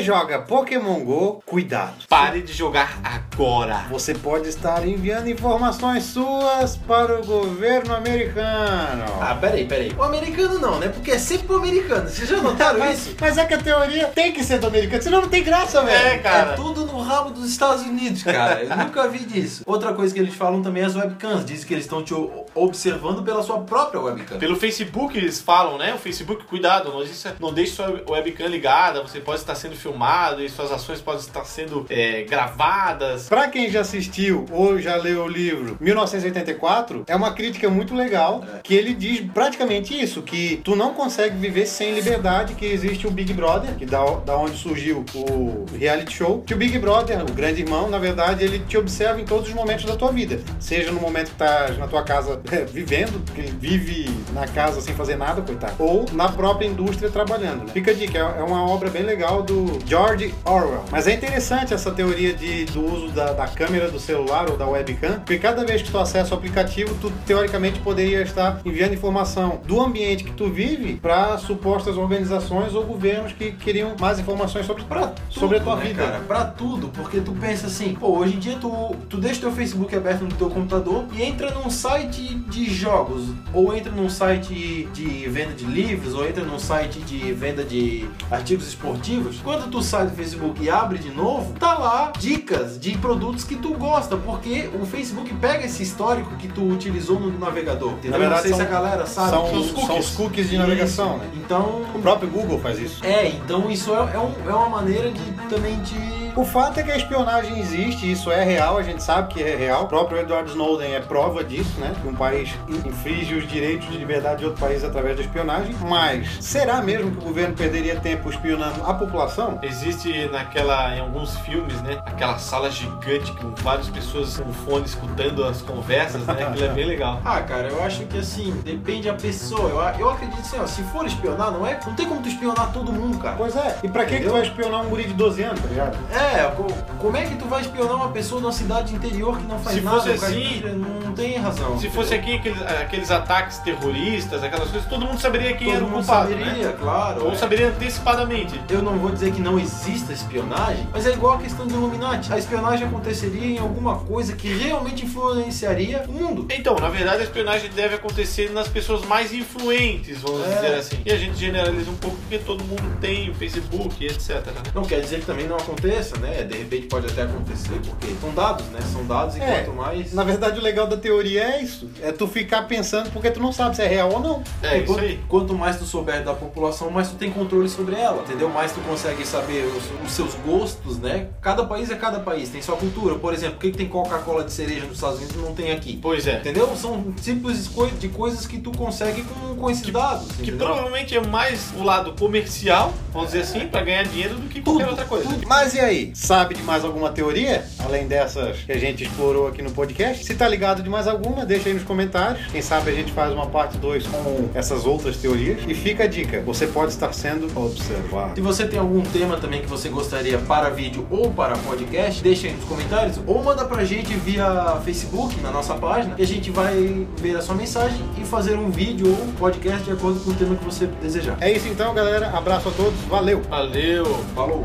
Você 0.00 0.02
joga 0.02 0.38
Pokémon 0.38 1.00
Go, 1.00 1.42
cuidado. 1.44 2.06
Pare 2.08 2.40
de 2.40 2.54
jogar 2.54 2.98
agora. 3.04 3.84
Você 3.90 4.14
pode 4.14 4.48
estar 4.48 4.86
enviando 4.86 5.28
informações 5.28 6.04
suas 6.04 6.76
para 6.76 7.20
o 7.20 7.24
governo 7.24 7.94
americano. 7.94 9.04
Ah, 9.20 9.36
peraí, 9.38 9.66
peraí. 9.66 9.92
O 9.98 10.02
americano 10.02 10.58
não, 10.58 10.78
né? 10.78 10.88
Porque 10.88 11.10
é 11.10 11.18
sempre 11.18 11.52
o 11.52 11.58
americano. 11.58 12.08
Vocês 12.08 12.28
já 12.28 12.38
notaram 12.38 12.78
mas, 12.80 12.98
isso? 12.98 13.16
mas 13.20 13.36
é 13.36 13.44
que 13.44 13.54
a 13.54 13.58
teoria 13.58 14.06
tem 14.06 14.32
que 14.32 14.42
ser 14.42 14.58
do 14.58 14.68
americano, 14.68 15.02
senão 15.02 15.20
não 15.20 15.28
tem 15.28 15.44
graça, 15.44 15.82
velho. 15.82 16.06
É, 16.06 16.18
cara. 16.18 16.52
É 16.52 16.56
tudo 16.56 16.86
no 16.86 17.02
rabo 17.02 17.30
dos 17.30 17.50
Estados 17.50 17.82
Unidos, 17.82 18.22
cara. 18.22 18.62
Eu 18.62 18.76
nunca 18.76 19.06
vi 19.06 19.18
disso. 19.18 19.62
Outra 19.66 19.92
coisa 19.92 20.14
que 20.14 20.20
eles 20.20 20.34
falam 20.34 20.62
também 20.62 20.82
é 20.82 20.86
as 20.86 20.96
webcams. 20.96 21.44
Dizem 21.44 21.66
que 21.66 21.74
eles 21.74 21.84
estão 21.84 22.02
te 22.02 22.14
observando 22.54 23.22
pela 23.22 23.42
sua 23.42 23.58
própria 23.60 24.00
webcam. 24.00 24.38
Pelo 24.38 24.56
Facebook 24.56 25.16
eles 25.16 25.40
falam, 25.40 25.78
né? 25.78 25.94
O 25.94 25.98
Facebook, 25.98 26.44
cuidado, 26.44 26.90
não 26.90 26.98
deixe, 27.02 27.28
não 27.40 27.52
deixe 27.52 27.72
sua 27.72 28.02
webcam 28.08 28.46
ligada, 28.46 29.02
você 29.02 29.20
pode 29.20 29.40
estar 29.40 29.54
sendo 29.54 29.76
filmado 29.76 30.42
e 30.42 30.48
suas 30.48 30.70
ações 30.72 31.00
podem 31.00 31.20
estar 31.20 31.44
sendo 31.44 31.86
é, 31.88 32.22
gravadas. 32.24 33.28
Pra 33.28 33.48
quem 33.48 33.70
já 33.70 33.80
assistiu 33.80 34.44
ou 34.50 34.78
já 34.78 34.96
leu 34.96 35.24
o 35.24 35.28
livro 35.28 35.76
1984, 35.80 37.04
é 37.06 37.16
uma 37.16 37.32
crítica 37.32 37.68
muito 37.68 37.94
legal 37.94 38.42
É. 38.56 38.60
que 38.62 38.74
ele 38.74 38.94
diz 38.94 39.20
praticamente 39.32 39.98
isso, 40.00 40.22
que 40.22 40.60
tu 40.64 40.76
não 40.76 40.94
consegue 40.94 41.36
viver 41.36 41.66
sem 41.66 41.92
liberdade, 41.94 42.54
que 42.54 42.66
existe 42.66 43.06
o 43.06 43.10
Big 43.10 43.32
Brother, 43.32 43.74
que 43.76 43.86
da, 43.86 44.02
da 44.20 44.36
onde 44.36 44.56
surgiu 44.56 45.04
o 45.14 45.66
reality 45.78 46.12
show, 46.14 46.42
que 46.46 46.54
o 46.54 46.56
Big 46.56 46.78
Brother 46.78 47.20
o 47.22 47.32
grande 47.32 47.62
irmão, 47.62 47.88
na 47.88 47.98
verdade, 47.98 48.44
ele 48.44 48.58
te 48.60 48.76
observa 48.76 49.20
em 49.20 49.24
todos 49.24 49.48
os 49.48 49.54
momentos 49.54 49.84
da 49.84 49.96
tua 49.96 50.12
vida. 50.12 50.40
Seja 50.58 50.90
no 50.92 51.00
momento 51.00 51.30
que 51.30 51.36
tá 51.36 51.68
na 51.78 51.86
tua 51.86 52.02
casa 52.02 52.39
é, 52.50 52.64
vivendo, 52.64 53.22
porque 53.24 53.40
ele 53.40 53.56
vive 53.58 54.10
na 54.32 54.46
casa 54.46 54.80
sem 54.80 54.94
fazer 54.94 55.16
nada, 55.16 55.42
coitado, 55.42 55.74
ou 55.78 56.06
na 56.12 56.28
própria 56.28 56.66
indústria 56.66 57.10
trabalhando. 57.10 57.64
Né? 57.64 57.72
Fica 57.72 57.90
a 57.90 57.94
dica, 57.94 58.18
é 58.18 58.42
uma 58.42 58.64
obra 58.68 58.90
bem 58.90 59.02
legal 59.02 59.42
do 59.42 59.78
George 59.86 60.34
Orwell. 60.44 60.84
Mas 60.90 61.06
é 61.06 61.14
interessante 61.14 61.74
essa 61.74 61.90
teoria 61.90 62.32
de, 62.34 62.64
do 62.66 62.84
uso 62.84 63.08
da, 63.08 63.32
da 63.32 63.46
câmera 63.48 63.90
do 63.90 63.98
celular 63.98 64.50
ou 64.50 64.56
da 64.56 64.66
webcam, 64.66 65.20
porque 65.20 65.38
cada 65.38 65.64
vez 65.64 65.82
que 65.82 65.90
tu 65.90 65.98
acessa 65.98 66.34
o 66.34 66.38
aplicativo, 66.38 66.94
tu 67.00 67.10
teoricamente 67.26 67.80
poderia 67.80 68.22
estar 68.22 68.60
enviando 68.64 68.94
informação 68.94 69.60
do 69.66 69.80
ambiente 69.80 70.24
que 70.24 70.32
tu 70.32 70.48
vive 70.50 70.96
para 70.96 71.36
supostas 71.38 71.96
organizações 71.96 72.74
ou 72.74 72.84
governos 72.84 73.32
que 73.32 73.52
queriam 73.52 73.94
mais 74.00 74.18
informações 74.18 74.66
sobre, 74.66 74.84
Pra 74.84 75.08
tudo, 75.08 75.20
sobre 75.30 75.58
a 75.58 75.60
tua 75.60 75.76
né, 75.76 75.84
vida. 75.84 76.02
cara? 76.04 76.20
Pra 76.20 76.44
tudo, 76.44 76.88
porque 76.88 77.20
tu 77.20 77.32
pensa 77.32 77.66
assim, 77.66 77.94
pô, 77.94 78.18
hoje 78.18 78.36
em 78.36 78.38
dia 78.38 78.56
tu, 78.60 78.96
tu 79.08 79.16
deixa 79.16 79.40
teu 79.40 79.52
Facebook 79.52 79.94
aberto 79.94 80.22
no 80.22 80.32
teu 80.32 80.50
computador 80.50 81.04
e 81.12 81.22
entra 81.22 81.50
num 81.50 81.70
site 81.70 82.29
de 82.34 82.72
jogos, 82.72 83.24
ou 83.52 83.74
entra 83.74 83.90
num 83.92 84.08
site 84.08 84.88
de 84.92 85.28
venda 85.28 85.52
de 85.52 85.64
livros, 85.64 86.14
ou 86.14 86.26
entra 86.26 86.44
num 86.44 86.58
site 86.58 87.00
de 87.00 87.32
venda 87.32 87.64
de 87.64 88.08
artigos 88.30 88.66
esportivos. 88.68 89.38
Quando 89.42 89.70
tu 89.70 89.82
sai 89.82 90.06
do 90.06 90.12
Facebook 90.14 90.62
e 90.62 90.70
abre 90.70 90.98
de 90.98 91.10
novo, 91.10 91.52
tá 91.58 91.74
lá 91.78 92.12
dicas 92.18 92.78
de 92.78 92.96
produtos 92.98 93.44
que 93.44 93.56
tu 93.56 93.74
gosta, 93.74 94.16
porque 94.16 94.68
o 94.80 94.84
Facebook 94.86 95.32
pega 95.34 95.66
esse 95.66 95.82
histórico 95.82 96.34
que 96.36 96.48
tu 96.48 96.62
utilizou 96.62 97.18
no 97.18 97.36
navegador. 97.38 97.92
Entendeu? 97.92 98.12
Na 98.12 98.18
verdade, 98.18 98.48
Não 98.48 98.48
sei 98.48 98.52
se 98.52 98.56
são- 98.58 98.66
a 98.66 98.80
galera 98.80 99.06
sabe. 99.06 99.30
São, 99.30 99.48
que 99.48 99.56
os 99.56 99.66
cookies. 99.70 99.86
são 99.86 99.98
os 99.98 100.10
cookies 100.10 100.48
de 100.48 100.54
Isso. 100.56 100.62
navegação, 100.62 101.18
né? 101.18 101.24
Então, 101.36 101.82
O 101.94 101.98
próprio 102.00 102.28
Google 102.30 102.58
faz 102.60 102.78
isso. 102.78 103.04
é, 103.04 103.28
então 103.28 103.70
isso 103.70 103.92
é, 103.94 103.98
é, 104.14 104.18
um- 104.18 104.50
é 104.50 104.54
uma 104.54 104.68
maneira 104.68 105.10
de 105.10 105.20
também 105.48 105.78
de. 105.82 106.29
O 106.36 106.44
fato 106.44 106.78
é 106.80 106.82
que 106.82 106.90
a 106.90 106.96
espionagem 106.96 107.58
existe, 107.58 108.10
isso 108.10 108.30
é 108.30 108.42
real, 108.44 108.78
a 108.78 108.82
gente 108.82 109.02
sabe 109.02 109.32
que 109.34 109.42
é 109.42 109.54
real. 109.56 109.84
O 109.84 109.86
próprio 109.86 110.18
Edward 110.18 110.48
Snowden 110.50 110.94
é 110.94 111.00
prova 111.00 111.42
disso, 111.44 111.78
né? 111.78 111.92
Que 112.00 112.08
um 112.08 112.14
país 112.14 112.50
infringe 112.68 113.34
os 113.34 113.46
direitos 113.48 113.88
de 113.90 113.96
liberdade 113.98 114.38
de 114.40 114.44
outro 114.46 114.60
país 114.60 114.82
através 114.84 115.16
da 115.16 115.22
espionagem. 115.22 115.74
Mas 115.80 116.28
será 116.40 116.80
mesmo 116.82 117.10
que 117.10 117.18
o 117.18 117.22
governo 117.28 117.54
perderia 117.54 117.96
tempo 117.96 118.30
espionando 118.30 118.82
a 118.86 118.94
população? 118.94 119.58
Existe 119.62 120.28
naquela, 120.28 120.94
em 120.96 121.00
alguns 121.00 121.36
filmes, 121.38 121.80
né? 121.82 121.98
Aquela 122.06 122.38
sala 122.38 122.70
gigante 122.70 123.32
com 123.32 123.50
várias 123.62 123.88
pessoas 123.88 124.38
com 124.38 124.52
fone 124.52 124.86
escutando 124.86 125.44
as 125.44 125.60
conversas, 125.62 126.24
né? 126.26 126.44
Aquilo 126.44 126.64
é 126.64 126.68
bem 126.68 126.86
legal. 126.86 127.20
Ah, 127.30 127.40
cara, 127.42 127.68
eu 127.68 127.82
acho 127.84 128.04
que 128.06 128.18
assim, 128.18 128.50
depende 128.64 129.08
da 129.08 129.14
pessoa. 129.14 129.68
Eu, 129.68 129.80
a- 129.80 129.94
eu 129.98 130.10
acredito 130.10 130.40
assim, 130.40 130.56
ó, 130.60 130.66
se 130.66 130.82
for 130.84 131.06
espionar, 131.06 131.50
não 131.52 131.66
é. 131.66 131.78
Não 131.86 131.94
tem 131.94 132.06
como 132.08 132.20
tu 132.20 132.28
espionar 132.28 132.72
todo 132.72 132.92
mundo, 132.92 133.18
cara. 133.18 133.36
Pois 133.36 133.54
é. 133.54 133.78
E 133.84 133.88
pra 133.88 134.04
que, 134.04 134.18
que 134.18 134.24
tu 134.24 134.32
vai 134.32 134.42
espionar 134.42 134.80
um 134.80 134.88
guri 134.88 135.04
de 135.04 135.12
12 135.14 135.42
anos, 135.42 135.60
tá 135.60 135.68
ligado? 135.68 135.96
É, 136.12 136.19
co- 136.56 136.66
como 136.98 137.16
é 137.16 137.22
que 137.24 137.34
tu 137.36 137.46
vai 137.46 137.60
espionar 137.62 137.96
uma 137.96 138.08
pessoa 138.10 138.40
numa 138.40 138.52
cidade 138.52 138.94
interior 138.94 139.38
que 139.38 139.44
não 139.46 139.58
faz 139.58 139.76
Se 139.76 139.82
nada? 139.82 140.00
fosse 140.00 140.10
assim, 140.10 140.62
não, 141.04 141.12
tem 141.12 141.36
razão. 141.38 141.78
Se 141.78 141.88
fosse 141.90 142.14
aqui 142.14 142.36
aqueles, 142.36 142.60
aqueles 142.62 143.10
ataques 143.10 143.58
terroristas, 143.58 144.42
aquelas 144.42 144.70
coisas, 144.70 144.88
todo 144.88 145.04
mundo 145.06 145.20
saberia 145.20 145.54
quem 145.56 145.66
todo 145.68 145.76
era 145.76 145.84
o 145.84 145.88
mundo 145.88 146.04
culpado, 146.04 146.30
saberia, 146.30 146.68
né? 146.68 146.76
claro. 146.80 147.24
Ou 147.26 147.32
é. 147.32 147.36
saberia 147.36 147.68
antecipadamente. 147.68 148.60
Eu 148.68 148.82
não 148.82 148.98
vou 148.98 149.10
dizer 149.10 149.32
que 149.32 149.40
não 149.40 149.58
exista 149.58 150.12
espionagem, 150.12 150.86
mas 150.92 151.06
é 151.06 151.12
igual 151.12 151.34
a 151.34 151.38
questão 151.38 151.66
do 151.66 151.74
Illuminati. 151.74 152.32
A 152.32 152.38
espionagem 152.38 152.86
aconteceria 152.86 153.46
em 153.46 153.58
alguma 153.58 153.96
coisa 154.00 154.34
que 154.34 154.48
realmente 154.48 155.04
influenciaria 155.04 156.04
o 156.08 156.12
mundo. 156.12 156.46
Então, 156.50 156.76
na 156.76 156.88
verdade, 156.88 157.20
a 157.20 157.24
espionagem 157.24 157.70
deve 157.70 157.94
acontecer 157.94 158.50
nas 158.50 158.68
pessoas 158.68 159.04
mais 159.06 159.32
influentes, 159.32 160.20
vamos 160.20 160.46
É. 160.46 160.54
dizer 160.54 160.74
assim. 160.74 160.98
E 161.04 161.12
a 161.12 161.16
gente 161.16 161.36
generaliza 161.36 161.90
um 161.90 161.96
pouco 161.96 162.16
porque 162.18 162.38
todo 162.38 162.62
mundo 162.64 162.82
tem 163.00 163.32
Facebook, 163.34 164.04
etc. 164.04 164.46
né? 164.46 164.62
Não 164.74 164.82
quer 164.84 165.00
dizer 165.00 165.20
que 165.20 165.26
também 165.26 165.46
não 165.46 165.56
aconteça, 165.56 166.09
né? 166.18 166.44
De 166.44 166.56
repente 166.56 166.86
pode 166.86 167.06
até 167.06 167.22
acontecer, 167.22 167.80
porque 167.86 168.08
são 168.20 168.30
dados, 168.34 168.66
né? 168.66 168.80
São 168.92 169.04
dados 169.06 169.36
e 169.36 169.40
É, 169.40 169.62
quanto 169.62 169.76
mais. 169.76 170.12
Na 170.12 170.24
verdade, 170.24 170.58
o 170.58 170.62
legal 170.62 170.86
da 170.86 170.96
teoria 170.96 171.42
é 171.56 171.62
isso. 171.62 171.88
É 172.02 172.12
tu 172.12 172.26
ficar 172.26 172.62
pensando 172.62 173.10
porque 173.10 173.30
tu 173.30 173.40
não 173.40 173.52
sabe 173.52 173.76
se 173.76 173.82
é 173.82 173.86
real 173.86 174.12
ou 174.12 174.20
não. 174.20 174.42
É, 174.62 174.78
isso 174.78 174.86
quanto, 174.86 175.00
aí. 175.00 175.20
quanto 175.28 175.54
mais 175.54 175.76
tu 175.78 175.84
souber 175.84 176.22
da 176.24 176.34
população, 176.34 176.90
mais 176.90 177.08
tu 177.08 177.16
tem 177.16 177.30
controle 177.30 177.68
sobre 177.68 177.94
ela, 177.96 178.22
entendeu? 178.22 178.48
Mais 178.48 178.72
tu 178.72 178.80
consegue 178.80 179.26
saber 179.26 179.64
os, 179.66 180.06
os 180.06 180.12
seus 180.12 180.34
gostos, 180.46 180.98
né? 180.98 181.28
Cada 181.40 181.64
país 181.64 181.90
é 181.90 181.96
cada 181.96 182.20
país, 182.20 182.48
tem 182.48 182.60
sua 182.62 182.76
cultura. 182.76 183.14
Por 183.16 183.32
exemplo, 183.34 183.54
por 183.56 183.60
que, 183.62 183.70
que 183.72 183.76
tem 183.78 183.88
Coca-Cola 183.88 184.44
de 184.44 184.52
cereja 184.52 184.86
nos 184.86 184.94
Estados 184.96 185.18
Unidos 185.18 185.36
e 185.36 185.38
não 185.38 185.54
tem 185.54 185.72
aqui? 185.72 185.98
Pois 186.00 186.26
é. 186.26 186.36
Entendeu? 186.38 186.74
São 186.76 187.12
simples 187.20 187.68
coi- 187.68 187.90
de 187.90 188.08
coisas 188.08 188.46
que 188.46 188.58
tu 188.58 188.70
consegue 188.72 189.22
com, 189.22 189.54
com 189.56 189.70
esses 189.70 189.88
dados. 189.90 190.26
Que 190.36 190.42
entendeu? 190.42 190.66
provavelmente 190.66 191.16
é 191.16 191.20
mais 191.26 191.72
o 191.76 191.82
lado 191.82 192.12
comercial, 192.18 192.92
vamos 193.12 193.32
dizer 193.32 193.42
assim, 193.42 193.68
pra 193.68 193.82
ganhar 193.82 194.04
dinheiro 194.04 194.34
do 194.36 194.48
que 194.48 194.60
qualquer 194.60 194.84
Tudo, 194.84 194.90
outra 194.90 195.04
coisa. 195.06 195.28
tudo. 195.28 195.46
Mas 195.46 195.74
e 195.74 195.80
aí? 196.00 196.10
Sabe 196.14 196.54
de 196.54 196.62
mais 196.62 196.84
alguma 196.84 197.10
teoria? 197.10 197.64
Além 197.78 198.06
dessas 198.06 198.58
que 198.58 198.72
a 198.72 198.78
gente 198.78 199.04
explorou 199.04 199.46
aqui 199.46 199.62
no 199.62 199.70
podcast? 199.70 200.24
Se 200.24 200.34
tá 200.34 200.48
ligado 200.48 200.82
de 200.82 200.88
mais 200.88 201.06
alguma, 201.06 201.44
deixa 201.44 201.68
aí 201.68 201.74
nos 201.74 201.84
comentários. 201.84 202.46
Quem 202.50 202.62
sabe 202.62 202.90
a 202.90 202.94
gente 202.94 203.12
faz 203.12 203.32
uma 203.32 203.46
parte 203.46 203.76
2 203.78 204.06
com 204.06 204.48
essas 204.54 204.86
outras 204.86 205.16
teorias. 205.16 205.60
E 205.68 205.74
fica 205.74 206.04
a 206.04 206.06
dica: 206.06 206.40
você 206.42 206.66
pode 206.66 206.92
estar 206.92 207.12
sendo 207.12 207.46
observado. 207.58 208.34
Se 208.34 208.40
você 208.40 208.66
tem 208.66 208.78
algum 208.78 209.02
tema 209.02 209.36
também 209.36 209.60
que 209.60 209.66
você 209.66 209.88
gostaria 209.88 210.38
para 210.38 210.70
vídeo 210.70 211.06
ou 211.10 211.30
para 211.30 211.56
podcast, 211.58 212.22
deixa 212.22 212.46
aí 212.46 212.54
nos 212.54 212.64
comentários 212.64 213.20
ou 213.26 213.42
manda 213.42 213.64
pra 213.64 213.84
gente 213.84 214.14
via 214.14 214.80
Facebook 214.84 215.38
na 215.40 215.50
nossa 215.50 215.74
página 215.74 216.14
e 216.18 216.22
a 216.22 216.26
gente 216.26 216.50
vai 216.50 217.06
ver 217.18 217.36
a 217.36 217.42
sua 217.42 217.54
mensagem 217.54 218.00
e 218.20 218.24
fazer 218.24 218.56
um 218.56 218.70
vídeo 218.70 219.08
ou 219.08 219.24
um 219.24 219.32
podcast 219.32 219.82
de 219.82 219.92
acordo 219.92 220.20
com 220.20 220.30
o 220.30 220.34
tema 220.34 220.56
que 220.56 220.64
você 220.64 220.86
desejar. 220.86 221.36
É 221.40 221.50
isso 221.50 221.68
então, 221.68 221.92
galera. 221.94 222.30
Abraço 222.30 222.68
a 222.68 222.72
todos. 222.72 222.98
Valeu! 223.08 223.42
Valeu! 223.48 224.04
Falou! 224.34 224.64